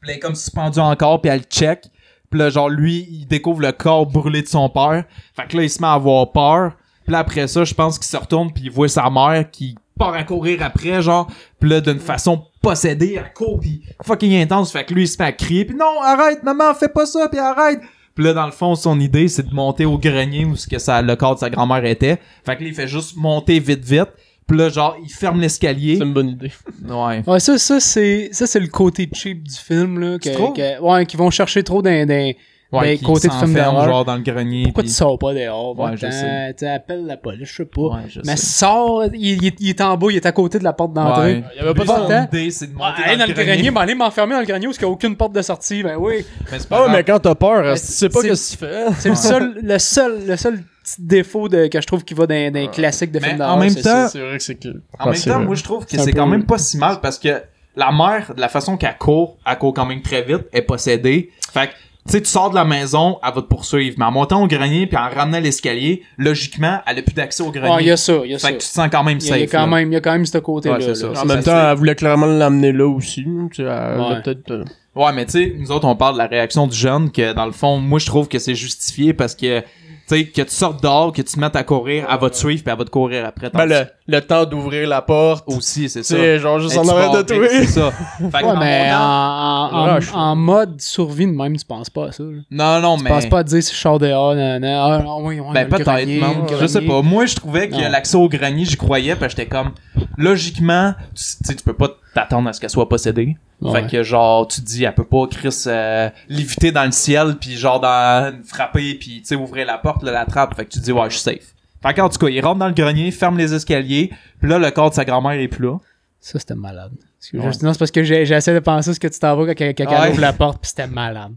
[0.00, 1.82] Puis là, il est comme suspendu encore, puis elle check.
[2.30, 5.04] Puis là, genre, lui, il découvre le corps brûlé de son père.
[5.34, 6.72] Fait que là, il se met à avoir peur.
[7.04, 9.74] Puis là, après ça, je pense qu'il se retourne, puis il voit sa mère qui
[9.98, 11.28] part à courir après, genre.
[11.60, 14.72] Puis là, d'une façon possédée, elle court, puis fucking intense.
[14.72, 17.28] Fait que lui, il se met à crier, puis non, arrête, maman, fais pas ça,
[17.28, 17.80] puis arrête.
[18.14, 20.78] Puis là, dans le fond, son idée, c'est de monter au grenier où ce que
[20.78, 22.18] ça, le corps de sa grand-mère était.
[22.44, 24.08] Fait que là, il fait juste monter vite, vite.
[24.46, 25.96] Puis là, genre, il ferme l'escalier.
[25.98, 26.50] C'est une bonne idée.
[26.88, 27.22] Ouais.
[27.26, 31.04] Ouais, ça, ça c'est ça c'est le côté cheap du film là, que, que- ouais,
[31.06, 32.32] qui vont chercher trop d'un d'un
[32.70, 33.88] Ouais, Ben, qui côté de film s'enferme, d'horreur.
[33.88, 34.64] genre dans le grenier.
[34.64, 35.78] pourquoi puis- tu sors pas dehors?
[35.78, 36.54] Ouais, va je sais.
[36.58, 37.80] tu appelles la police, je sais pas.
[37.80, 38.44] Ouais, je Mais sais.
[38.58, 41.22] sors, il, il- il est en bas, il est à côté de la porte d'entrée.
[41.36, 41.44] Ouais.
[41.54, 42.24] Il y avait pas de temps.
[42.24, 44.66] idée, c'est de monter Ah, aller dans le grenier, ben aller m'enfermer dans le grenier
[44.66, 46.26] où il n'y a aucune porte de sortie, ben oui.
[46.52, 48.84] Mais c'est pas Ah mais quand t'as peur, tu sais pas qu'est-ce que tu fais?
[48.98, 52.26] C'est le seul, le seul, le seul petit défaut de, que je trouve qui va
[52.26, 53.58] dans, dans les classiques de films en d'horreur.
[53.60, 54.08] même c'est temps- ça.
[54.08, 54.68] C'est vrai que c'est que.
[54.98, 57.40] En même temps, moi, je trouve que C'est quand même pas si mal parce que
[57.76, 61.30] la mère, de la façon qu'elle court, elle court quand même très vite, est possédée.
[61.52, 61.72] Fait que,
[62.08, 63.94] tu sais, tu sors de la maison, elle va te poursuivre.
[63.98, 67.50] Mais en montant au grenier puis en ramenant l'escalier, logiquement, elle a plus d'accès au
[67.52, 67.70] grenier.
[67.72, 68.48] Ah, il y a ça, il y a ça.
[68.48, 69.50] fait que tu te sens quand même a, il y a safe.
[69.52, 69.66] quand là.
[69.66, 70.76] même, il y a quand même ce côté-là.
[70.76, 71.08] Ouais, c'est ça.
[71.12, 71.20] là.
[71.22, 73.22] En même ça temps, elle voulait clairement l'amener là aussi.
[73.24, 73.68] Tu sais, elle
[74.00, 74.08] Ouais.
[74.08, 74.50] voulait peut-être.
[74.50, 74.64] euh,
[74.96, 77.46] Ouais, mais tu sais, nous autres, on parle de la réaction du jeune que, dans
[77.46, 79.66] le fond, moi, je trouve que c'est justifié parce que, tu
[80.08, 82.62] sais, que tu sortes dehors, que tu te mettes à courir, elle va te suivre
[82.62, 83.50] puis elle va te courir après.
[83.50, 85.44] Ben, le, le temps d'ouvrir la porte.
[85.48, 86.16] Aussi, c'est Tu ça.
[86.16, 87.48] sais, genre juste en tu vas de.
[87.48, 87.90] C'est ça.
[88.18, 90.12] Fait que Ouais, en mais en, en, Rush.
[90.14, 92.22] en, en mode survie de même, tu penses pas à ça.
[92.22, 92.40] là?
[92.50, 93.10] Non, non, Tu mais.
[93.10, 95.68] penses pas à te dire si je sors dehors, nan, nan, ah, non, oui, Ben
[95.68, 97.02] peut-être, Je sais pas.
[97.02, 97.88] Moi, je trouvais que Non.
[97.90, 99.70] l'accès au grenier, j'y croyais, parce que j'étais comme,
[100.16, 101.88] logiquement, tu tu sais, tu peux pas
[102.18, 103.36] t'attendre à ce qu'elle soit possédée.
[103.60, 103.82] Ouais.
[103.82, 107.36] Fait que genre, tu te dis, elle peut pas, Chris, euh, léviter dans le ciel,
[107.40, 110.54] puis genre, dans, frapper, puis tu sais, ouvrir la porte, là, la trappe.
[110.56, 111.54] Fait que tu te dis, ouais, je suis safe.
[111.82, 114.10] Fait que, en tout cas, il rentre dans le grenier, ferme les escaliers,
[114.40, 115.78] puis là, le corps de sa grand-mère est plus là.
[116.20, 116.92] Ça, c'était malade.
[117.34, 117.40] Ouais.
[117.52, 119.86] je- non, c'est parce que j'essaie de penser ce que tu t'en vas quand quelqu'un
[120.02, 120.10] Ouais.
[120.10, 121.32] ouvre la porte, puis c'était malade.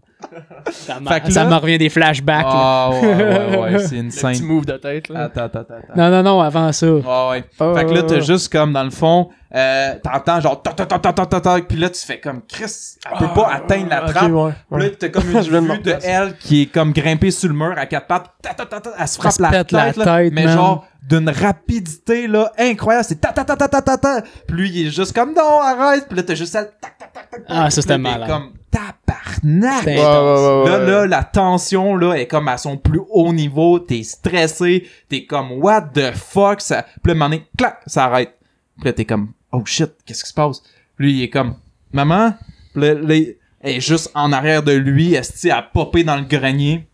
[0.71, 2.45] Ça me revient des flashbacks.
[2.47, 4.43] Ah, ouais, ouais, ouais, c'est une petit scène.
[4.45, 5.21] move de tête, là.
[5.23, 5.75] Attends, attends, attends.
[5.95, 6.87] Non, non, non, avant ça.
[6.87, 7.01] Ouais,
[7.31, 7.43] ouais.
[7.59, 7.73] Oh.
[7.75, 11.77] Fait que là, t'as juste comme, dans le fond, euh, t'entends genre, tac, tac, puis
[11.77, 14.31] là, tu fais comme, Chris, elle peut pas atteindre la Ah, trappe.
[14.31, 17.55] ouais, Puis là, t'as comme une vue de elle qui est comme grimpée sur le
[17.55, 18.29] mur à quatre pattes.
[18.43, 20.53] Ta, ta, ta, ta, elle se frappe la tête, la là, tête, mais man.
[20.53, 23.05] genre d'une rapidité, là, incroyable.
[23.09, 24.21] C'est ta ta ta ta ta ta ta.
[24.47, 26.07] Puis lui, il est juste comme, non, arrête.
[26.07, 27.41] Puis là, t'as juste ça, tac, tac, tac, tac.
[27.47, 28.29] Ah, ça, c'était Puis là, t'es malade.
[28.29, 29.79] comme, tabarnak.
[29.79, 33.33] C'était Ouais, ouais, ouais, Là, là, la tension, là, est comme à son plus haut
[33.33, 33.79] niveau.
[33.79, 34.87] T'es stressé.
[35.09, 36.61] T'es comme, what the fuck?
[36.61, 36.83] Ça...
[36.83, 38.37] Puis là, à un moment donné, clac, ça arrête.
[38.77, 40.61] Puis là, t'es comme, oh shit, qu'est-ce qui se passe?
[40.95, 41.55] Puis lui, il est comme,
[41.91, 42.33] maman?
[42.73, 43.15] Puis là, là,
[43.63, 46.87] elle est juste en arrière de lui, elle a popé dans le grenier.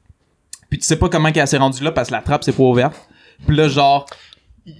[0.69, 2.63] Puis tu sais pas comment qu'elle s'est rendue là parce que la trappe, c'est pas
[2.63, 2.95] ouverte.
[3.45, 4.05] Puis là, genre,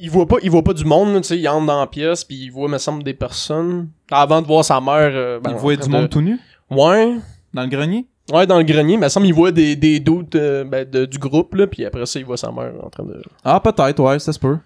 [0.02, 2.24] il voit pas il voit pas du monde tu sais il entre dans la pièce
[2.24, 5.58] puis il voit me semble des personnes avant de voir sa mère euh, ben, il
[5.58, 6.40] voit du de- monde tout nu?
[6.70, 7.16] Ouais
[7.54, 8.06] dans le grenier?
[8.34, 11.06] ouais dans le grenier mais me semble il voit des des doutes euh, ben, de-
[11.06, 14.00] du groupe là puis après ça il voit sa mère en train de Ah, peut-être,
[14.04, 14.58] ouais, ça se peut.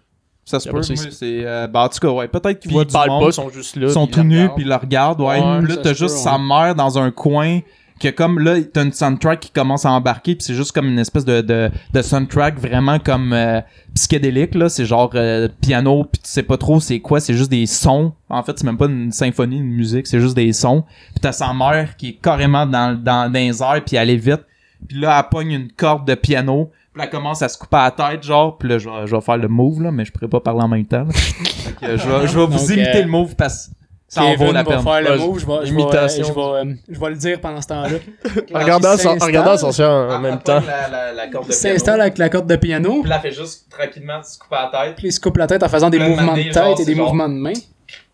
[0.43, 0.82] Ça se peut.
[0.82, 1.05] c'est,
[1.45, 3.22] euh, ben, en tout cas, ouais, peut-être qu'il puis voit ils du parlent monde.
[3.22, 5.39] pas ils sont juste là Ils sont tout la nus puis ils le regardent ouais,
[5.39, 7.59] Ouais, là t'as juste sa mère dans un coin
[8.02, 10.99] que comme là t'as une soundtrack qui commence à embarquer puis c'est juste comme une
[10.99, 13.62] espèce de, de, de soundtrack vraiment comme euh,
[13.93, 14.70] psychédélique là.
[14.70, 18.14] C'est genre euh, piano puis tu sais pas trop c'est quoi c'est juste des sons.
[18.30, 20.84] En fait c'est même pas une symphonie une musique c'est juste des sons.
[21.12, 24.18] Puis t'as sa mère qui est carrément dans dans, dans les airs puis elle est
[24.18, 24.41] vite.
[24.88, 27.84] Puis là elle pogne une corde de piano puis elle commence à se couper à
[27.86, 28.58] la tête genre.
[28.58, 30.62] Puis là je vais, je vais faire le move là mais je pourrais pas parler
[30.62, 31.12] en même temps là.
[31.14, 33.81] Fait que je vais, je vais vous imiter euh, le move parce que
[34.14, 36.34] ça en Kevin vaut la va peine faire le move, je vais, je vais, je
[36.34, 37.97] vais, euh, je vais le dire pendant ce temps-là.
[38.53, 41.47] en regardant son, regardant son chien en Ah, même temps pogne La, la, la corde
[41.47, 44.55] de Il s'installe avec la corde de piano, Puis là, fait juste tranquillement se couper
[44.55, 44.95] la tête.
[44.97, 47.30] puis il se coupe la tête en faisant des mouvements de tête et des mouvements
[47.30, 47.53] de main.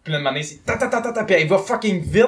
[0.03, 1.23] Puis là, mané, c'est ta ta ta ta ta.
[1.23, 2.27] Puis elle va fucking vite.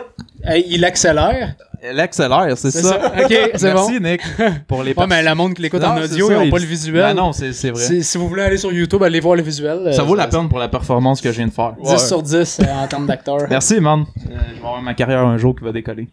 [0.67, 1.53] Il accélère.
[1.81, 2.81] Elle accélère, c'est ça.
[2.81, 3.13] ça.
[3.23, 3.89] Ok, c'est bon.
[3.89, 4.21] Merci, Nick.
[4.67, 6.59] Pour les Ouais, mais le monde qui l'écoute en audio, ça, ils ont il- pas
[6.59, 7.01] le visuel.
[7.01, 7.83] Ben non, c'est c'est vrai.
[7.83, 9.93] Si, si vous voulez aller sur YouTube, allez voir le visuel.
[9.93, 11.73] Ça euh, vaut la peine pour la performance que je viens de faire.
[11.83, 13.39] 10 sur 10 euh, en termes d'acteur.
[13.49, 14.01] Merci, man.
[14.29, 16.09] Euh, je vais avoir ma carrière un jour qui va décoller.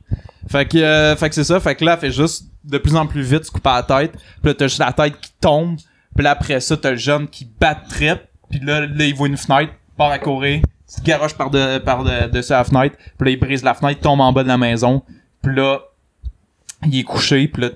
[0.49, 1.59] Fait que, euh, fait que c'est ça.
[1.59, 4.13] Fait que là, elle fait juste de plus en plus vite se couper la tête.
[4.13, 5.77] Puis là, t'as juste la tête qui tombe.
[6.15, 8.19] Puis là, après ça, t'as le jeune qui bat trip.
[8.51, 12.05] Puis là, là, il voit une fenêtre, part à courir, se garoche par, de, par
[12.05, 12.95] de, dessus la fenêtre.
[13.19, 15.03] Puis là, il brise la fenêtre, tombe en bas de la maison.
[15.47, 15.79] Puis là,
[16.85, 17.47] il est couché.
[17.47, 17.69] Puis là,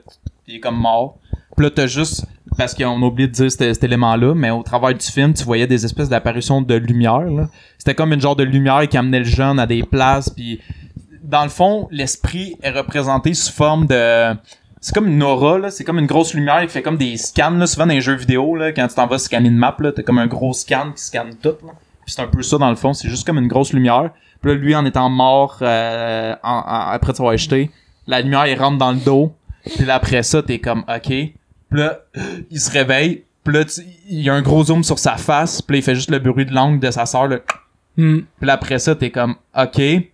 [0.48, 1.18] il est comme mort.
[1.56, 2.26] Puis là, t'as juste...
[2.58, 5.68] Parce qu'on a oublié de dire cet, élément-là, mais au travers du film, tu voyais
[5.68, 7.28] des espèces d'apparitions de lumière.
[7.78, 10.30] C'était comme une genre de lumière qui amenait le jeune à des places.
[10.30, 10.60] Puis
[11.22, 14.34] dans le fond, l'esprit est représenté sous forme de...
[14.80, 15.70] C'est comme une aura.
[15.70, 17.68] C'est comme une grosse lumière qui fait comme des scans, là.
[17.68, 20.18] Souvent dans les jeux vidéo, là, quand tu t'en vas scanner une map, t'as comme
[20.18, 21.54] un gros scan qui scanne tout.
[22.04, 22.94] Puis c'est un peu ça, dans le fond.
[22.94, 24.10] C'est juste comme une grosse lumière.
[24.40, 27.70] Puis là, lui, en étant mort, euh, en- en- après t'avoir acheté,
[28.06, 29.34] la lumière, il rentre dans le dos.
[29.76, 31.06] Puis là, après ça, t'es comme, OK.
[31.06, 31.34] Puis
[31.72, 31.98] là,
[32.50, 33.24] il se réveille.
[33.44, 35.60] Puis là, tu- il y a un gros zoom sur sa face.
[35.62, 37.38] Puis là, il fait juste le bruit de langue de sa sœur, là.
[37.96, 38.20] Hmm.
[38.38, 39.74] Puis là, après ça, t'es comme, OK.
[39.74, 40.10] Puis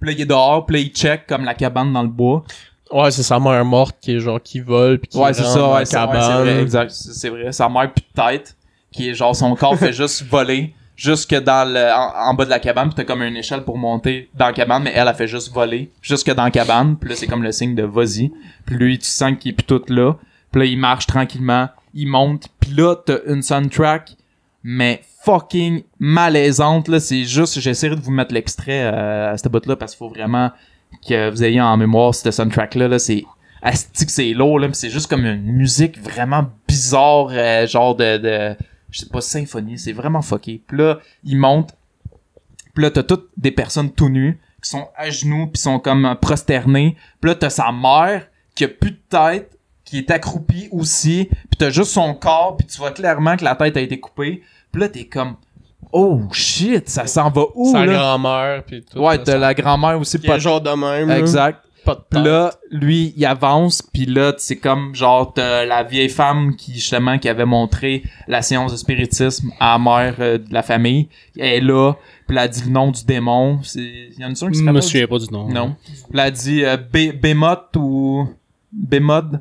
[0.00, 0.64] là, il est dehors.
[0.66, 2.42] Puis là, il check comme la cabane dans le bois.
[2.90, 5.68] ouais c'est sa mère morte qui est genre qui vole puis qui Ouais, c'est ça,
[5.72, 7.52] ouais, la c'est vrai, exact, c'est c'est vrai.
[7.52, 8.56] Sa mère plus de tête,
[8.90, 12.60] qui est genre son corps fait juste voler jusque dans le en, bas de la
[12.60, 15.28] cabane, puis t'as comme une échelle pour monter dans la cabane, mais elle a fait
[15.28, 18.32] juste voler jusque dans la cabane, puis là c'est comme le signe de vas-y.
[18.68, 20.14] Lui, tu sens qu'il est plus tout là.
[20.52, 24.16] Puis là il marche tranquillement, il monte, puis là t'as une soundtrack
[24.64, 29.64] mais fucking malaisante là, c'est juste j'essaierai de vous mettre l'extrait euh, à cette bout
[29.66, 30.50] là parce qu'il faut vraiment
[31.06, 33.24] que vous ayez en mémoire cette soundtrack là, là c'est
[33.62, 38.16] asti que c'est lourd là, c'est juste comme une musique vraiment bizarre euh, genre de,
[38.16, 38.56] de
[38.94, 40.62] je sais pas symphonie, c'est vraiment fucké.
[40.64, 41.74] Puis là, il monte.
[42.74, 46.16] Puis là, t'as toutes des personnes tout nues qui sont à genoux puis sont comme
[46.22, 46.96] prosternées.
[47.20, 51.28] Puis là, t'as sa mère qui a plus de tête, qui est accroupie aussi.
[51.28, 54.42] Puis t'as juste son corps puis tu vois clairement que la tête a été coupée.
[54.70, 55.34] Puis là, t'es comme
[55.92, 57.92] oh shit, ça s'en va où sa là?
[57.92, 61.10] grand-mère puis tout Ouais, t'as ça- la grand-mère aussi qui est pas genre de même.
[61.10, 61.58] Exact.
[61.84, 66.56] Pas de là, lui, il avance, puis là, c'est comme genre t'as la vieille femme
[66.56, 70.62] qui justement qui avait montré la séance de spiritisme à la mère euh, de la
[70.62, 71.08] famille.
[71.38, 71.92] Elle est là,
[72.26, 73.60] puis elle a dit le nom du démon.
[73.62, 73.80] C'est
[74.18, 75.48] y en a une qui se Je me souviens pas du nom.
[75.48, 75.76] Non.
[75.84, 78.28] Puis elle a dit euh, Bé- Bémote ou
[78.72, 79.40] Bémode?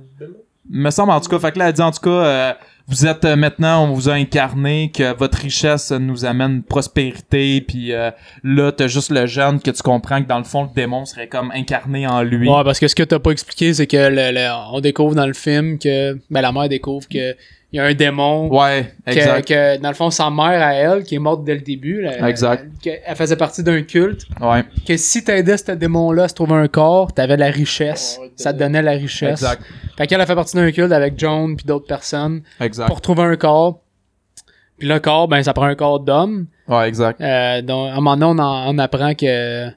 [0.69, 1.39] Me semble en tout cas.
[1.39, 2.53] Fait que là, elle a dit en tout cas, euh,
[2.87, 7.93] vous êtes euh, maintenant, on vous a incarné, que votre richesse nous amène prospérité, puis
[7.93, 8.11] euh,
[8.43, 11.27] là, t'as juste le jeune que tu comprends que dans le fond, le démon serait
[11.27, 12.49] comme incarné en lui.
[12.49, 15.27] Ouais, parce que ce que t'as pas expliqué, c'est que le- le- on découvre dans
[15.27, 17.35] le film que ben, la mère découvre que
[17.73, 19.47] il y a un démon Ouais, que, exact.
[19.47, 22.29] que, dans le fond sa mère à elle qui est morte dès le début là,
[22.29, 22.65] Exact.
[22.85, 26.53] elle faisait partie d'un culte Ouais, que si t'aidais ce démon là à se trouver
[26.53, 29.63] un corps t'avais de la richesse ça te donnait la richesse exact.
[29.97, 32.85] fait qu'elle a fait partie d'un culte avec John puis d'autres personnes Exact.
[32.87, 33.79] pour trouver un corps
[34.77, 37.19] puis le corps ben ça prend un corps d'homme Ouais, exact.
[37.21, 39.73] euh, donc à un moment donné on, en- on apprend que tu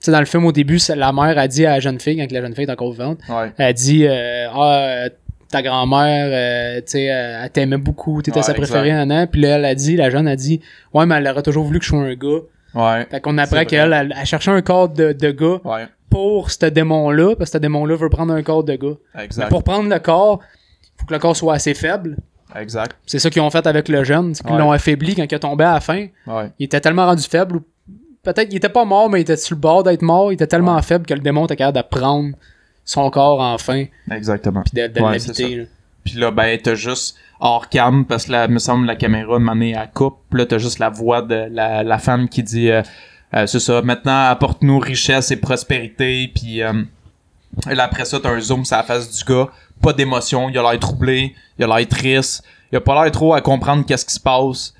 [0.00, 2.30] sais dans le film au début la mère a dit à la jeune fille quand
[2.32, 3.52] la jeune fille est encore vivante Ouais.
[3.58, 5.08] elle dit euh, ah, euh,
[5.54, 9.56] ta grand-mère, euh, tu sais, elle t'aimait beaucoup, t'étais Ouais, sa préférée, nan, Puis là,
[9.56, 10.60] elle a dit, la jeune a dit,
[10.92, 12.40] ouais, mais elle aurait toujours voulu que je sois un gars.
[12.74, 13.06] Ouais.
[13.10, 15.86] Fait qu'on apprend qu'elle, elle, elle cherchait un corps de, de gars Ouais.
[16.10, 18.96] pour ce démon-là, parce que ce démon-là veut prendre un corps de gars.
[19.14, 19.48] Mais Exact.
[19.48, 20.40] pour prendre le corps,
[20.96, 22.16] faut que le corps soit assez faible.
[22.56, 22.96] Exact.
[23.06, 24.60] C'est ça qu'ils ont fait avec le jeune, c'est qu'ils Ouais.
[24.60, 26.06] l'ont affaibli quand il est tombé à la fin.
[26.26, 26.50] Ouais.
[26.58, 27.60] Il était tellement rendu faible,
[28.22, 30.32] peut-être qu'il était pas mort, mais il était sur le bord d'être mort.
[30.32, 32.34] Il était tellement faible que le démon était capable de prendre
[32.84, 34.62] son corps enfin, Exactement.
[34.62, 35.66] puis de, de Ouais, l'habiter.
[36.04, 39.80] Puis là, ben, t'as juste hors cam, parce que là, me semble, la caméra, manière
[39.80, 40.18] à coupe.
[40.30, 42.82] Puis là, t'as juste la voix de la, la femme qui dit, euh,
[43.34, 46.30] euh, c'est ça, maintenant, apporte-nous richesse et prospérité.
[46.34, 46.82] Puis euh,
[47.66, 49.48] là, après ça, t'as un zoom sur la face du gars.
[49.82, 52.44] Pas d'émotion, il a l'air troublé, il a l'air triste.
[52.70, 54.74] Il a pas l'air trop à comprendre qu'est-ce qui se passe.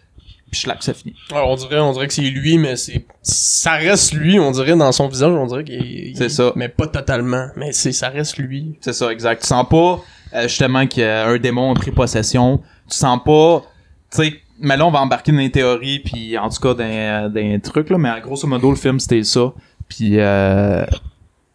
[0.55, 1.15] Puis ça finit.
[1.33, 4.93] On dirait, on dirait que c'est lui, mais c'est, ça reste lui, on dirait, dans
[4.93, 6.17] son visage, on dirait qu'il...
[6.17, 6.53] C'est ça.
[6.57, 7.49] Mais pas totalement.
[7.57, 8.77] Mais c'est, ça reste lui.
[8.81, 9.43] C'est ça, exact.
[9.43, 10.01] Tu sens pas,
[10.35, 12.59] euh, justement, qu'un démon a pris possession.
[12.89, 13.63] Tu sens pas,
[14.11, 17.33] tu sais, mais là, on va embarquer dans les théories, puis en tout cas, dans,
[17.33, 19.53] dans les trucs, là, mais grosso modo, le film, c'était ça.
[19.89, 20.85] Puis, euh,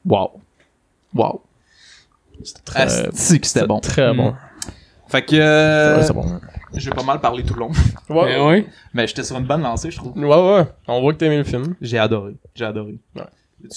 [0.05, 0.31] wow.
[1.13, 1.41] Wow.
[2.43, 3.79] C'était très, que c'était bon.
[3.79, 4.33] Très bon.
[5.07, 6.39] Fait que, euh, Ouais, c'est bon.
[6.75, 7.71] J'ai pas mal parlé tout le long.
[8.09, 8.65] Ouais, Ben oui.
[8.93, 10.17] Mais j'étais sur une bonne lancée, je trouve.
[10.17, 10.65] ouais, ouais.
[10.87, 11.75] On voit que t'as aimé le film.
[11.81, 12.33] J'ai adoré.
[12.55, 12.95] J'ai adoré.
[13.15, 13.21] Ouais.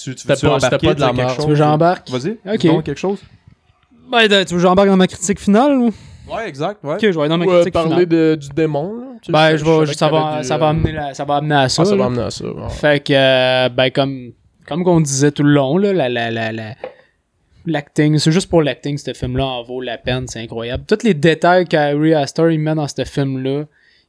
[0.01, 1.29] Tu, tu veux-tu pas- embarquer, pas de la quelque merde.
[1.29, 1.37] chose?
[1.37, 2.09] Tu veux que j'embarque?
[2.09, 2.31] Vas-y.
[2.45, 2.57] Ok.
[2.59, 3.19] dis quelque chose.
[4.11, 5.91] Ben, tu veux que j'embarque dans ma critique finale ou?
[6.31, 6.93] Ouais, exact, ouais.
[6.95, 8.05] Ok, je vais aller dans ma Ou critique parler finale.
[8.05, 9.05] de, du démon, là.
[9.21, 11.35] Tu Ben, je- vais, ça va, avait ça du, va euh, amener la- ça va
[11.35, 11.81] amener à ça.
[11.81, 12.05] Ah, ça va là.
[12.05, 12.45] amener à ça.
[12.45, 12.69] ouais.
[12.69, 14.31] Fait que, euh, ben, comme,
[14.67, 16.75] comme qu'on disait tout le long, là, la, la, la, la-
[17.65, 20.83] l'acting, c'est juste pour l'acting, ce film-là en vaut la peine, c'est incroyable.
[20.87, 23.65] Tous les détails qu'Harry Astor, il met dans ce film-là,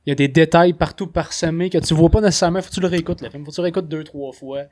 [0.07, 2.81] il y a des détails partout parsemés que tu vois pas nécessairement, faut que tu
[2.81, 4.63] le réécoutes, le film, faut que tu le réécoutes deux, trois fois,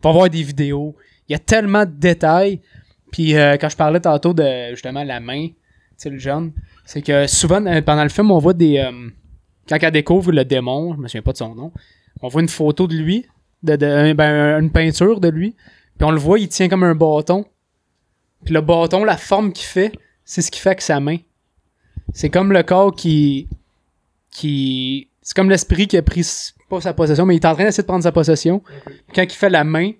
[0.00, 0.94] pour voir des vidéos.
[1.28, 2.60] Il y a tellement de détails.
[3.10, 5.54] Puis, euh, quand je parlais tantôt de, justement, la main, tu
[5.96, 6.52] sais, le jeune,
[6.84, 9.08] c'est que souvent, euh, pendant le film, on voit des, euh,
[9.68, 11.72] quand elle découvre le démon, je me souviens pas de son nom,
[12.20, 13.24] on voit une photo de lui,
[13.62, 15.54] de, de- ben, une peinture de lui,
[15.96, 17.46] puis on le voit, il tient comme un bâton.
[18.44, 19.92] Puis le bâton, la forme qu'il fait,
[20.24, 21.16] c'est ce qui fait avec sa main.
[22.12, 23.48] C'est comme le corps qui.
[24.30, 26.26] qui c'est comme l'esprit qui a pris
[26.68, 28.62] pas sa possession, mais il est en train d'essayer de prendre sa possession.
[29.14, 29.92] Quand il fait la main,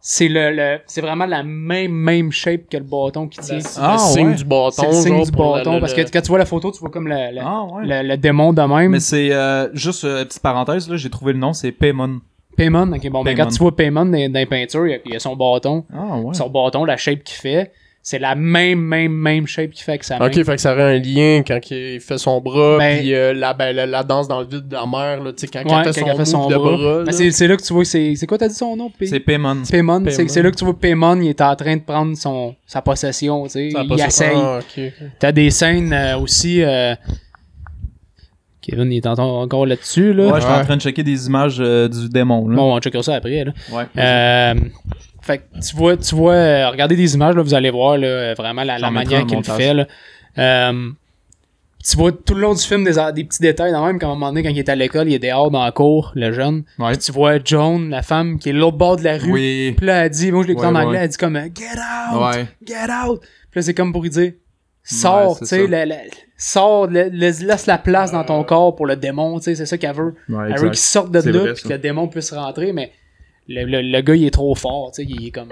[0.00, 3.58] c'est le, le- c'est vraiment la même même shape que le bâton qui tient.
[3.76, 4.34] Ah, le signe ouais.
[4.36, 4.70] du bâton.
[4.70, 6.88] C'est le signe du bâton le- parce que quand tu vois la photo, tu vois
[6.90, 8.16] comme le, le, Ah, ouais.
[8.16, 8.92] démon de même.
[8.92, 12.20] Mais c'est euh, juste euh, petite parenthèse là, j'ai trouvé le nom, c'est Paymon.
[12.56, 13.44] Paymon, ok, bon, mais Paymon.
[13.44, 15.36] quand tu vois Paymon dans, dans les peintures, il y a- il y a son
[15.36, 15.84] bâton.
[15.94, 16.32] Ah ouais.
[16.34, 17.70] Son bâton, la shape qu'il fait,
[18.02, 20.26] c'est la même, même, même shape qu'il fait sa main.
[20.26, 23.34] Ok, fait que ça aurait un lien quand il fait son bras, Ben- puis euh,
[23.34, 25.60] la, ben, la, la danse dans le vide de la mer, là, tu sais, quand,
[25.64, 27.04] Ouais, il fait quand son, il move de bras.
[27.04, 28.90] Ben, c'est, c'est là que tu vois, c'est, c'est quoi t'as dit son nom?
[28.90, 29.62] P- C'est Paymon.
[29.70, 30.02] Paymon.
[30.08, 33.44] C'est, là que tu vois Paymon, il est en train de prendre son, sa possession,
[33.44, 33.70] tu sais.
[33.70, 34.36] Ça Il ça- essaye.
[34.36, 34.60] Ah.
[35.18, 36.94] T'as des scènes euh, aussi, euh,
[38.62, 40.26] Kevin, il est en- encore là-dessus, là.
[40.32, 40.64] Ouais, j'étais en Ouais.
[40.64, 42.56] train de checker des images euh, du démon là.
[42.56, 43.52] Bon, on checkera ça après, là.
[43.72, 43.84] Ouais.
[43.96, 44.54] Euh,
[45.22, 48.06] fait que tu vois, tu vois, euh, regardez des images, là, vous allez voir là,
[48.06, 49.74] euh, vraiment la, la manière qu'il fait.
[49.74, 49.86] Là.
[50.38, 50.90] Euh,
[51.82, 54.10] tu vois tout le long du film des, des petits détails, dans même, qu'à un
[54.10, 56.64] moment donné, quand il est à l'école, il est dehors dans la cour, le jeune.
[56.78, 56.90] Ouais.
[56.92, 59.32] Puis tu vois Joan, la femme, qui est l'autre bord de la rue.
[59.32, 59.74] Oui.
[59.76, 60.84] Puis là, elle dit, moi je l'écoute Ouais, en ouais.
[60.84, 61.48] anglais, elle dit comme Get
[62.12, 62.20] out!
[62.34, 62.46] Ouais.
[62.66, 62.74] Get
[63.06, 63.20] out!
[63.50, 64.32] Puis là, c'est comme pour lui dire
[64.82, 65.68] Sors, tu sais, ça.
[65.70, 65.96] la- la-
[66.36, 69.66] sors, le- le- laisse la place dans ton corps pour le démon, tu sais, c'est
[69.66, 70.14] ça qu'elle veut.
[70.28, 72.90] Ouais, Elle veut qu'il sorte de là, puis que le démon puisse rentrer, mais
[73.50, 75.48] le, le, le gars, il est trop fort, tu sais, il est comme...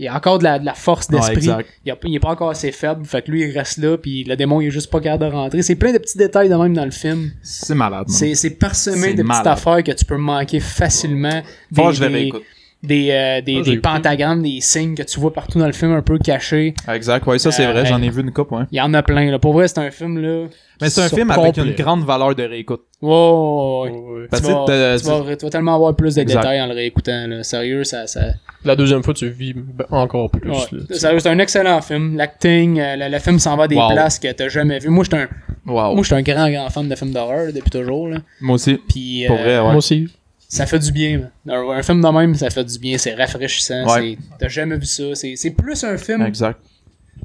[0.00, 1.48] Il a encore de la, de la force d'esprit.
[1.84, 4.36] il, il est pas encore assez faible, fait que lui, il reste là, puis le
[4.36, 5.62] démon, il est juste pas capable de rentrer.
[5.62, 7.32] C'est plein de petits détails de même dans le film.
[7.42, 8.08] C'est malade.
[8.08, 11.42] C'est parsemé de petites affaires que tu peux manquer facilement.
[11.72, 12.42] Des- je le des- réécoute.
[12.82, 15.92] Des, euh, des, Ah, des pentagrammes, des signes que tu vois partout dans le film
[15.92, 16.74] un peu cachés.
[16.88, 18.62] Exact, ouais, ça c'est Euh, vrai, j'en ai vu une coupe, ouais.
[18.70, 19.30] Il y en a plein.
[19.30, 19.38] Là.
[19.38, 20.46] Pour vrai, c'est un film là.
[20.80, 21.64] Mais c'est un film avec complet.
[21.64, 22.82] une grande valeur de réécoute.
[23.02, 24.20] Ouais, ouais, ouais.
[24.20, 24.26] Ouais.
[24.30, 24.64] Parce Tu, que vas,
[24.98, 26.40] tu vas- tu vas tellement avoir plus de Exact.
[26.40, 27.26] détails en le réécoutant.
[27.26, 27.42] Là.
[27.42, 28.06] Sérieux, ça.
[28.06, 28.20] ça...
[28.64, 29.54] La deuxième fois, tu vis
[29.90, 30.52] encore plus.
[30.90, 32.16] Sérieux, c'est un excellent film.
[32.16, 33.90] L'acting, euh, le, le film s'en va à des Wow.
[33.92, 34.88] places que t'as jamais vu.
[34.88, 35.28] Moi, j'étais un,
[35.66, 35.94] Wow.
[35.94, 38.08] moi, j'étais un grand, grand fan de films d'horreur là, depuis toujours.
[38.08, 38.18] Là.
[38.40, 38.78] Moi aussi.
[38.88, 39.62] Puis, Pour euh, vrai, ouais.
[39.64, 40.08] Moi aussi.
[40.48, 41.30] Ça fait du bien.
[41.48, 42.96] Un, un film de même, ça fait du bien.
[42.98, 43.86] C'est rafraîchissant.
[43.94, 44.16] Ouais.
[44.38, 45.04] T'as jamais vu ça.
[45.14, 46.22] C'est plus un film.
[46.22, 46.58] Exact.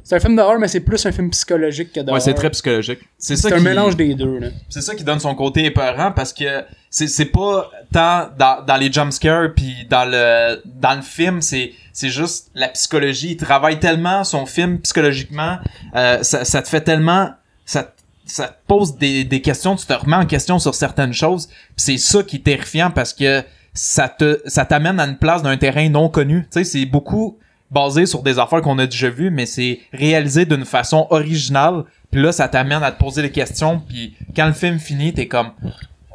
[0.03, 2.15] C'est un film d'horreur, mais c'est plus un film psychologique que d'horreur.
[2.15, 2.99] Ouais, c'est très psychologique.
[3.17, 4.39] C'est ça C'est un qui- mélange des deux.
[4.67, 8.91] C'est ça qui donne son côté épeurant parce que c'est pas tant dans, dans les
[8.91, 14.23] jumpscares puis dans le dans le film c'est c'est juste la psychologie il travaille tellement
[14.23, 15.57] son film psychologiquement
[15.95, 17.31] euh, ça, ça te fait tellement
[17.65, 17.91] ça
[18.25, 21.97] ça te pose des, des questions tu te remets en question sur certaines choses c'est
[21.97, 23.43] ça qui est terrifiant parce que
[23.73, 27.37] ça te ça t'amène à une place d'un terrain non connu tu sais c'est beaucoup
[27.73, 31.83] basé sur des affaires qu'on a déjà vues, mais c'est réalisé d'une façon originale.
[32.11, 33.81] Puis là, ça t'amène à te poser des questions.
[33.89, 35.51] Puis quand le film finit, t'es comme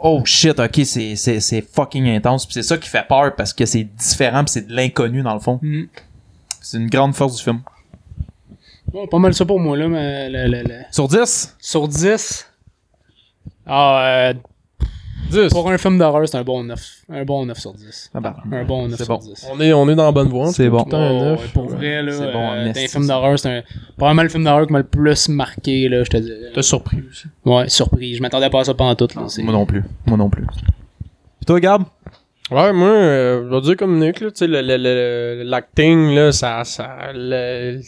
[0.00, 2.46] oh shit, ok, c'est c'est c'est fucking intense.
[2.46, 5.34] Puis c'est ça qui fait peur parce que c'est différent, puis c'est de l'inconnu dans
[5.34, 5.58] le fond.
[5.60, 5.84] Mm.
[6.60, 7.60] C'est une grande force du film.
[8.92, 12.46] Ouais, pas mal ça pour moi, là, mais le- le- le- Sur 10 Sur 10.
[13.66, 14.34] Ah, euh,
[15.30, 15.50] 10.
[15.52, 16.80] pour un film d'horreur, c'est un bon 9.
[17.10, 18.10] Un bon 9 sur 10.
[18.14, 18.36] Ah bah.
[18.50, 19.24] Un bon 9 C'est sur bon.
[19.24, 19.46] 10.
[19.52, 20.44] On est, on est dans la bonne voie.
[20.44, 20.78] en tout C'est cas, bon.
[20.78, 21.40] tout le temps un neuf.
[21.42, 23.00] ouais, pour vrai, là, C'est bon, euh, en esti, ça.
[23.00, 23.62] d'horreur, c'est un,
[23.98, 26.32] probablement le film d'horreur qui m'a le plus marqué, là, je te dis.
[26.54, 27.26] T'as surpris aussi.
[27.44, 28.14] Ouais, surpris.
[28.14, 29.24] Je m'attendais pas à ça pendant tout, là.
[29.28, 29.84] c'est- Moi non plus.
[30.06, 30.46] Moi non plus.
[30.46, 31.82] Puis toi, Gab?
[32.50, 36.14] Ouais, moi, euh, je vais dire comme Nick, là, tu sais, le- le- le- l'acting,
[36.14, 37.82] là, ça, ça, le,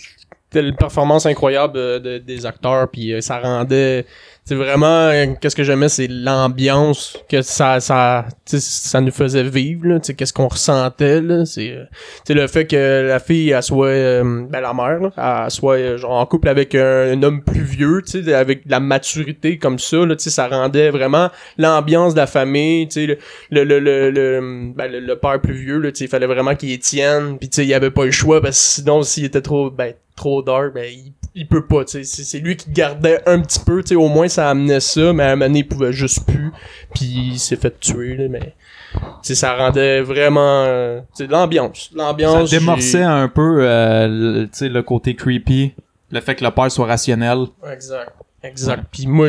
[0.50, 4.04] telle performance incroyable euh, de- des acteurs, puis euh, ça rendait,
[4.44, 9.86] c'est vraiment, euh, qu'est-ce que j'aimais, c'est l'ambiance que ça, ça, ça nous faisait vivre,
[9.86, 11.84] là, qu'est-ce qu'on ressentait, là, c'est, euh,
[12.28, 16.12] le fait que la fille, elle soit, euh, ben, la mère, là, elle soit, genre,
[16.12, 19.98] en couple avec un, homme plus vieux, tu sais, avec de la maturité comme ça,
[19.98, 23.18] là, tu ça rendait vraiment l'ambiance de la famille, tu sais,
[23.50, 26.78] le, le, le, le, ben, le, père plus vieux, là, tu il fallait vraiment qu'il
[26.78, 29.70] tienne, puis tu sais, il avait pas le choix, parce que sinon, s'il était trop,
[29.70, 33.20] ben, trop dark, ben, il, il peut pas, tu sais, c'est, c'est lui qui gardait
[33.26, 35.60] un petit peu, tu sais, au moins ça amenait ça, mais à un moment donné,
[35.60, 36.50] il pouvait juste plus,
[36.94, 38.54] puis il s'est fait tuer, là, mais,
[38.92, 42.50] tu sais, ça rendait vraiment, euh, tu sais, l'ambiance, Ça l'ambiance.
[42.50, 45.72] démorçait un peu euh, le, tu sais, le côté creepy,
[46.10, 47.46] le fait que le père soit rationnel.
[47.72, 48.12] Exact.
[48.42, 48.84] Exact.
[48.90, 49.28] Puis moi,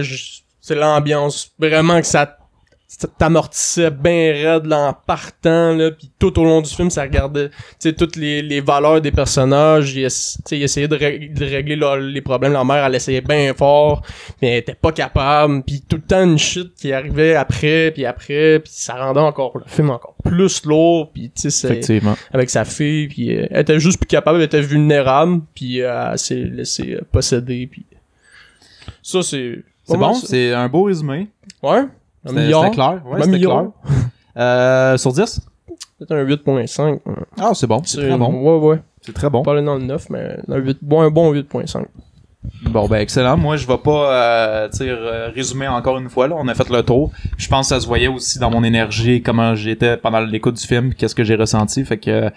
[0.61, 1.51] c'est l'ambiance.
[1.59, 2.37] Vraiment que ça
[2.99, 7.03] ça t'amortissait bien raide là, en partant là puis tout au long du film ça
[7.03, 11.95] regardait tu sais toutes les, les valeurs des personnages il, essayait de, de régler leur-
[11.97, 12.51] les problèmes.
[12.51, 14.01] Leur mère elle essayait bien fort
[14.41, 18.05] mais elle était pas capable puis tout le temps une shit qui arrivait après puis
[18.05, 21.67] après puis ça rendait encore le film encore plus lourd puis tu sais
[22.33, 26.11] avec sa fille puis euh, elle était juste plus capable elle était vulnérable puis euh,
[26.11, 27.85] elle s'est laissée euh, posséder puis
[29.01, 31.29] ça c'est C'est bon, c'est un beau résumé.
[31.63, 31.83] ouais
[32.25, 33.01] un C'était milliard c'était clair.
[33.05, 33.65] Ouais, c'était clair.
[34.37, 35.41] Euh, sur 10
[35.99, 36.99] c'est un 8.5
[37.37, 37.81] Ah, c'est bon.
[37.85, 38.33] C'est très bon.
[38.33, 39.43] ouais ouais C'est très bon.
[39.43, 41.85] pas aller dans le 9 mais un, 8, bon, un bon 8.5
[42.63, 43.37] Bon, ben, excellent.
[43.37, 46.35] Moi, je vais pas, euh, euh, résumer encore une fois, là.
[46.39, 47.11] On a fait le tour.
[47.37, 50.65] Je pense que ça se voyait aussi dans mon énergie, comment j'étais pendant l'écoute du
[50.65, 51.85] film, qu'est-ce que j'ai ressenti.
[51.85, 52.31] Fait que,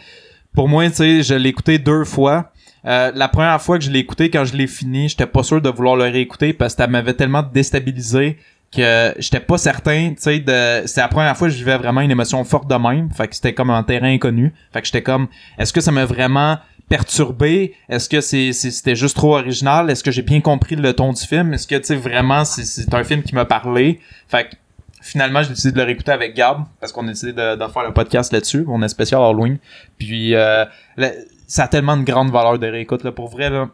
[0.55, 2.51] pour moi, tu sais, je l'ai écouté deux fois.
[2.87, 5.63] Euh, la première fois que je l'ai écouté, quand je l'ai fini, j'étais pas sûr
[5.63, 8.37] de vouloir le réécouter parce que ça m'avait tellement déstabilisé
[8.75, 10.87] que j'étais pas certain, tu sais, de...
[10.87, 13.11] C'est la première fois que je vivais vraiment une émotion forte de même.
[13.11, 14.53] Fait que c'était comme un terrain inconnu.
[14.73, 15.29] Fait que j'étais comme,
[15.59, 17.75] est-ce que ça m'a vraiment perturbé?
[17.89, 19.89] Est-ce que c'est, c'était juste trop original?
[19.91, 21.55] Est-ce que j'ai bien compris le ton du film?
[21.55, 24.01] Est-ce que, tu sais, vraiment, c'est, c'est un film qui m'a parlé?
[24.29, 24.57] Fait que,
[25.01, 27.85] finalement, j'ai décidé de le réécouter avec Gab, parce qu'on a décidé de, de faire
[27.85, 28.65] le podcast là-dessus.
[28.69, 29.59] On est spécial Halloween.
[29.99, 30.65] Puis, euh,
[31.47, 33.69] ça a tellement de grande valeur de réécoute, là, pour vrai, là.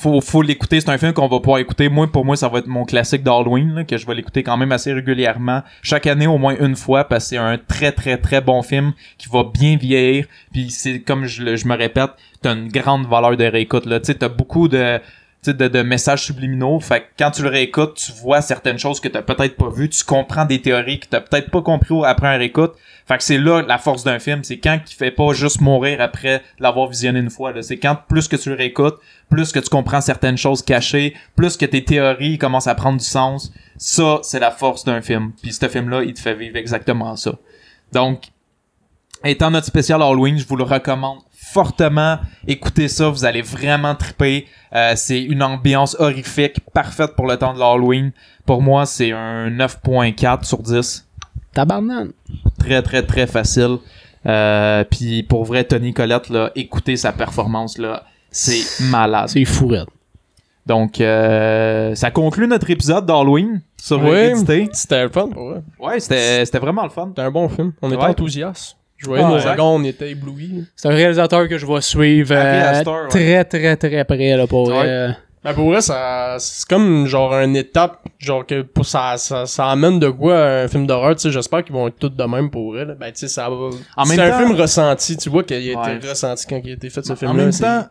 [0.00, 0.80] Faut, faut l'écouter.
[0.80, 1.90] C'est un film qu'on va pouvoir écouter.
[1.90, 4.72] Moi, pour moi, ça va être mon classique d'Halloween, que je vais l'écouter quand même
[4.72, 5.62] assez régulièrement.
[5.82, 8.94] Chaque année, au moins une fois, parce que c'est un très, très, très bon film
[9.18, 10.24] qui va bien vieillir.
[10.52, 14.00] Puis c'est comme je, je me répète, t'as une grande valeur de réécoute, là.
[14.00, 14.98] Tu t'as beaucoup de,
[15.46, 16.80] de, de messages subliminaux.
[16.80, 19.90] Fait que quand tu le réécoutes, tu vois certaines choses que t'as peut-être pas vues.
[19.90, 22.72] Tu comprends des théories que t'as peut-être pas compris après un réécoute.
[23.10, 24.44] Fait que c'est là la force d'un film.
[24.44, 27.52] C'est quand il fait pas juste mourir après l'avoir visionné une fois.
[27.60, 31.56] C'est quand plus que tu le réécoutes, plus que tu comprends certaines choses cachées, plus
[31.56, 33.52] que tes théories commencent à prendre du sens.
[33.78, 35.32] Ça, c'est la force d'un film.
[35.42, 37.32] Puis ce film-là, il te fait vivre exactement ça.
[37.92, 38.28] Donc,
[39.24, 42.20] étant notre spécial Halloween, je vous le recommande fortement.
[42.46, 44.46] Écoutez ça, vous allez vraiment triper.
[44.72, 48.12] Euh, c'est une ambiance horrifique, parfaite pour le temps de l'Halloween.
[48.46, 51.09] Pour moi, c'est un 9.4 sur 10.
[51.54, 52.08] Tabarnan.
[52.58, 53.76] Très, très, très facile.
[54.26, 59.28] Euh, Puis pour vrai, Tony Collette, là, écoutez sa performance, là, c'est malade.
[59.28, 59.86] C'est fou, raide.
[60.66, 64.68] Donc, euh, ça conclut notre épisode d'Halloween sur ouais Hérédité.
[64.72, 67.06] c'était le fun pour vrai Ouais, c'était c'était vraiment le fun.
[67.08, 68.08] c'était un bon film on était Ouais.
[68.10, 71.80] enthousiastes je voyais Ah, nos wagons on était éblouis C'est un réalisateur que je vais
[71.80, 73.08] suivre Harry euh, Astor, ouais.
[73.08, 75.08] très, très, très près, là, pour Ouais.
[75.42, 79.70] Ben pour vrai, ça, c'est comme genre une étape, genre que pour ça, ça, ça
[79.70, 82.50] amène de quoi un film d'horreur, tu sais, j'espère qu'ils vont être tous de même
[82.50, 82.94] pour vrai, là.
[82.94, 83.56] Ben tu sais, ça va.
[83.96, 86.08] En c'est même un temps- film ressenti, tu vois qu'il a été Ouais.
[86.10, 87.36] ressenti quand il a été fait ce En film-là.
[87.42, 87.86] même c'est- temps,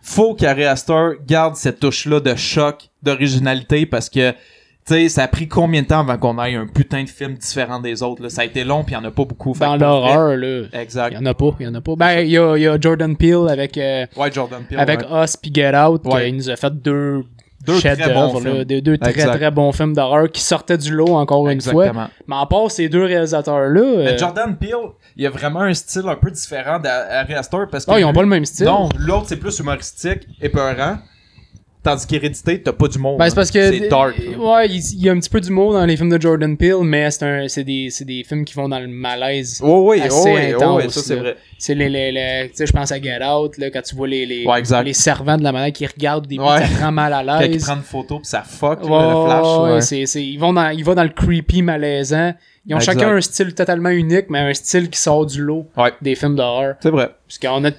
[0.00, 4.32] faut qu'Harry Astor garde cette touche-là de choc, d'originalité, parce que,
[4.86, 7.34] tu sais, ça a pris combien de temps avant qu'on ait un putain de film
[7.34, 8.28] différent des autres, là?
[8.30, 9.54] Ça a été long, puis il y en a pas beaucoup.
[9.54, 10.62] Fait Dans l'horreur, là.
[10.72, 11.12] Exact.
[11.12, 11.94] Il y en a pas, il y en a pas.
[11.96, 14.80] Ben, il y a, il y a Jordan Peele avec, euh, Ouais, Jordan Peele.
[14.80, 15.24] avec ouais.
[15.24, 16.26] Us puis Get Out, Ouais.
[16.26, 17.22] qui nous a fait deux
[17.64, 18.64] Deux très bons d'œuvre, là, films.
[18.64, 21.84] Deux, deux très très bons films d'horreur qui sortaient du lot encore une fois.
[21.86, 22.08] Exactement.
[22.26, 25.74] Mais à part ces deux réalisateurs-là, Mais euh, Jordan Peele, il y a vraiment un
[25.74, 27.92] style un peu différent d'Ari Aster parce que.
[27.92, 28.66] oh, ils ont pas le même style.
[28.66, 30.96] Non, l'autre c'est plus humoristique, épeurant.
[31.82, 33.16] Tandis qu'Hérédité, t'as pas d'humour.
[33.18, 33.34] Ben, c'est là.
[33.34, 33.72] parce que.
[33.72, 34.14] C'est dark.
[34.16, 34.38] là.
[34.38, 37.10] Ouais, il, y a un petit peu d'humour dans les films de Jordan Peele, mais
[37.10, 39.60] c'est un, c'est des, c'est des films qui vont dans le malaise.
[39.64, 41.20] Oh oui, assez oh oui, oh oui, intense, ça c'est là.
[41.22, 41.36] vrai.
[41.58, 44.06] C'est les, les, les- tu sais, je pense à Get Out, là, quand tu vois
[44.06, 46.60] les, les, Ouais, les servants de la manière qui regardent des Ouais.
[46.66, 47.64] ça rend mal à Quand il l'aise.
[47.64, 49.46] prend une photo pis ça fuck là, Ouais, le flash.
[49.58, 49.80] ouais, ouais.
[49.80, 52.32] c'est, c'est, ils vont dans, ils vont dans le creepy malaisant.
[52.64, 52.92] Ils ont Exact.
[53.00, 55.90] chacun un style totalement unique, mais un style qui sort du lot Ouais.
[56.00, 56.76] des films d'horreur.
[56.80, 57.10] C'est vrai.
[57.26, 57.70] Parce qu'on a,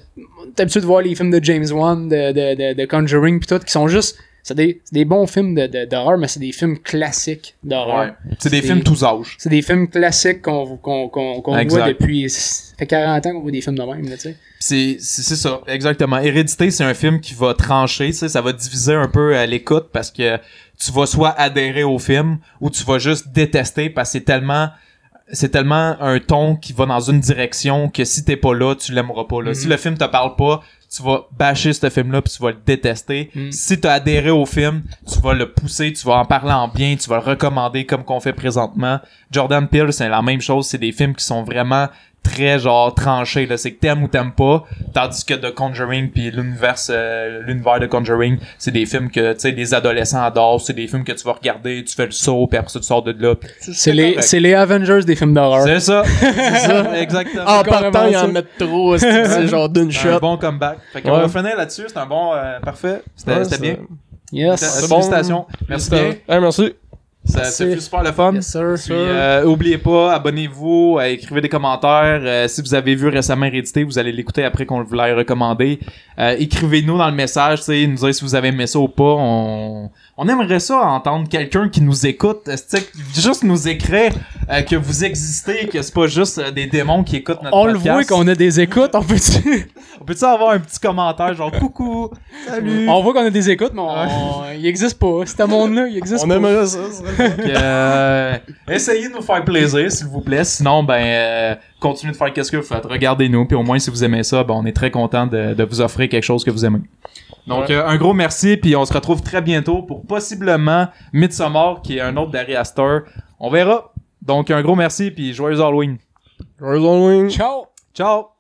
[0.45, 3.47] est habitué de voir les films de James Wan, de, de, de, de Conjuring, pis
[3.47, 7.55] tout, qui sont juste, c'est des, des bons films d'horreur, mais c'est des films classiques
[7.63, 8.07] d'horreur.
[8.07, 8.33] Ouais.
[8.39, 9.35] C'est des films tous âges.
[9.37, 13.51] C'est des films classiques qu'on, qu'on, qu'on, voit depuis, ça fait 40 ans qu'on voit
[13.51, 14.97] des films de même, là, tu sais.
[14.99, 16.19] C'est ça, exactement.
[16.19, 20.11] Hérédité, c'est un film qui va trancher, ça va diviser un peu à l'écoute parce
[20.11, 20.37] que
[20.77, 24.69] tu vas soit adhérer au film ou tu vas juste détester parce que c'est tellement
[25.31, 28.93] c'est tellement un ton qui va dans une direction que si t'es pas là, tu
[28.93, 29.53] l'aimeras pas là.
[29.53, 30.61] Si le film te parle pas,
[30.95, 33.31] tu vas bâcher ce film-là puis tu vas le détester.
[33.33, 33.51] Mm.
[33.51, 36.95] Si t'as adhéré au film, tu vas le pousser, tu vas en parler en bien,
[36.95, 38.99] tu vas le recommander comme qu'on fait présentement.
[39.31, 41.87] Jordan Peele, c'est la même chose, c'est des films qui sont vraiment
[42.23, 44.63] très genre tranchés là, c'est que t'aimes ou t'aimes pas,
[44.93, 49.39] tandis que The Conjuring puis l'univers euh, l'univers de Conjuring, c'est des films que tu
[49.39, 52.47] sais les adolescents adorent, c'est des films que tu vas regarder, tu fais le saut
[52.47, 53.35] puis après ça tu sors de là.
[53.59, 55.63] C'est les, c'est les Avengers des films d'horreur.
[55.63, 57.43] C'est ça, c'est ça, exactement.
[57.45, 60.19] En C'est carrément partant, ils en mettent trop, c'est c'est genre d'une un shot.
[60.19, 60.77] bon comeback.
[60.93, 61.27] Fait qu'on Ouais.
[61.27, 63.01] va finir là-dessus, c'est un bon euh, parfait.
[63.15, 63.75] C'était Ouais, bien.
[64.31, 64.87] Yes.
[64.87, 65.45] Félicitations.
[65.49, 65.65] bon.
[65.69, 66.13] Merci bien.
[66.39, 66.73] Merci.
[67.25, 68.33] Ça, ça fut super le fun.
[68.33, 68.73] Yes, sir.
[68.83, 72.19] Puis, euh, oubliez pas, abonnez-vous, euh, écrivez des commentaires.
[72.21, 75.79] Euh, si vous avez vu récemment Hérédité, vous allez l'écouter après qu'on vous l'ait recommandé.
[76.19, 78.89] Euh, écrivez-nous dans le message, tu sais, nous dire si vous avez aimé ça ou
[78.89, 79.03] pas.
[79.17, 83.69] On, on aimerait ça entendre quelqu'un qui nous écoute, euh, tu sais, qui- juste nous
[83.69, 84.11] écrire
[84.51, 87.65] euh, que vous existez, que c'est pas juste euh, des démons qui écoutent notre On
[87.65, 88.09] le podcast.
[88.09, 89.15] voit qu'on a des écoutes, on peut
[90.01, 92.09] On peut-tu avoir un petit commentaire genre coucou,
[92.47, 92.89] salut.
[92.89, 94.43] On voit qu'on a des écoutes, mais on...
[94.57, 95.21] il existe pas.
[95.25, 96.35] Ce monde-là, il existe On pas.
[96.35, 96.79] aimerait ça.
[96.91, 98.37] ça euh,
[98.67, 100.43] essayez de nous faire plaisir, s'il vous plaît.
[100.43, 102.85] Sinon, ben, euh, continuez de faire qu'est-ce que vous faites.
[102.85, 105.63] Regardez-nous, puis au moins, si vous aimez ça, ben, on est très content de, de
[105.63, 106.81] vous offrir quelque chose que vous aimez.
[107.47, 111.97] Donc, euh, un gros merci, puis on se retrouve très bientôt pour possiblement Midsommar, qui
[111.97, 112.99] est un autre d'Ari Aster.
[113.39, 113.91] On verra.
[114.21, 115.97] Donc, un gros merci, puis joyeux Halloween.
[116.59, 117.29] Joyeux Halloween.
[117.29, 117.65] Ciao!
[117.93, 118.32] Ciao!